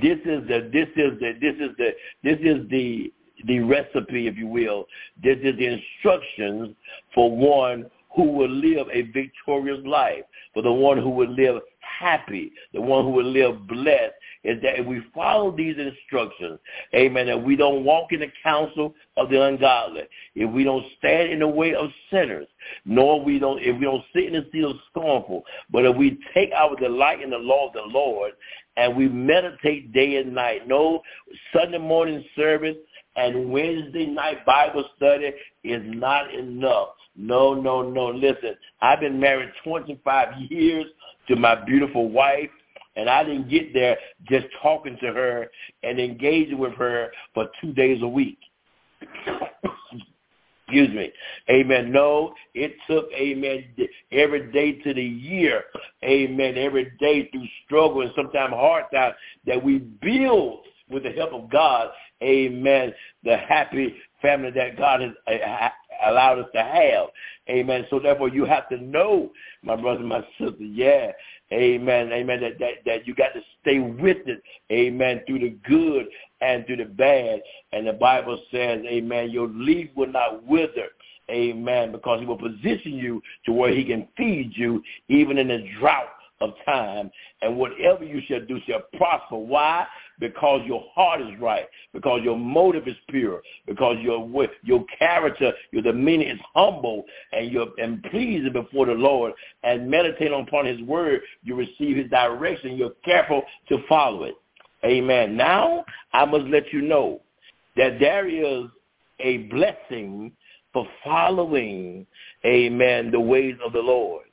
this 0.00 0.18
is 0.24 0.46
the, 0.48 0.70
this 0.72 0.88
is 0.96 1.18
the, 1.20 1.32
this 1.40 1.54
is 1.58 1.76
the, 1.76 1.90
this 2.22 2.38
is 2.40 2.68
the, 2.70 3.12
the 3.46 3.60
recipe, 3.60 4.26
if 4.26 4.36
you 4.36 4.46
will. 4.46 4.86
This 5.22 5.38
is 5.42 5.56
the 5.56 5.66
instructions 5.66 6.74
for 7.14 7.34
one 7.34 7.90
who 8.18 8.32
will 8.32 8.50
live 8.50 8.88
a 8.92 9.02
victorious 9.02 9.78
life, 9.86 10.24
for 10.52 10.60
the 10.60 10.72
one 10.72 10.98
who 10.98 11.08
will 11.08 11.30
live 11.30 11.62
happy, 11.78 12.50
the 12.74 12.80
one 12.80 13.04
who 13.04 13.12
will 13.12 13.30
live 13.30 13.64
blessed, 13.68 14.12
is 14.42 14.60
that 14.60 14.80
if 14.80 14.86
we 14.86 15.00
follow 15.14 15.56
these 15.56 15.76
instructions, 15.78 16.58
amen, 16.96 17.28
that 17.28 17.40
we 17.40 17.54
don't 17.54 17.84
walk 17.84 18.10
in 18.10 18.18
the 18.18 18.32
counsel 18.42 18.92
of 19.16 19.30
the 19.30 19.40
ungodly, 19.40 20.02
if 20.34 20.50
we 20.50 20.64
don't 20.64 20.84
stand 20.98 21.30
in 21.30 21.38
the 21.38 21.46
way 21.46 21.76
of 21.76 21.90
sinners, 22.10 22.48
nor 22.84 23.22
we 23.22 23.38
don't, 23.38 23.62
if 23.62 23.78
we 23.78 23.84
don't 23.84 24.02
sit 24.12 24.24
in 24.24 24.32
the 24.32 24.48
seat 24.50 24.64
of 24.64 24.74
scornful, 24.90 25.44
but 25.70 25.86
if 25.86 25.96
we 25.96 26.18
take 26.34 26.50
our 26.56 26.74
delight 26.74 27.22
in 27.22 27.30
the 27.30 27.38
law 27.38 27.68
of 27.68 27.72
the 27.72 27.82
Lord 27.82 28.32
and 28.76 28.96
we 28.96 29.08
meditate 29.08 29.92
day 29.92 30.16
and 30.16 30.34
night, 30.34 30.66
no 30.66 31.02
Sunday 31.54 31.78
morning 31.78 32.24
service 32.34 32.76
and 33.14 33.52
Wednesday 33.52 34.06
night 34.06 34.44
Bible 34.44 34.84
study 34.96 35.30
is 35.62 35.82
not 35.84 36.34
enough. 36.34 36.88
No, 37.18 37.52
no, 37.52 37.82
no. 37.82 38.06
Listen, 38.06 38.54
I've 38.80 39.00
been 39.00 39.18
married 39.18 39.50
25 39.64 40.40
years 40.50 40.86
to 41.26 41.34
my 41.34 41.56
beautiful 41.56 42.08
wife, 42.08 42.48
and 42.94 43.10
I 43.10 43.24
didn't 43.24 43.50
get 43.50 43.74
there 43.74 43.98
just 44.30 44.46
talking 44.62 44.96
to 45.00 45.12
her 45.12 45.48
and 45.82 45.98
engaging 45.98 46.58
with 46.58 46.74
her 46.74 47.10
for 47.34 47.48
two 47.60 47.72
days 47.72 48.00
a 48.02 48.08
week. 48.08 48.38
Excuse 50.68 50.94
me. 50.94 51.10
Amen. 51.50 51.90
No, 51.90 52.34
it 52.54 52.74
took, 52.86 53.10
amen, 53.12 53.64
every 54.12 54.52
day 54.52 54.72
to 54.82 54.94
the 54.94 55.02
year, 55.02 55.64
amen, 56.04 56.58
every 56.58 56.92
day 57.00 57.28
through 57.30 57.46
struggle 57.64 58.02
and 58.02 58.12
sometimes 58.14 58.52
hard 58.52 58.84
times 58.92 59.14
that 59.46 59.62
we 59.62 59.78
build 59.78 60.60
with 60.90 61.02
the 61.02 61.10
help 61.10 61.32
of 61.32 61.50
God, 61.50 61.88
amen, 62.22 62.92
the 63.24 63.36
happy 63.36 63.94
family 64.22 64.50
that 64.52 64.76
God 64.76 65.00
has 65.00 65.10
uh, 65.26 65.68
allowed 66.08 66.38
us 66.38 66.48
to 66.54 66.62
have. 66.62 67.06
Amen. 67.48 67.86
So 67.90 67.98
therefore 67.98 68.28
you 68.28 68.44
have 68.44 68.68
to 68.68 68.78
know, 68.78 69.30
my 69.62 69.76
brother 69.76 70.00
and 70.00 70.08
my 70.08 70.24
sister, 70.38 70.62
yeah, 70.62 71.12
amen, 71.52 72.12
amen, 72.12 72.40
that, 72.40 72.58
that, 72.58 72.72
that 72.84 73.06
you 73.06 73.14
got 73.14 73.32
to 73.34 73.40
stay 73.60 73.78
with 73.78 74.18
it, 74.26 74.42
amen, 74.70 75.22
through 75.26 75.40
the 75.40 75.56
good 75.68 76.06
and 76.40 76.66
through 76.66 76.76
the 76.76 76.84
bad. 76.84 77.40
And 77.72 77.86
the 77.86 77.92
Bible 77.92 78.40
says, 78.50 78.82
amen, 78.86 79.30
your 79.30 79.48
leaf 79.48 79.90
will 79.96 80.12
not 80.12 80.44
wither. 80.46 80.88
Amen. 81.30 81.92
Because 81.92 82.20
he 82.20 82.26
will 82.26 82.38
position 82.38 82.94
you 82.94 83.22
to 83.44 83.52
where 83.52 83.74
he 83.74 83.84
can 83.84 84.08
feed 84.16 84.52
you 84.54 84.82
even 85.08 85.38
in 85.38 85.48
the 85.48 85.68
drought 85.78 86.08
of 86.40 86.52
time. 86.64 87.10
And 87.42 87.56
whatever 87.56 88.04
you 88.04 88.22
shall 88.26 88.44
do 88.46 88.58
shall 88.66 88.82
prosper. 88.96 89.36
Why? 89.36 89.86
Because 90.18 90.62
your 90.66 90.84
heart 90.94 91.20
is 91.20 91.38
right, 91.40 91.66
because 91.92 92.20
your 92.22 92.36
motive 92.36 92.86
is 92.88 92.96
pure, 93.08 93.42
because 93.66 93.96
your 94.00 94.28
your 94.62 94.84
character, 94.98 95.52
your 95.72 95.82
demeanor 95.82 96.32
is 96.32 96.38
humble, 96.54 97.04
and 97.32 97.50
you're 97.50 97.68
and 97.78 98.02
pleasing 98.04 98.52
before 98.52 98.86
the 98.86 98.92
Lord, 98.92 99.32
and 99.62 99.90
meditate 99.90 100.32
upon 100.32 100.66
His 100.66 100.80
word. 100.82 101.20
You 101.42 101.54
receive 101.54 101.96
His 101.96 102.10
direction. 102.10 102.76
You're 102.76 102.94
careful 103.04 103.42
to 103.68 103.78
follow 103.88 104.24
it. 104.24 104.34
Amen. 104.84 105.36
Now 105.36 105.84
I 106.12 106.24
must 106.24 106.46
let 106.46 106.72
you 106.72 106.82
know 106.82 107.20
that 107.76 107.98
there 108.00 108.28
is 108.28 108.68
a 109.20 109.38
blessing 109.48 110.32
for 110.72 110.86
following, 111.04 112.06
amen, 112.44 113.10
the 113.10 113.20
ways 113.20 113.56
of 113.64 113.72
the 113.72 113.80
Lord. 113.80 114.26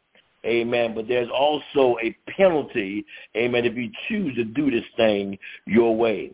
Amen. 0.45 0.93
But 0.93 1.07
there's 1.07 1.29
also 1.29 1.97
a 2.01 2.15
penalty, 2.31 3.05
amen, 3.35 3.65
if 3.65 3.75
you 3.75 3.89
choose 4.07 4.35
to 4.35 4.43
do 4.43 4.69
this 4.69 4.83
thing 4.95 5.37
your 5.65 5.95
way. 5.95 6.31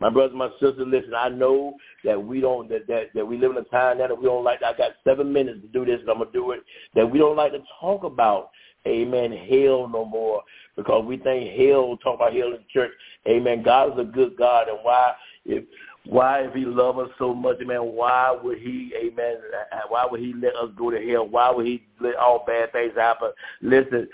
My 0.00 0.10
brothers, 0.10 0.36
my 0.36 0.50
sisters, 0.60 0.86
listen, 0.86 1.14
I 1.16 1.28
know 1.28 1.76
that 2.04 2.22
we 2.22 2.40
don't 2.40 2.68
that, 2.68 2.86
that, 2.88 3.14
that 3.14 3.26
we 3.26 3.38
live 3.38 3.52
in 3.52 3.58
a 3.58 3.64
time 3.64 3.98
now 3.98 4.08
that 4.08 4.18
we 4.18 4.26
don't 4.26 4.44
like 4.44 4.62
I 4.62 4.76
got 4.76 4.90
seven 5.04 5.32
minutes 5.32 5.60
to 5.62 5.68
do 5.68 5.84
this 5.84 6.00
and 6.00 6.10
I'm 6.10 6.18
gonna 6.18 6.30
do 6.32 6.50
it, 6.50 6.62
that 6.94 7.10
we 7.10 7.18
don't 7.18 7.36
like 7.36 7.52
to 7.52 7.62
talk 7.80 8.04
about 8.04 8.50
amen, 8.86 9.32
hell 9.32 9.88
no 9.88 10.04
more 10.04 10.42
because 10.76 11.04
we 11.06 11.16
think 11.16 11.58
hell, 11.58 11.96
talk 12.02 12.16
about 12.16 12.34
hell 12.34 12.48
in 12.48 12.58
church, 12.70 12.90
amen, 13.26 13.62
God 13.62 13.92
is 13.92 13.98
a 13.98 14.04
good 14.04 14.36
God 14.36 14.68
and 14.68 14.78
why 14.82 15.14
if 15.46 15.64
why 16.06 16.42
if 16.42 16.54
he 16.54 16.64
love 16.64 16.98
us 16.98 17.08
so 17.18 17.32
much, 17.32 17.58
man, 17.60 17.80
why 17.80 18.36
would 18.42 18.58
he, 18.58 18.92
amen, 18.96 19.36
why 19.88 20.06
would 20.10 20.20
he 20.20 20.34
let 20.34 20.54
us 20.54 20.70
go 20.76 20.90
to 20.90 20.98
hell? 21.10 21.26
Why 21.26 21.50
would 21.50 21.66
he 21.66 21.82
let 22.00 22.16
all 22.16 22.44
bad 22.46 22.72
things 22.72 22.92
happen? 22.94 23.30
Listen, 23.62 24.08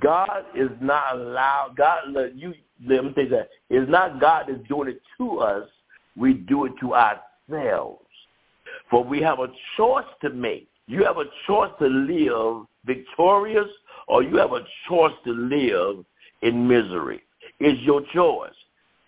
God 0.00 0.44
is 0.54 0.70
not 0.80 1.16
allowed, 1.16 1.74
God, 1.76 2.10
let 2.10 2.34
you, 2.34 2.54
let 2.86 3.04
me 3.04 3.12
you 3.16 3.28
that, 3.28 3.50
it's 3.68 3.90
not 3.90 4.20
God 4.20 4.46
that's 4.48 4.66
doing 4.68 4.88
it 4.88 5.02
to 5.18 5.38
us, 5.40 5.68
we 6.16 6.34
do 6.34 6.64
it 6.64 6.72
to 6.80 6.94
ourselves. 6.94 8.02
For 8.90 9.04
we 9.04 9.20
have 9.20 9.40
a 9.40 9.48
choice 9.76 10.06
to 10.22 10.30
make. 10.30 10.68
You 10.86 11.04
have 11.04 11.18
a 11.18 11.24
choice 11.46 11.70
to 11.80 11.86
live 11.86 12.66
victorious 12.86 13.68
or 14.06 14.22
you 14.22 14.36
have 14.38 14.52
a 14.52 14.64
choice 14.88 15.12
to 15.24 15.32
live 15.32 16.04
in 16.40 16.66
misery. 16.66 17.22
It's 17.60 17.80
your 17.82 18.02
choice. 18.14 18.54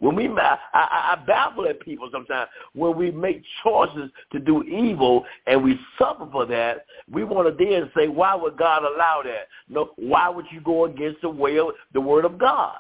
When 0.00 0.16
we, 0.16 0.28
I, 0.28 0.58
I, 0.72 1.14
I 1.14 1.24
baffle 1.26 1.66
at 1.66 1.80
people 1.80 2.08
sometimes 2.10 2.48
when 2.74 2.96
we 2.96 3.10
make 3.10 3.42
choices 3.62 4.10
to 4.32 4.40
do 4.40 4.62
evil 4.64 5.24
and 5.46 5.62
we 5.62 5.78
suffer 5.98 6.26
for 6.32 6.46
that. 6.46 6.86
We 7.10 7.22
want 7.22 7.46
to 7.48 7.64
then 7.64 7.90
say, 7.96 8.08
why 8.08 8.34
would 8.34 8.56
God 8.56 8.82
allow 8.82 9.20
that? 9.24 9.48
No, 9.68 9.90
why 9.96 10.28
would 10.28 10.46
you 10.50 10.60
go 10.62 10.86
against 10.86 11.20
the 11.20 11.28
of 11.28 11.74
the 11.92 12.00
word 12.00 12.24
of 12.24 12.38
God? 12.38 12.78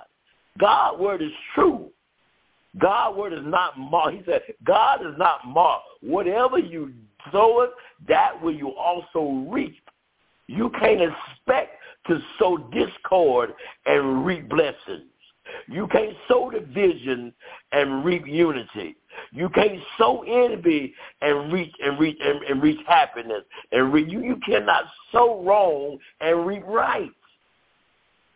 God's 0.58 0.98
word 0.98 1.22
is 1.22 1.30
true. 1.54 1.90
God's 2.78 3.16
word 3.18 3.32
is 3.32 3.44
not 3.44 3.78
marked. 3.78 4.16
He 4.16 4.22
said, 4.24 4.42
God 4.64 5.04
is 5.04 5.14
not 5.18 5.46
marked. 5.46 5.84
Whatever 6.00 6.58
you 6.58 6.92
sow 7.32 7.68
that 8.08 8.40
will 8.42 8.54
you 8.54 8.70
also 8.70 9.46
reap. 9.50 9.76
You 10.46 10.70
can't 10.80 11.00
expect 11.02 11.76
to 12.06 12.18
sow 12.38 12.56
discord 12.72 13.52
and 13.86 14.24
reap 14.24 14.48
blessings. 14.48 15.09
You 15.68 15.86
can't 15.88 16.16
sow 16.28 16.50
division 16.50 17.32
and 17.72 18.04
reap 18.04 18.26
unity. 18.26 18.96
You 19.32 19.48
can't 19.50 19.80
sow 19.98 20.22
envy 20.22 20.94
and 21.20 21.52
reach 21.52 21.74
and 21.82 21.98
reach 21.98 22.18
and, 22.22 22.42
and 22.44 22.62
reach 22.62 22.80
happiness. 22.86 23.42
And 23.72 23.92
re, 23.92 24.04
you, 24.08 24.22
you 24.22 24.36
cannot 24.44 24.84
sow 25.12 25.42
wrong 25.42 25.98
and 26.20 26.46
reap 26.46 26.64
right. 26.66 27.10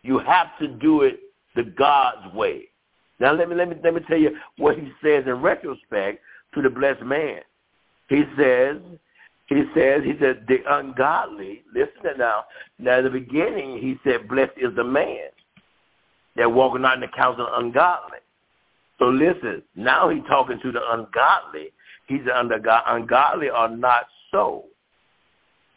You 0.03 0.19
have 0.19 0.57
to 0.59 0.67
do 0.67 1.01
it 1.01 1.19
the 1.55 1.63
God's 1.63 2.33
way. 2.33 2.69
Now 3.19 3.33
let 3.33 3.49
me 3.49 3.55
let 3.55 3.69
me 3.69 3.75
let 3.83 3.93
me 3.93 4.01
tell 4.07 4.17
you 4.17 4.37
what 4.57 4.77
he 4.77 4.91
says 5.01 5.23
in 5.25 5.41
retrospect 5.41 6.21
to 6.53 6.61
the 6.61 6.69
blessed 6.69 7.03
man. 7.03 7.39
He 8.09 8.23
says, 8.37 8.77
he 9.47 9.63
says, 9.75 10.03
he 10.03 10.13
said, 10.19 10.45
the 10.47 10.59
ungodly, 10.67 11.63
listen 11.73 12.03
to 12.03 12.17
now. 12.17 12.45
Now, 12.79 12.99
in 12.99 13.05
the 13.05 13.09
beginning, 13.09 13.77
he 13.77 13.97
said, 14.03 14.27
blessed 14.27 14.53
is 14.57 14.75
the 14.75 14.83
man 14.83 15.29
that 16.35 16.51
walking 16.51 16.81
not 16.81 16.95
in 16.95 17.01
the 17.01 17.07
counsel 17.07 17.47
of 17.47 17.63
ungodly. 17.63 18.19
So 18.99 19.05
listen, 19.05 19.61
now 19.75 20.09
he's 20.09 20.23
talking 20.27 20.59
to 20.61 20.71
the 20.71 20.81
ungodly. 20.91 21.71
He's 22.07 22.21
under 22.33 22.59
God. 22.59 22.83
ungodly 22.87 23.49
are 23.49 23.69
not 23.69 24.05
so. 24.31 24.65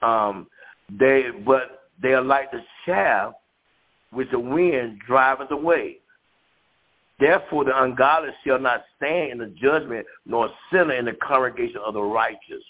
Um, 0.02 0.46
they, 0.90 1.26
but 1.44 1.88
they 2.00 2.12
are 2.12 2.22
like 2.22 2.50
the 2.50 2.60
shaft 2.84 3.34
which 4.10 4.30
the 4.30 4.38
wind 4.38 5.00
driveth 5.06 5.50
away. 5.50 5.98
Therefore, 7.18 7.64
the 7.64 7.82
ungodly 7.82 8.30
shall 8.46 8.60
not 8.60 8.84
stand 8.96 9.32
in 9.32 9.38
the 9.38 9.52
judgment, 9.60 10.06
nor 10.24 10.48
sinner 10.70 10.94
in 10.94 11.04
the 11.04 11.14
congregation 11.14 11.80
of 11.84 11.94
the 11.94 12.02
righteous. 12.02 12.62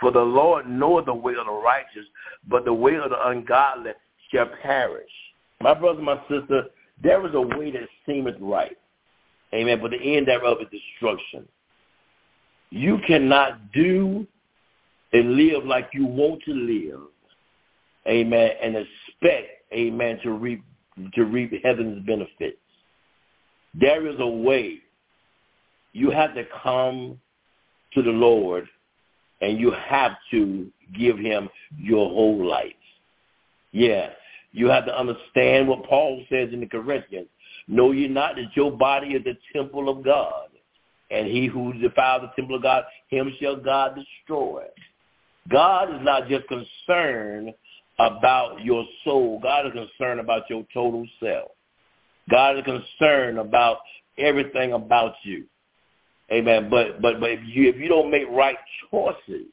For 0.00 0.12
the 0.12 0.20
Lord 0.20 0.68
knoweth 0.68 1.06
the 1.06 1.14
way 1.14 1.32
of 1.32 1.46
the 1.46 1.52
righteous, 1.52 2.06
but 2.48 2.64
the 2.64 2.72
way 2.72 2.94
of 2.96 3.10
the 3.10 3.28
ungodly 3.28 3.92
shall 4.32 4.48
perish. 4.62 5.10
My 5.60 5.74
brother, 5.74 6.00
my 6.00 6.20
sister, 6.28 6.66
there 7.02 7.26
is 7.26 7.34
a 7.34 7.40
way 7.40 7.70
that 7.72 7.88
seemeth 8.06 8.36
right. 8.40 8.76
Amen. 9.54 9.80
But 9.80 9.92
the 9.92 10.16
end 10.16 10.28
thereof 10.28 10.58
is 10.60 10.68
destruction. 10.70 11.48
You 12.70 12.98
cannot 13.06 13.72
do 13.72 14.26
and 15.12 15.34
live 15.34 15.64
like 15.64 15.90
you 15.92 16.06
want 16.06 16.42
to 16.44 16.52
live. 16.52 17.00
Amen. 18.06 18.50
And 18.62 18.76
expect, 18.76 19.48
amen, 19.72 20.20
to 20.22 20.32
reap 20.32 20.62
to 21.14 21.24
reap 21.24 21.52
heaven's 21.64 22.04
benefits. 22.06 22.58
There 23.74 24.06
is 24.06 24.16
a 24.18 24.26
way. 24.26 24.78
You 25.92 26.10
have 26.10 26.34
to 26.34 26.44
come 26.62 27.18
to 27.94 28.02
the 28.02 28.10
Lord 28.10 28.68
and 29.40 29.58
you 29.58 29.72
have 29.72 30.12
to 30.30 30.70
give 30.96 31.18
him 31.18 31.48
your 31.76 32.08
whole 32.08 32.46
life. 32.46 32.72
Yeah. 33.72 34.10
You 34.52 34.68
have 34.68 34.86
to 34.86 34.98
understand 34.98 35.68
what 35.68 35.84
Paul 35.84 36.24
says 36.28 36.50
in 36.52 36.60
the 36.60 36.66
Corinthians. 36.66 37.28
Know 37.68 37.92
ye 37.92 38.08
not 38.08 38.36
that 38.36 38.56
your 38.56 38.72
body 38.72 39.08
is 39.08 39.24
the 39.24 39.36
temple 39.52 39.88
of 39.88 40.04
God, 40.04 40.48
and 41.10 41.26
he 41.26 41.46
who 41.46 41.72
defiles 41.74 42.22
the 42.22 42.40
temple 42.40 42.56
of 42.56 42.62
God, 42.62 42.84
him 43.08 43.32
shall 43.40 43.56
God 43.56 43.96
destroy. 43.96 44.64
God 45.48 45.94
is 45.94 46.00
not 46.02 46.28
just 46.28 46.46
concerned 46.48 47.54
about 47.98 48.62
your 48.64 48.84
soul. 49.04 49.38
God 49.42 49.66
is 49.66 49.72
concerned 49.72 50.20
about 50.20 50.48
your 50.48 50.64
total 50.72 51.06
self. 51.22 51.50
God 52.30 52.58
is 52.58 52.64
concerned 52.64 53.38
about 53.38 53.78
everything 54.18 54.72
about 54.72 55.14
you. 55.22 55.44
Amen. 56.32 56.68
But 56.70 57.02
but 57.02 57.20
but 57.20 57.30
if 57.30 57.40
you 57.44 57.68
if 57.68 57.76
you 57.76 57.88
don't 57.88 58.10
make 58.10 58.28
right 58.30 58.56
choices, 58.90 59.46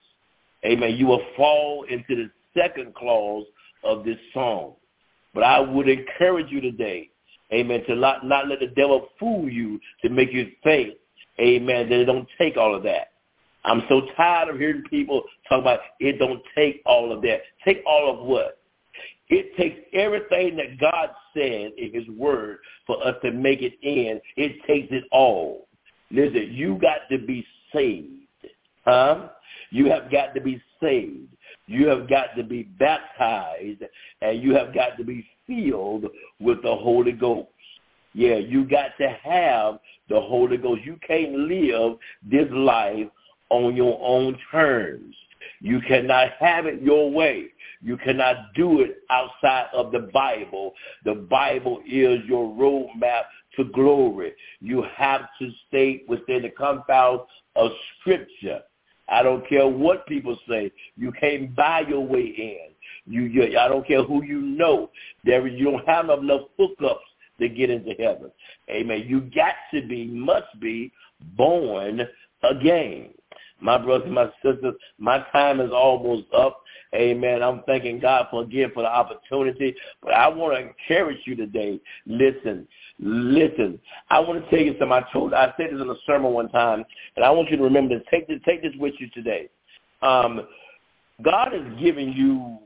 amen, 0.64 0.96
you 0.96 1.08
will 1.08 1.24
fall 1.36 1.86
into 1.90 2.16
the 2.16 2.30
second 2.56 2.94
clause 2.94 3.46
of 3.84 4.06
this 4.06 4.18
song. 4.34 4.74
But 5.38 5.44
I 5.44 5.60
would 5.60 5.88
encourage 5.88 6.50
you 6.50 6.62
today, 6.62 7.12
amen, 7.54 7.84
to 7.88 7.96
not, 7.96 8.26
not 8.26 8.48
let 8.48 8.60
the 8.60 8.74
devil 8.76 9.10
fool 9.20 9.48
you 9.48 9.80
to 10.02 10.10
make 10.10 10.34
you 10.34 10.48
think, 10.64 10.96
amen, 11.40 11.90
that 11.90 12.00
it 12.00 12.06
don't 12.06 12.28
take 12.40 12.58
all 12.58 12.74
of 12.74 12.82
that. 12.82 13.10
I'm 13.64 13.84
so 13.88 14.02
tired 14.18 14.50
of 14.50 14.58
hearing 14.58 14.82
people 14.90 15.22
talk 15.48 15.62
about 15.62 15.82
it 16.00 16.18
don't 16.18 16.42
take 16.56 16.82
all 16.88 17.12
of 17.12 17.22
that. 17.22 17.42
Take 17.64 17.84
all 17.86 18.12
of 18.12 18.26
what? 18.26 18.58
It 19.30 19.56
takes 19.56 19.80
everything 19.94 20.58
that 20.58 20.80
God 20.80 21.10
said 21.36 21.74
in 21.78 21.92
his 21.94 22.08
word 22.18 22.58
for 22.88 23.06
us 23.06 23.14
to 23.22 23.32
make 23.32 23.62
it 23.62 23.74
in. 23.84 24.20
It 24.38 24.54
takes 24.66 24.88
it 24.92 25.04
all. 25.12 25.68
Listen, 26.10 26.50
you 26.52 26.80
got 26.82 27.02
to 27.12 27.20
be 27.20 27.46
saved. 27.72 28.26
Huh? 28.86 29.28
You 29.70 29.92
have 29.92 30.12
got 30.12 30.34
to 30.34 30.42
be 30.42 30.60
saved. 30.82 31.28
You 31.68 31.88
have 31.88 32.10
got 32.10 32.36
to 32.38 32.44
be 32.44 32.64
baptized 32.64 33.84
and 34.22 34.42
you 34.42 34.56
have 34.56 34.74
got 34.74 34.98
to 34.98 35.04
be 35.04 35.28
filled 35.46 36.06
with 36.40 36.62
the 36.64 36.76
Holy 36.76 37.12
Ghost. 37.12 37.50
Yeah, 38.14 38.36
you 38.36 38.66
got 38.66 38.92
to 39.00 39.10
have 39.24 39.80
the 40.10 40.20
Holy 40.20 40.58
Ghost. 40.58 40.82
You 40.84 40.98
can't 41.06 41.34
live 41.34 41.98
this 42.24 42.48
life 42.52 43.08
on 43.50 43.76
your 43.76 44.00
own 44.02 44.38
terms. 44.52 45.16
You 45.60 45.82
cannot 45.88 46.30
have 46.40 46.66
it 46.66 46.82
your 46.82 47.12
way. 47.12 47.48
You 47.82 47.98
cannot 47.98 48.54
do 48.56 48.82
it 48.82 48.98
outside 49.10 49.68
of 49.74 49.92
the 49.92 50.10
Bible. 50.14 50.74
The 51.06 51.16
Bible 51.16 51.82
is 51.86 52.20
your 52.26 52.48
roadmap 52.48 53.24
to 53.56 53.66
glory. 53.66 54.34
You 54.62 54.84
have 54.96 55.22
to 55.40 55.52
stay 55.68 56.04
within 56.08 56.44
the 56.44 56.50
confines 56.50 57.22
of 57.56 57.72
Scripture. 58.00 58.62
I 59.10 59.24
don't 59.24 59.48
care 59.48 59.68
what 59.68 60.06
people 60.08 60.38
say. 60.50 60.72
You 60.98 61.12
can't 61.14 61.56
buy 61.56 61.82
your 61.88 62.06
way 62.06 62.22
in. 62.22 62.70
You, 63.06 63.24
you 63.24 63.58
I 63.58 63.68
don't 63.68 63.88
care 63.88 64.04
who 64.04 64.24
you 64.24 64.42
know. 64.42 64.90
There, 65.24 65.48
you 65.48 65.72
don't 65.72 65.88
have 65.88 66.10
enough 66.10 66.42
hookups 66.60 66.98
to 67.40 67.48
get 67.50 67.70
into 67.70 67.94
heaven. 68.00 68.32
Amen. 68.70 69.06
You 69.08 69.22
got 69.22 69.54
to 69.74 69.88
be, 69.88 70.08
must 70.08 70.60
be 70.60 70.92
born 71.36 72.02
again. 72.44 73.10
My 73.60 73.78
brothers 73.78 74.06
and 74.06 74.16
my 74.16 74.30
sisters, 74.44 74.76
my 75.00 75.26
time 75.32 75.60
is 75.60 75.72
almost 75.72 76.26
up. 76.34 76.62
Amen. 76.96 77.44
I'm 77.44 77.64
thanking 77.66 78.00
God 78.00 78.28
for 78.32 78.44
again 78.44 78.72
for 78.74 78.84
the 78.84 78.90
opportunity. 78.90 79.76
But 80.02 80.14
I 80.14 80.28
want 80.28 80.56
to 80.56 80.70
encourage 80.70 81.20
you 81.26 81.36
today. 81.36 81.80
Listen, 82.06 82.68
listen. 83.00 83.80
I 84.10 84.20
want 84.20 84.44
to 84.44 84.50
tell 84.50 84.66
you 84.66 84.76
something. 84.80 84.92
I 84.92 85.04
told 85.12 85.34
I 85.34 85.54
said 85.58 85.72
this 85.72 85.82
in 85.82 85.90
a 85.90 85.96
sermon 86.06 86.32
one 86.32 86.50
time, 86.50 86.86
and 87.16 87.26
I 87.26 87.30
want 87.32 87.50
you 87.50 87.58
to 87.58 87.64
remember 87.64 87.98
this. 87.98 88.08
Take 88.10 88.28
this 88.28 88.40
take 88.46 88.62
this 88.62 88.74
with 88.80 88.94
you 89.00 89.10
today. 89.10 89.50
Um, 90.02 90.48
God 91.24 91.52
has 91.52 91.80
given 91.80 92.14
you 92.14 92.60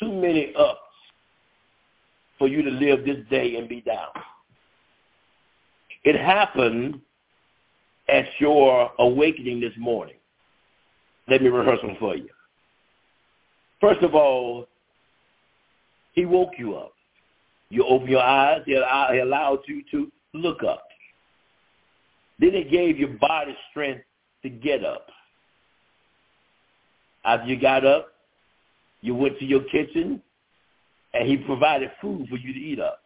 too 0.00 0.12
many 0.12 0.54
ups 0.58 0.80
for 2.38 2.48
you 2.48 2.62
to 2.62 2.70
live 2.70 3.04
this 3.04 3.18
day 3.30 3.56
and 3.56 3.68
be 3.68 3.82
down. 3.82 4.08
It 6.04 6.18
happened 6.18 7.00
at 8.08 8.24
your 8.38 8.90
awakening 8.98 9.60
this 9.60 9.72
morning. 9.78 10.16
Let 11.28 11.42
me 11.42 11.48
rehearse 11.48 11.80
them 11.80 11.96
for 11.98 12.16
you. 12.16 12.28
First 13.80 14.02
of 14.02 14.14
all, 14.14 14.66
he 16.12 16.26
woke 16.26 16.52
you 16.58 16.74
up. 16.76 16.92
You 17.70 17.84
open 17.84 18.08
your 18.08 18.22
eyes. 18.22 18.62
He 18.66 18.74
allowed 18.74 19.60
you 19.66 19.82
to 19.90 20.10
look 20.34 20.62
up. 20.62 20.84
Then 22.38 22.52
he 22.52 22.64
gave 22.64 22.98
your 22.98 23.10
body 23.10 23.56
strength 23.70 24.04
to 24.42 24.50
get 24.50 24.84
up. 24.84 25.06
After 27.24 27.46
you 27.46 27.60
got 27.60 27.84
up, 27.86 28.08
you 29.00 29.14
went 29.14 29.38
to 29.38 29.44
your 29.44 29.62
kitchen. 29.64 30.22
and 31.14 31.28
he 31.28 31.36
provided 31.36 31.90
food 32.00 32.26
for 32.28 32.36
you 32.36 32.52
to 32.52 32.58
eat 32.58 32.80
up. 32.80 33.00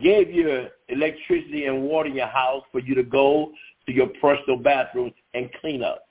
Gave 0.00 0.30
you 0.30 0.66
electricity 0.88 1.66
and 1.66 1.82
water 1.82 2.08
in 2.08 2.16
your 2.16 2.26
house 2.26 2.64
for 2.72 2.80
you 2.80 2.94
to 2.94 3.02
go 3.02 3.52
to 3.86 3.92
your 3.92 4.08
personal 4.20 4.56
bathroom 4.56 5.12
and 5.34 5.50
clean 5.60 5.82
up. 5.82 6.08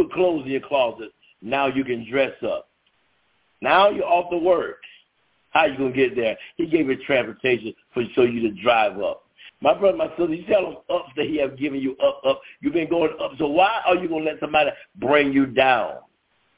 Put 0.00 0.12
clothes 0.12 0.46
in 0.46 0.52
your 0.52 0.60
closet. 0.62 1.10
Now 1.42 1.66
you 1.66 1.84
can 1.84 2.08
dress 2.10 2.32
up. 2.42 2.68
Now 3.60 3.90
you're 3.90 4.06
off 4.06 4.30
the 4.30 4.38
work. 4.38 4.78
How 5.50 5.66
you 5.66 5.76
gonna 5.76 5.92
get 5.92 6.16
there? 6.16 6.38
He 6.56 6.66
gave 6.66 6.88
you 6.88 6.96
transportation 7.04 7.74
for 7.92 8.02
so 8.14 8.22
you 8.22 8.40
to 8.48 8.62
drive 8.62 8.98
up. 8.98 9.24
My 9.60 9.78
brother, 9.78 9.98
my 9.98 10.08
sister, 10.16 10.32
you 10.32 10.46
tell 10.46 10.62
them 10.62 10.76
up 10.88 11.08
that 11.16 11.26
he 11.26 11.36
have 11.36 11.58
given 11.58 11.80
you 11.80 11.98
up, 11.98 12.22
up. 12.24 12.40
You've 12.62 12.72
been 12.72 12.88
going 12.88 13.10
up. 13.20 13.32
So 13.36 13.48
why 13.48 13.82
are 13.84 13.94
you 13.94 14.08
gonna 14.08 14.24
let 14.24 14.40
somebody 14.40 14.70
bring 14.96 15.34
you 15.34 15.44
down? 15.44 15.96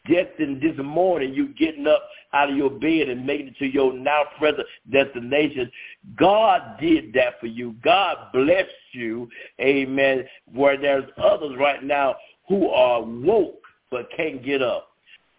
Just 0.07 0.39
in 0.39 0.61
this 0.61 0.77
morning, 0.85 1.35
you 1.35 1.49
getting 1.49 1.89
up 1.89 2.03
out 2.33 2.51
of 2.51 2.57
your 2.57 2.71
bed 2.71 3.09
and 3.09 3.27
making 3.27 3.49
it 3.49 3.57
to 3.59 3.67
your 3.67 3.93
now 3.93 4.23
present 4.39 4.67
destination. 4.91 5.69
God 6.17 6.79
did 6.81 7.13
that 7.15 7.41
for 7.41 7.47
you. 7.47 7.75
God 7.83 8.17
blessed 8.33 8.71
you. 8.93 9.29
Amen. 9.61 10.27
Where 10.53 10.81
there's 10.81 11.11
others 11.19 11.57
right 11.59 11.83
now 11.83 12.17
who 12.53 12.69
are 12.69 13.01
woke 13.01 13.63
but 13.91 14.11
can't 14.15 14.45
get 14.45 14.61
up. 14.61 14.89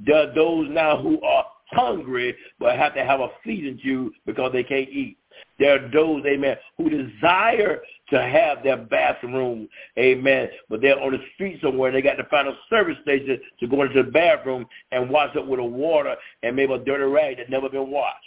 There 0.04 0.16
are 0.16 0.34
those 0.34 0.68
now 0.72 1.00
who 1.00 1.22
are 1.22 1.46
hungry 1.68 2.36
but 2.60 2.76
have 2.76 2.96
to 2.96 3.06
have 3.06 3.20
a 3.20 3.28
feeding 3.44 3.80
tube 3.84 4.14
because 4.26 4.52
they 4.52 4.64
can't 4.64 4.90
eat. 4.90 5.18
There 5.60 5.76
are 5.76 5.92
those, 5.92 6.26
amen, 6.26 6.58
who 6.80 6.90
desire 6.90 7.82
to 8.10 8.20
have 8.20 8.64
their 8.64 8.78
bathroom, 8.78 9.70
amen, 9.98 10.50
but 10.70 10.82
they're 10.82 11.00
on 11.00 11.12
the 11.12 11.20
street 11.36 11.60
somewhere 11.62 11.90
and 11.90 11.98
they 11.98 12.02
got 12.02 12.16
to 12.16 12.24
find 12.30 12.48
a 12.48 12.58
service 12.68 12.98
station 13.04 13.40
to 13.60 13.68
go 13.68 13.84
into 13.84 14.02
the 14.02 14.10
bathroom 14.10 14.66
and 14.92 15.08
wash 15.08 15.36
up 15.36 15.46
with 15.46 15.60
a 15.60 15.64
water 15.64 16.16
and 16.42 16.56
maybe 16.56 16.74
a 16.74 16.80
dirty 16.80 17.04
rag 17.04 17.38
that 17.38 17.52
never 17.52 17.70
been 17.70 17.92
washed. 17.92 18.26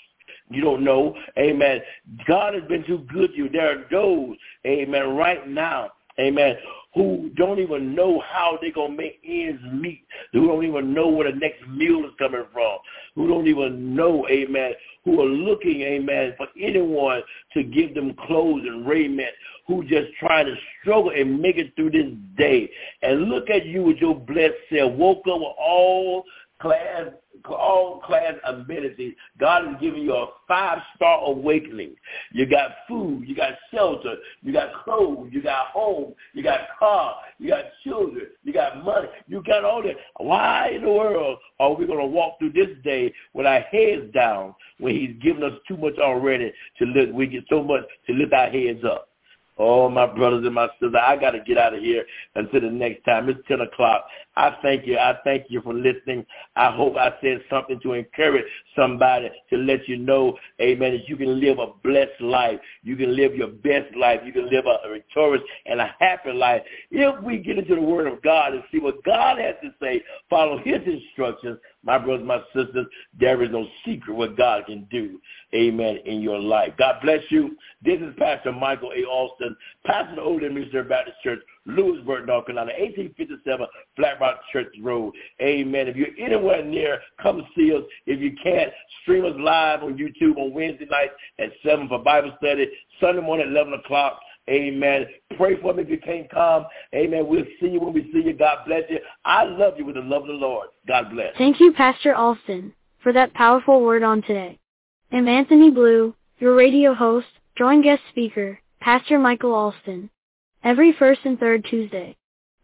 You 0.49 0.63
don't 0.63 0.85
know, 0.85 1.17
amen. 1.37 1.81
God 2.29 2.55
has 2.55 2.63
been 2.69 2.87
too 2.87 3.05
good 3.13 3.33
to 3.33 3.37
you. 3.37 3.49
There 3.49 3.81
are 3.81 3.85
those, 3.91 4.37
amen, 4.65 5.17
right 5.17 5.49
now, 5.49 5.91
amen, 6.19 6.57
who 6.95 7.31
don't 7.37 7.59
even 7.59 7.95
know 7.95 8.23
how 8.27 8.59
they're 8.61 8.73
going 8.73 8.93
to 8.93 8.97
make 8.97 9.21
ends 9.23 9.61
meet, 9.71 10.03
who 10.33 10.47
don't 10.49 10.65
even 10.65 10.95
know 10.95 11.09
where 11.09 11.31
the 11.31 11.39
next 11.39 11.67
meal 11.69 12.05
is 12.07 12.13
coming 12.19 12.45
from, 12.53 12.79
who 13.15 13.29
don't 13.29 13.47
even 13.47 13.95
know, 13.95 14.27
amen, 14.31 14.73
who 15.05 15.21
are 15.21 15.27
looking, 15.27 15.83
amen, 15.83 16.35
for 16.39 16.49
anyone 16.59 17.21
to 17.53 17.63
give 17.63 17.95
them 17.95 18.15
clothes 18.27 18.63
and 18.65 18.87
raiment, 18.87 19.29
who 19.67 19.83
just 19.85 20.09
trying 20.19 20.47
to 20.47 20.55
struggle 20.81 21.11
and 21.11 21.39
make 21.41 21.57
it 21.57 21.75
through 21.77 21.91
this 21.91 22.11
day. 22.39 22.71
And 23.03 23.25
look 23.25 23.51
at 23.51 23.67
you 23.67 23.83
with 23.83 23.99
your 23.99 24.15
blessed 24.15 24.55
self, 24.73 24.93
woke 24.95 25.19
up 25.29 25.41
with 25.41 25.55
all 25.59 26.25
class 26.61 27.09
all 27.49 28.01
class 28.01 28.35
amenities. 28.45 29.15
God 29.39 29.69
is 29.69 29.75
giving 29.81 30.03
you 30.03 30.15
a 30.15 30.27
five-star 30.49 31.25
awakening. 31.25 31.95
You 32.33 32.47
got 32.47 32.71
food, 32.89 33.25
you 33.27 33.35
got 33.35 33.53
shelter, 33.73 34.17
you 34.43 34.53
got 34.53 34.85
clothes, 34.85 35.31
you 35.33 35.43
got 35.43 35.69
home, 35.69 36.15
you 36.33 36.43
got 36.43 36.61
car, 36.79 37.17
you 37.39 37.51
got 37.51 37.65
children, 37.85 38.27
you 38.43 38.53
got 38.53 38.85
money, 38.85 39.09
you 39.27 39.43
got 39.47 39.65
all 39.65 39.83
that. 39.83 39.97
Why 40.19 40.73
in 40.75 40.83
the 40.83 40.93
world 40.93 41.39
are 41.61 41.75
we 41.75 41.87
going 41.87 42.01
to 42.01 42.07
walk 42.07 42.39
through 42.39 42.53
this 42.53 42.77
day 42.85 43.13
with 43.35 43.47
our 43.47 43.61
heads 43.61 44.13
down 44.15 44.55
when 44.79 44.95
he's 44.95 45.23
given 45.23 45.43
us 45.43 45.59
too 45.69 45.77
much 45.77 45.99
already 45.99 46.53
to 46.79 46.85
lift, 46.85 47.13
we 47.13 47.27
get 47.27 47.45
so 47.49 47.63
much 47.63 47.83
to 48.07 48.13
lift 48.13 48.33
our 48.33 48.51
heads 48.51 48.85
up? 48.85 49.09
Oh, 49.59 49.89
my 49.89 50.07
brothers 50.07 50.45
and 50.45 50.55
my 50.55 50.69
sisters, 50.73 50.95
I 51.01 51.17
got 51.17 51.31
to 51.31 51.41
get 51.41 51.57
out 51.57 51.73
of 51.73 51.81
here 51.81 52.05
until 52.35 52.61
the 52.61 52.71
next 52.71 53.05
time. 53.05 53.31
It's 53.31 53.41
10 53.49 53.63
o'clock. 53.63 54.05
I 54.37 54.57
thank 54.63 54.87
you. 54.87 54.99
I 54.99 55.17
thank 55.25 55.47
you 55.49 55.63
for 55.63 55.73
listening. 55.73 56.27
I 56.57 56.71
hope 56.71 56.97
I 56.97 57.15
said 57.23 57.41
something 57.49 57.81
to 57.81 57.95
encourage 57.95 58.45
somebody 58.77 59.31
to 59.51 59.57
let 59.57 59.89
you 59.89 59.97
know, 59.97 60.37
amen, 60.61 60.93
that 60.93 61.09
you 61.09 61.17
can 61.17 61.41
live 61.41 61.59
a 61.59 61.69
blessed 61.83 62.21
life. 62.21 62.61
You 62.83 62.97
can 62.97 63.17
live 63.17 63.35
your 63.35 63.49
best 63.49 63.97
life. 63.97 64.21
You 64.25 64.33
can 64.33 64.51
live 64.51 64.67
a 64.67 64.93
victorious 64.93 65.43
and 65.65 65.81
a 65.81 65.95
happy 65.99 66.33
life. 66.33 66.63
If 66.91 67.23
we 67.23 67.39
get 67.39 67.59
into 67.59 67.75
the 67.75 67.81
Word 67.81 68.07
of 68.07 68.23
God 68.23 68.53
and 68.53 68.63
see 68.71 68.79
what 68.79 69.03
God 69.05 69.39
has 69.39 69.55
to 69.63 69.71
say, 69.81 70.03
follow 70.29 70.59
his 70.59 70.83
instructions, 70.87 71.59
my 71.83 71.97
brothers, 71.97 72.27
my 72.27 72.41
sisters, 72.55 72.87
there 73.19 73.43
is 73.43 73.51
no 73.51 73.67
secret 73.87 74.15
what 74.15 74.37
God 74.37 74.67
can 74.67 74.87
do, 74.91 75.21
amen, 75.55 75.99
in 76.05 76.21
your 76.21 76.39
life. 76.39 76.73
God 76.77 76.97
bless 77.03 77.23
you. 77.31 77.57
This 77.83 78.01
is 78.01 78.15
Pastor 78.19 78.53
Michael 78.53 78.93
A. 78.93 79.05
Alston, 79.05 79.57
pastor 79.87 80.11
of 80.11 80.17
the 80.17 80.23
Old 80.23 80.43
Missionary 80.43 80.89
Baptist 80.89 81.17
Church, 81.23 81.41
Louisburg, 81.67 82.27
North 82.27 82.47
Carolina, 82.47 82.73
1857 82.79 83.67
Flat 83.97 84.21
Rock 84.21 84.41
Church 84.53 84.75
Road. 84.83 85.15
Amen. 85.41 85.89
If 85.89 85.97
you're 85.97 86.09
anywhere 86.19 86.65
near, 86.65 87.01
come 87.23 87.43
see 87.57 87.75
us. 87.75 87.83
If 88.07 88.21
you 88.21 88.37
can't, 88.43 88.73
stream 89.03 89.25
us 89.25 89.35
live 89.39 89.83
on 89.83 89.99
YouTube 89.99 90.39
on 90.39 90.53
Wednesday 90.53 90.87
night 90.91 91.11
at 91.39 91.51
7 91.65 91.89
for 91.89 91.99
Bible 91.99 92.33
study, 92.39 92.71
Sunday 93.01 93.23
morning 93.23 93.47
at 93.47 93.53
11 93.53 93.75
o'clock. 93.75 94.21
Amen. 94.49 95.07
Pray 95.37 95.61
for 95.61 95.75
me 95.75 95.83
if 95.83 95.91
you 95.91 95.99
can't 95.99 96.31
come. 96.31 96.67
Amen. 96.95 97.27
We'll 97.27 97.45
see 97.61 97.67
you 97.67 97.81
when 97.81 97.93
we 97.93 98.11
see 98.13 98.23
you. 98.25 98.33
God 98.33 98.59
bless 98.67 98.83
you. 98.89 98.99
I 99.25 99.45
love 99.45 99.75
you 99.77 99.85
with 99.85 99.97
the 99.97 100.03
love 100.03 100.23
of 100.23 100.29
the 100.29 100.35
Lord. 100.35 100.69
God 100.87 101.11
bless. 101.11 101.37
Thank 101.37 101.59
you, 101.59 101.73
Pastor 101.73 102.15
Alston, 102.15 102.73
for 103.03 103.13
that 103.13 103.35
powerful 103.35 103.81
word 103.83 104.05
on 104.05 104.23
today. 104.23 104.59
I'm 105.11 105.27
Anthony 105.29 105.71
Blue, 105.71 106.15
your 106.39 106.55
radio 106.55 106.95
host, 106.95 107.27
join 107.57 107.83
guest 107.83 108.03
speaker, 108.11 108.61
Pastor 108.81 109.19
Michael 109.19 109.53
Alston. 109.53 110.11
Every 110.67 110.93
first 110.99 111.21
and 111.23 111.39
third 111.39 111.65
Tuesday. 111.71 112.17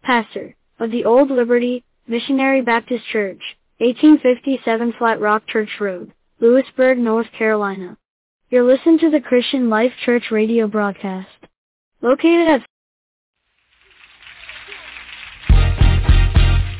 Pastor 0.02 0.56
of 0.80 0.90
the 0.90 1.04
Old 1.04 1.30
Liberty 1.30 1.84
Missionary 2.08 2.60
Baptist 2.60 3.04
Church, 3.12 3.40
1857 3.78 4.94
Flat 4.98 5.20
Rock 5.20 5.46
Church 5.46 5.68
Road, 5.80 6.12
Louisburg, 6.40 6.98
North 6.98 7.28
Carolina. 7.38 7.96
You're 8.50 8.64
listening 8.64 8.98
to 8.98 9.10
the 9.10 9.20
Christian 9.20 9.70
Life 9.70 9.92
Church 10.04 10.32
radio 10.32 10.66
broadcast. 10.66 11.28
Located 12.00 12.48
at 12.48 12.66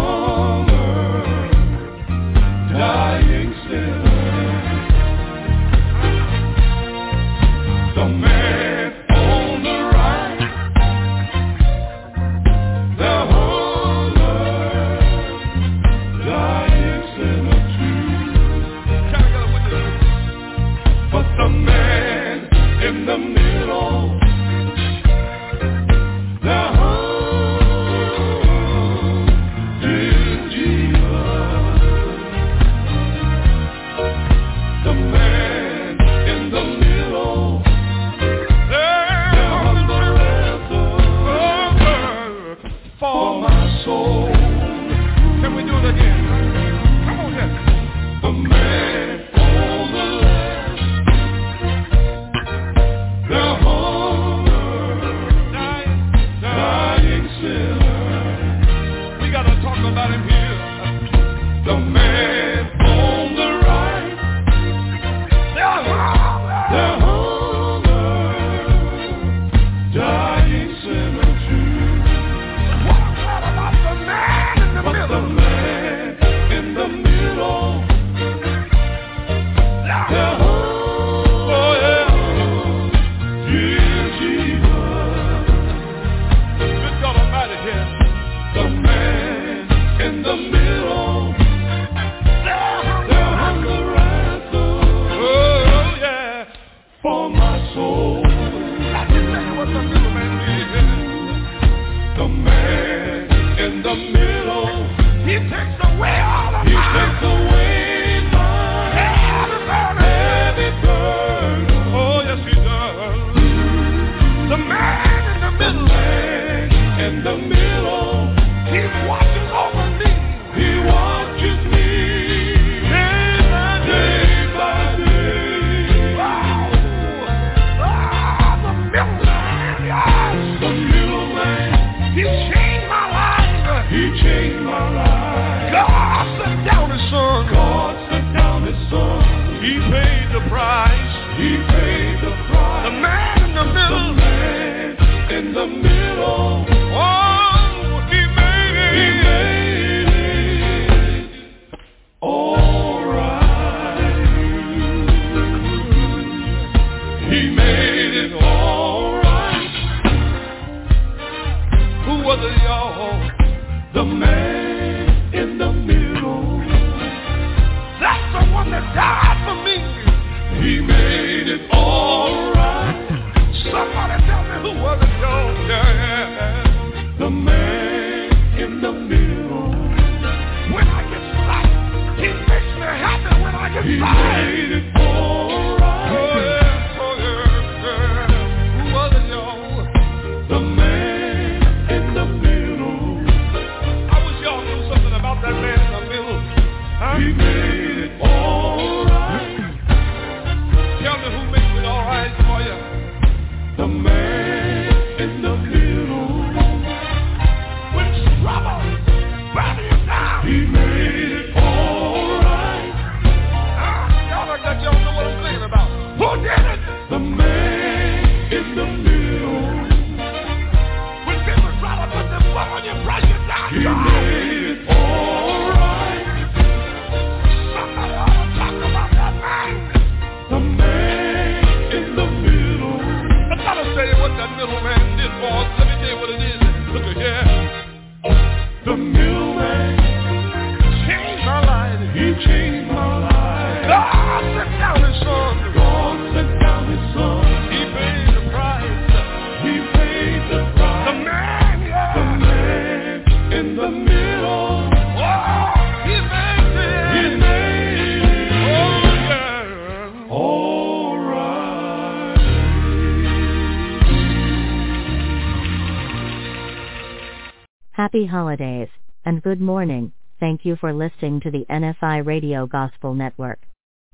Happy 268.12 268.26
holidays, 268.26 268.88
and 269.24 269.40
good 269.40 269.60
morning. 269.60 270.10
Thank 270.40 270.64
you 270.64 270.74
for 270.74 270.92
listening 270.92 271.38
to 271.42 271.50
the 271.52 271.64
NFI 271.70 272.26
Radio 272.26 272.66
Gospel 272.66 273.14
Network. 273.14 273.60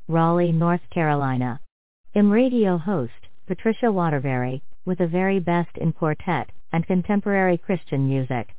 Raleigh, 0.07 0.52
North 0.52 0.83
Carolina. 0.91 1.60
I'm 2.15 2.31
radio 2.31 2.76
host, 2.76 3.28
Patricia 3.47 3.86
Waterberry, 3.86 4.60
with 4.84 4.99
the 4.99 5.07
very 5.07 5.41
best 5.41 5.78
in 5.78 5.94
quartet 5.94 6.50
and 6.75 6.86
contemporary 6.86 7.57
Christian 7.57 8.07
music. 8.07 8.55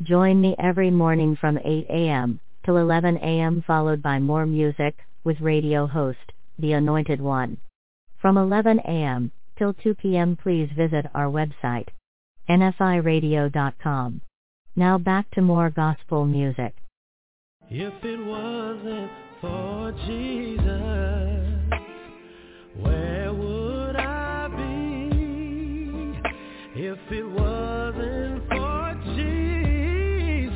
Join 0.00 0.40
me 0.40 0.56
every 0.58 0.90
morning 0.90 1.36
from 1.36 1.58
8 1.58 1.86
a.m. 1.90 2.40
till 2.64 2.78
11 2.78 3.18
a.m. 3.18 3.62
followed 3.66 4.00
by 4.00 4.18
more 4.18 4.46
music 4.46 4.96
with 5.22 5.42
radio 5.42 5.86
host, 5.86 6.32
The 6.58 6.72
Anointed 6.72 7.20
One. 7.20 7.58
From 8.22 8.38
11 8.38 8.78
a.m. 8.86 9.32
till 9.58 9.74
2 9.74 9.96
p.m. 9.96 10.34
please 10.34 10.70
visit 10.74 11.04
our 11.14 11.26
website, 11.26 11.88
nfiradio.com. 12.48 14.22
Now 14.78 14.96
back 14.96 15.28
to 15.32 15.42
more 15.42 15.70
gospel 15.70 16.24
music. 16.24 16.72
If 17.68 17.94
it 18.04 18.24
wasn't 18.24 19.10
for 19.40 19.90
Jesus, 20.06 20.62
where 22.80 23.34
would 23.34 23.96
I 23.96 24.46
be? 24.46 25.10
If 26.76 26.98
it 27.10 27.28
wasn't 27.28 28.48
for 28.50 28.94
Jesus, 29.16 30.54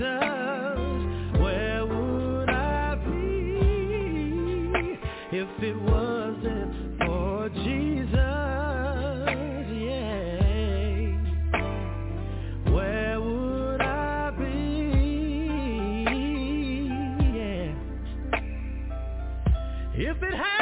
where 1.42 1.84
would 1.84 2.48
I 2.48 2.94
be? 3.04 5.00
If 5.36 5.62
it 5.64 5.82
If 20.04 20.20
it 20.20 20.34
has 20.34 20.61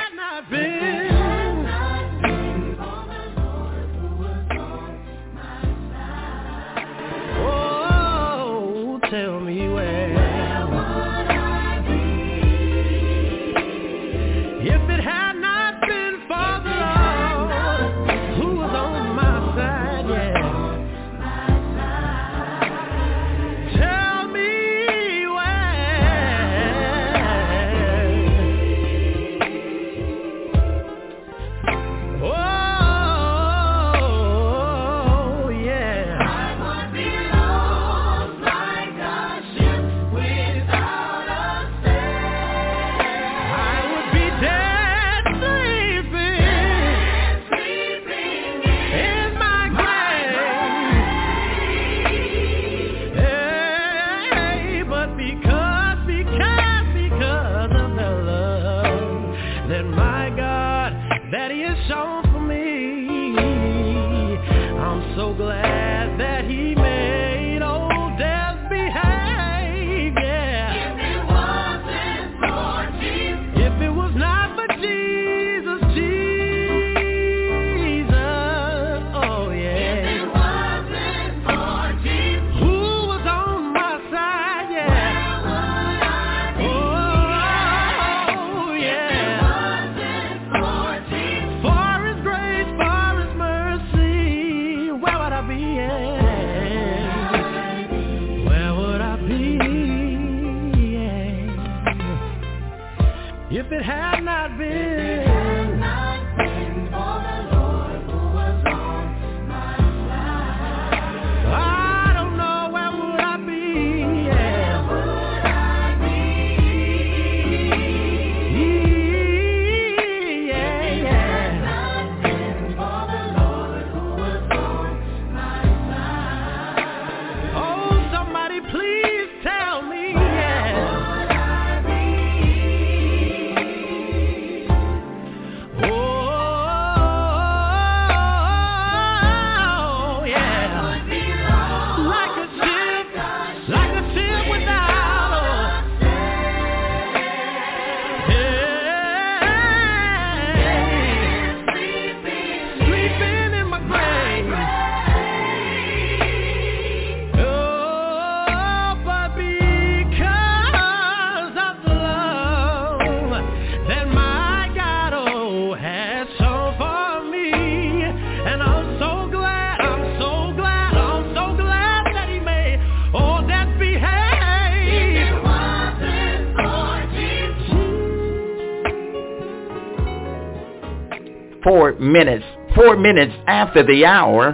minutes, 181.99 182.45
four 182.75 182.97
minutes 182.97 183.33
after 183.47 183.83
the 183.85 184.05
hour. 184.05 184.53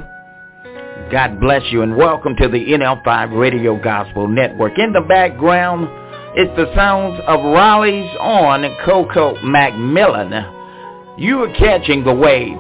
God 1.11 1.41
bless 1.41 1.63
you 1.71 1.83
and 1.83 1.97
welcome 1.97 2.35
to 2.37 2.49
the 2.49 2.59
NFI 2.59 3.37
Radio 3.39 3.81
Gospel 3.83 4.29
Network. 4.29 4.79
In 4.79 4.93
the 4.93 5.03
background, 5.03 5.89
it's 6.35 6.55
the 6.57 6.73
sounds 6.75 7.21
of 7.27 7.41
Raleigh's 7.41 8.17
on 8.21 8.65
Coco 8.85 9.41
Macmillan. 9.43 11.19
You 11.19 11.43
are 11.43 11.55
catching 11.55 12.05
the 12.05 12.15
wave. 12.15 12.59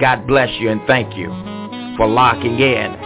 God 0.00 0.26
bless 0.26 0.50
you 0.60 0.70
and 0.70 0.80
thank 0.86 1.16
you 1.16 1.28
for 1.96 2.06
locking 2.06 2.58
in. 2.58 3.01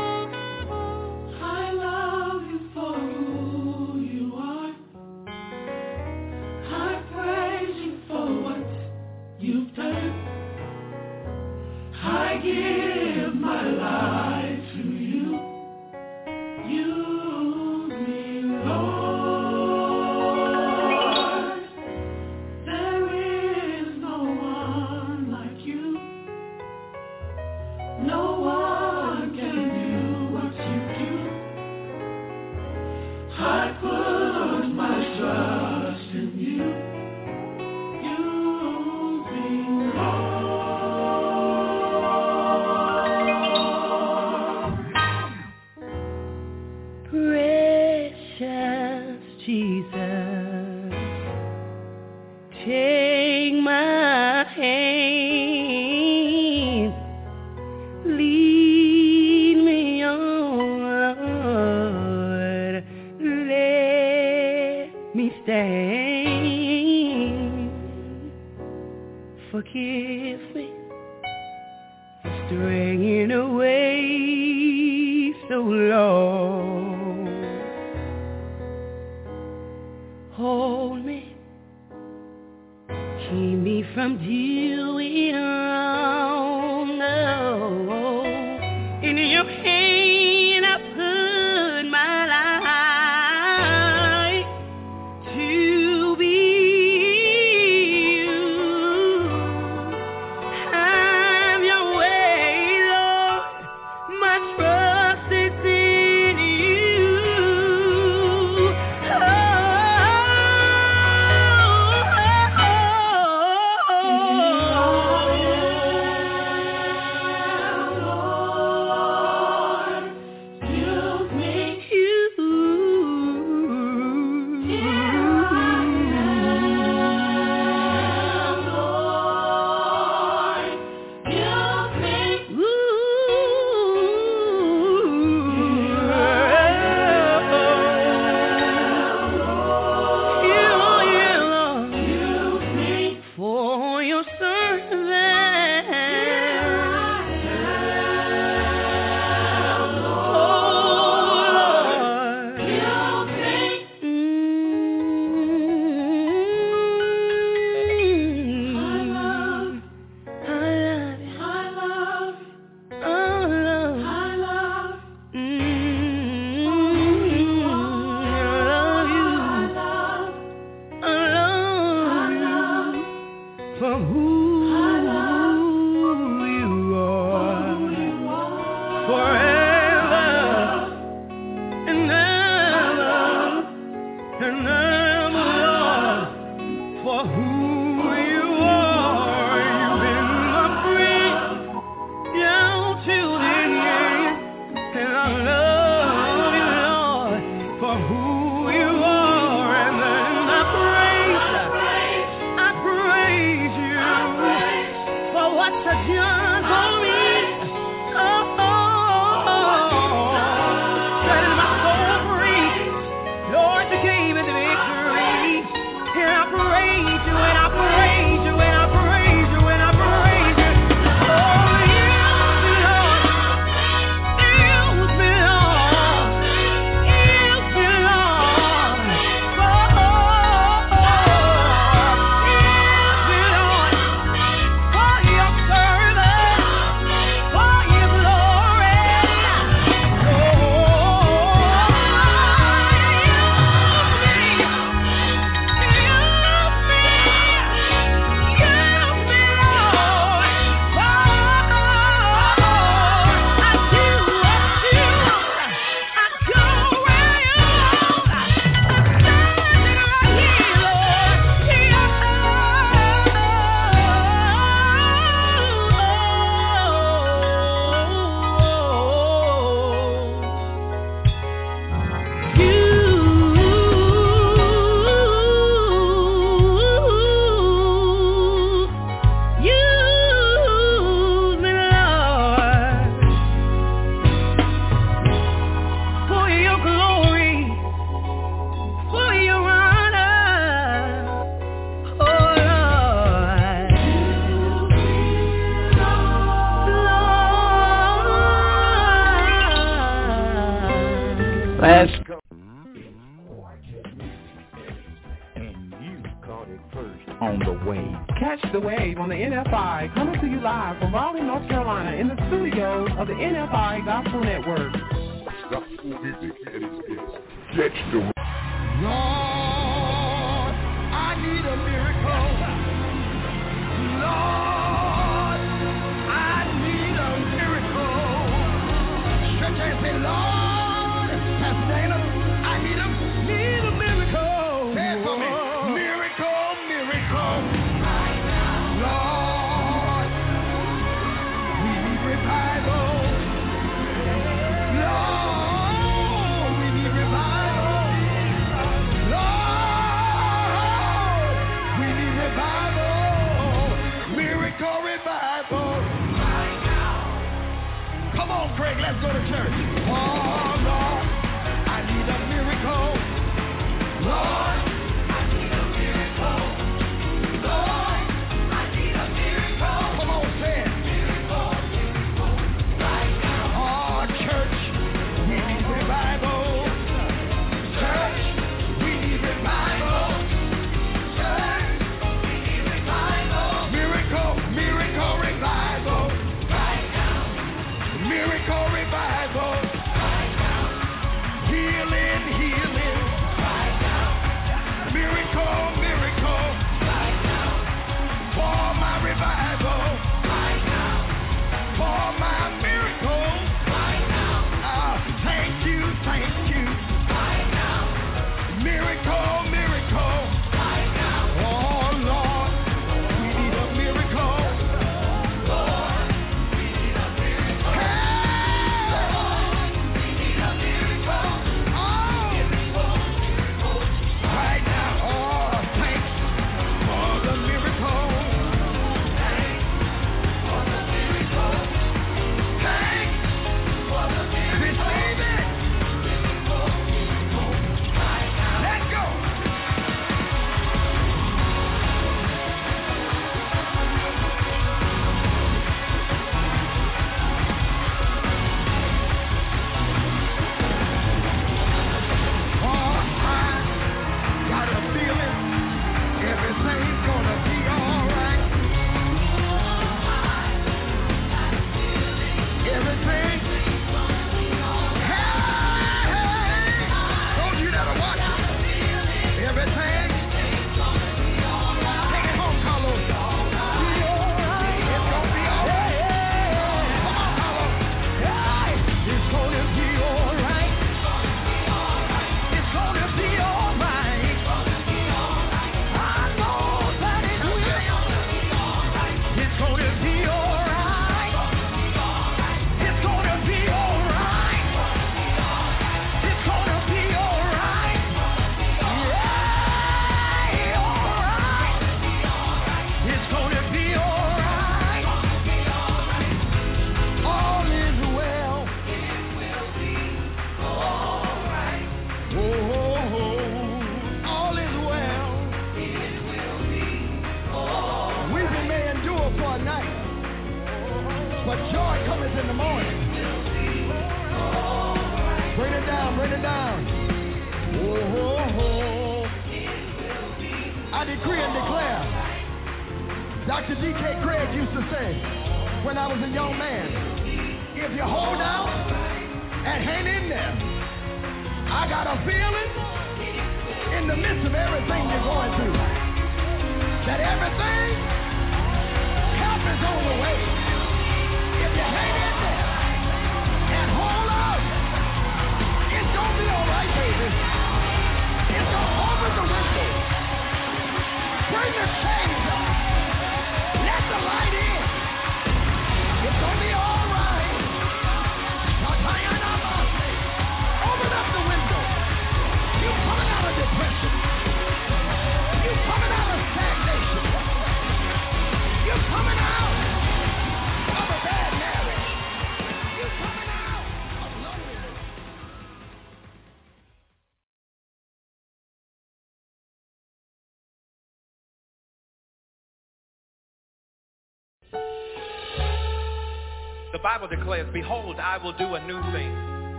Bible 597.27 597.49
declares, 597.49 597.91
Behold, 597.93 598.39
I 598.39 598.57
will 598.57 598.73
do 598.79 598.95
a 598.95 599.03
new 599.05 599.19
thing. 599.35 599.51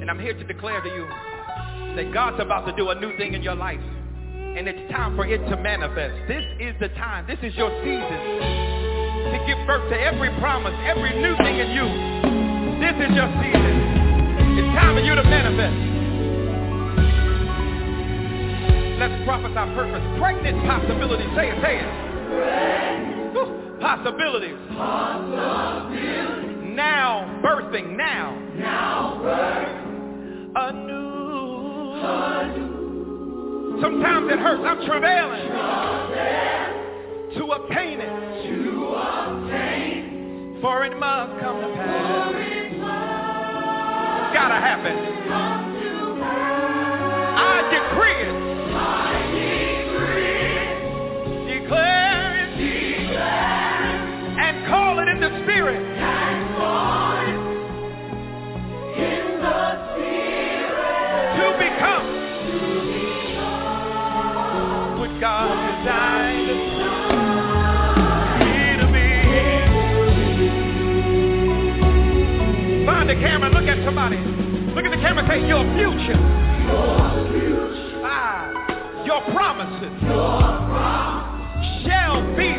And 0.00 0.08
I'm 0.08 0.20
here 0.20 0.32
to 0.32 0.44
declare 0.44 0.80
to 0.80 0.88
you 0.88 1.08
that 1.96 2.14
God's 2.14 2.38
about 2.38 2.66
to 2.66 2.76
do 2.76 2.90
a 2.90 2.94
new 2.94 3.18
thing 3.18 3.34
in 3.34 3.42
your 3.42 3.56
life. 3.56 3.82
and 3.82 4.68
it's 4.68 4.92
time 4.92 5.16
for 5.16 5.26
it 5.26 5.38
to 5.50 5.56
manifest. 5.56 6.14
This 6.28 6.44
is 6.60 6.78
the 6.78 6.86
time. 6.94 7.26
This 7.26 7.40
is 7.42 7.52
your 7.58 7.66
season 7.82 8.20
to 9.26 9.38
give 9.42 9.58
birth 9.66 9.90
to 9.90 9.98
every 9.98 10.30
promise, 10.38 10.70
every 10.86 11.18
new 11.18 11.34
thing 11.42 11.58
in 11.58 11.74
you. 11.74 11.86
This 12.78 12.94
is 12.94 13.10
your 13.10 13.26
season. 13.42 13.74
It's 14.54 14.70
time 14.78 14.94
for 14.94 15.02
you 15.02 15.18
to 15.18 15.24
manifest. 15.26 15.74
Let's 19.02 19.18
prophesy 19.26 19.66
purpose. 19.74 20.04
Pregnant 20.22 20.62
possibilities. 20.62 21.26
Say 21.34 21.50
it, 21.50 21.58
say 21.58 21.82
it. 21.82 22.04
Woo. 23.84 23.90
Possibilities. 23.90 24.56
Now 26.74 27.40
birthing, 27.44 27.96
now. 27.96 28.38
Now 28.56 29.18
birth 29.22 29.68
anew. 30.56 31.04
Sometimes 33.82 34.30
it 34.32 34.38
hurts. 34.38 34.62
I'm 34.64 34.86
travailing. 34.86 35.48
To 37.36 37.44
obtain 37.52 38.00
it. 38.00 38.08
To 38.48 38.84
obtain. 38.94 40.58
For 40.62 40.84
it 40.84 40.96
must 40.98 41.40
come 41.40 41.60
to 41.60 41.68
pass. 41.76 42.32
It's 44.24 44.34
gotta 44.34 44.54
happen. 44.54 44.96
I 47.36 47.62
decree 47.70 48.22
it. 48.22 48.43
Future. 75.74 76.18
Ah, 78.04 79.04
your 79.04 79.20
promises 79.32 79.92
shall 81.84 82.22
be 82.36 82.54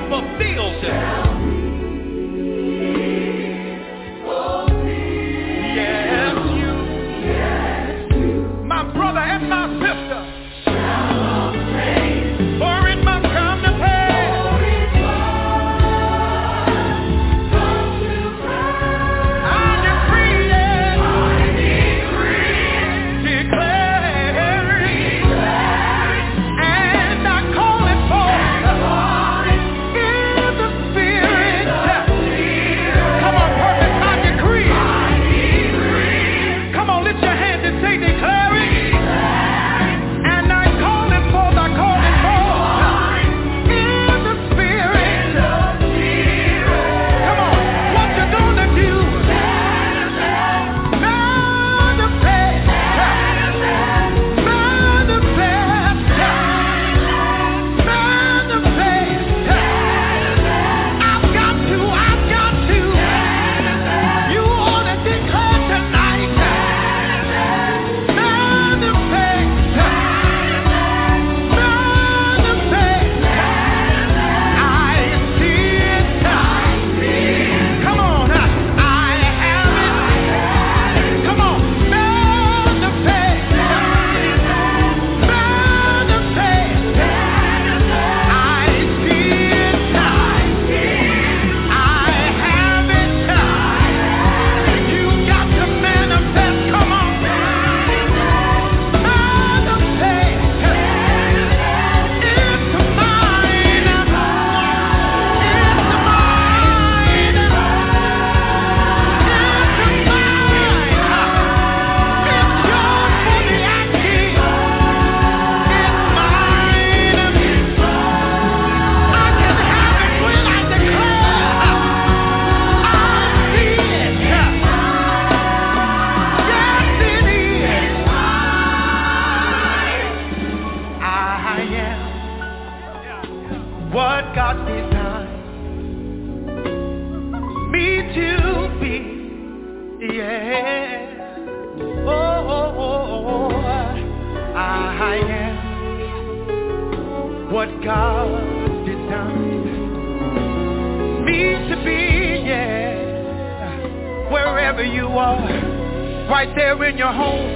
there 156.55 156.81
in 156.85 156.97
your 156.97 157.11
home, 157.11 157.51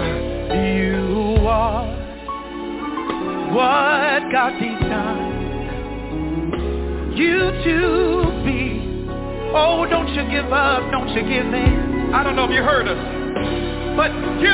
you 0.75 1.47
are 1.47 1.87
what 3.53 4.31
God 4.31 4.53
designed 4.59 5.39
you 7.17 7.51
to 7.63 8.43
be. 8.45 8.79
Oh, 9.55 9.85
don't 9.89 10.09
you 10.09 10.23
give 10.29 10.51
up, 10.51 10.91
don't 10.91 11.09
you 11.09 11.21
give 11.23 11.53
in. 11.53 12.11
I 12.13 12.23
don't 12.23 12.35
know 12.35 12.45
if 12.45 12.51
you 12.51 12.61
heard 12.61 12.87
us, 12.87 12.97
but 13.95 14.11
you 14.41 14.51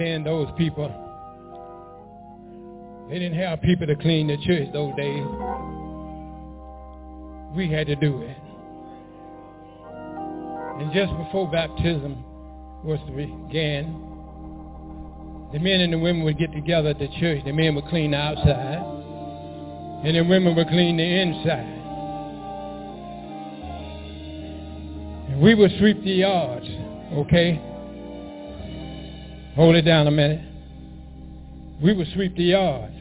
then, 0.00 0.24
those 0.24 0.48
people, 0.56 0.88
they 3.08 3.18
didn't 3.18 3.38
have 3.38 3.60
people 3.60 3.86
to 3.86 3.96
clean 3.96 4.28
the 4.28 4.36
church 4.38 4.72
those 4.72 4.94
days. 4.96 5.24
We 7.54 7.70
had 7.70 7.86
to 7.88 7.96
do 7.96 8.22
it. 8.22 8.36
And 10.80 10.92
just 10.92 11.12
before 11.18 11.50
baptism 11.50 12.24
was 12.82 12.98
to 13.06 13.12
begin, 13.12 13.92
the 15.52 15.58
men 15.58 15.80
and 15.80 15.92
the 15.92 15.98
women 15.98 16.22
would 16.22 16.38
get 16.38 16.52
together 16.52 16.90
at 16.90 16.98
the 16.98 17.08
church. 17.18 17.42
The 17.44 17.52
men 17.52 17.74
would 17.74 17.86
clean 17.86 18.12
the 18.12 18.16
outside, 18.16 18.78
and 20.04 20.16
the 20.16 20.22
women 20.22 20.54
would 20.54 20.68
clean 20.68 20.96
the 20.96 21.02
inside. 21.02 21.76
And 25.28 25.40
we 25.42 25.54
would 25.54 25.72
sweep 25.78 26.02
the 26.04 26.12
yards, 26.12 26.66
okay? 27.14 27.60
Hold 29.56 29.74
it 29.76 29.82
down 29.82 30.06
a 30.06 30.10
minute. 30.10 30.40
We 31.82 31.92
would 31.92 32.08
sweep 32.14 32.36
the 32.36 32.44
yard. 32.44 32.92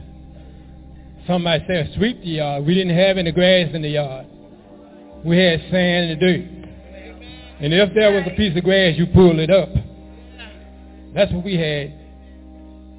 Somebody 1.27 1.63
said, 1.67 1.91
sweep 1.95 2.21
the 2.21 2.29
yard. 2.29 2.65
We 2.65 2.73
didn't 2.73 2.97
have 2.97 3.17
any 3.17 3.31
grass 3.31 3.69
in 3.73 3.81
the 3.81 3.89
yard. 3.89 4.25
We 5.23 5.37
had 5.37 5.59
sand 5.69 6.11
and 6.11 6.19
dirt. 6.19 6.59
And 7.61 7.73
if 7.73 7.93
there 7.93 8.11
was 8.11 8.23
a 8.25 8.35
piece 8.35 8.57
of 8.57 8.63
grass, 8.63 8.95
you 8.97 9.05
pulled 9.07 9.37
it 9.37 9.49
up. 9.49 9.69
That's 11.13 11.31
what 11.31 11.43
we 11.43 11.55
had. 11.55 11.93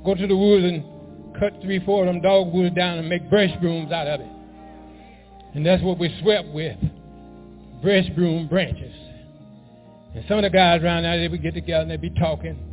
Go 0.05 0.15
to 0.15 0.27
the 0.27 0.37
woods 0.37 0.65
and 0.65 0.85
cut 1.39 1.55
three, 1.63 1.85
four 1.85 2.07
of 2.07 2.13
them 2.13 2.21
dogwoods 2.21 2.75
down 2.77 2.99
and 2.99 3.09
make 3.09 3.29
brush 3.31 3.51
brooms 3.61 3.91
out 3.91 4.07
of 4.07 4.21
it. 4.21 4.29
And 5.55 5.65
that's 5.65 5.83
what 5.83 5.99
we 5.99 6.15
swept 6.23 6.49
with. 6.49 6.77
Brush 7.83 8.09
broom 8.15 8.47
branches. 8.49 8.95
And 10.15 10.25
some 10.29 10.39
of 10.39 10.43
the 10.43 10.51
guys 10.51 10.83
around 10.83 11.05
there, 11.05 11.19
they 11.19 11.29
would 11.29 11.43
get 11.43 11.55
together 11.55 11.83
and 11.83 11.91
they'd 11.91 12.01
be 12.01 12.11
talking. 12.11 12.70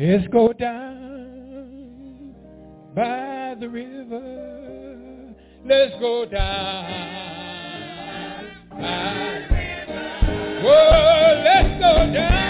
Let's 0.00 0.28
go 0.28 0.52
down 0.52 2.32
by 2.94 3.56
the 3.58 3.68
river. 3.68 5.34
Let's 5.66 5.98
go 5.98 6.24
down 6.24 6.86
by 8.70 9.42
the 9.48 9.54
river. 9.56 10.62
Whoa, 10.62 11.42
let's 11.44 11.80
go 11.80 12.12
down. 12.14 12.47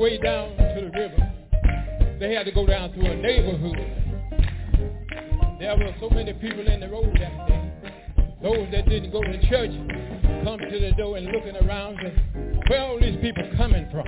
Way 0.00 0.16
down 0.16 0.56
to 0.56 0.90
the 0.90 0.98
river, 0.98 1.32
they 2.18 2.32
had 2.34 2.46
to 2.46 2.52
go 2.52 2.66
down 2.66 2.90
through 2.94 3.04
a 3.04 3.16
neighborhood. 3.16 3.76
There 5.60 5.76
were 5.76 5.94
so 6.00 6.08
many 6.08 6.32
people 6.32 6.66
in 6.66 6.80
the 6.80 6.88
road 6.88 7.14
that 7.20 7.46
day. 7.46 7.72
Those 8.42 8.66
that 8.72 8.88
didn't 8.88 9.12
go 9.12 9.22
to 9.22 9.48
church 9.48 9.72
come 10.42 10.58
to 10.58 10.80
the 10.80 10.92
door 10.96 11.18
and 11.18 11.26
looking 11.26 11.54
around 11.68 11.98
and 11.98 12.62
where 12.68 12.80
all 12.80 12.98
these 12.98 13.20
people 13.20 13.44
coming 13.58 13.86
from? 13.90 14.06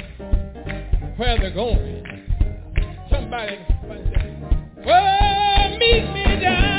Where 1.18 1.36
are 1.36 1.38
they're 1.38 1.50
going? 1.50 2.04
Somebody, 3.10 3.58
somebody 3.82 4.02
said, 4.14 4.84
well, 4.86 5.78
meet 5.78 6.10
me 6.14 6.40
down. 6.40 6.71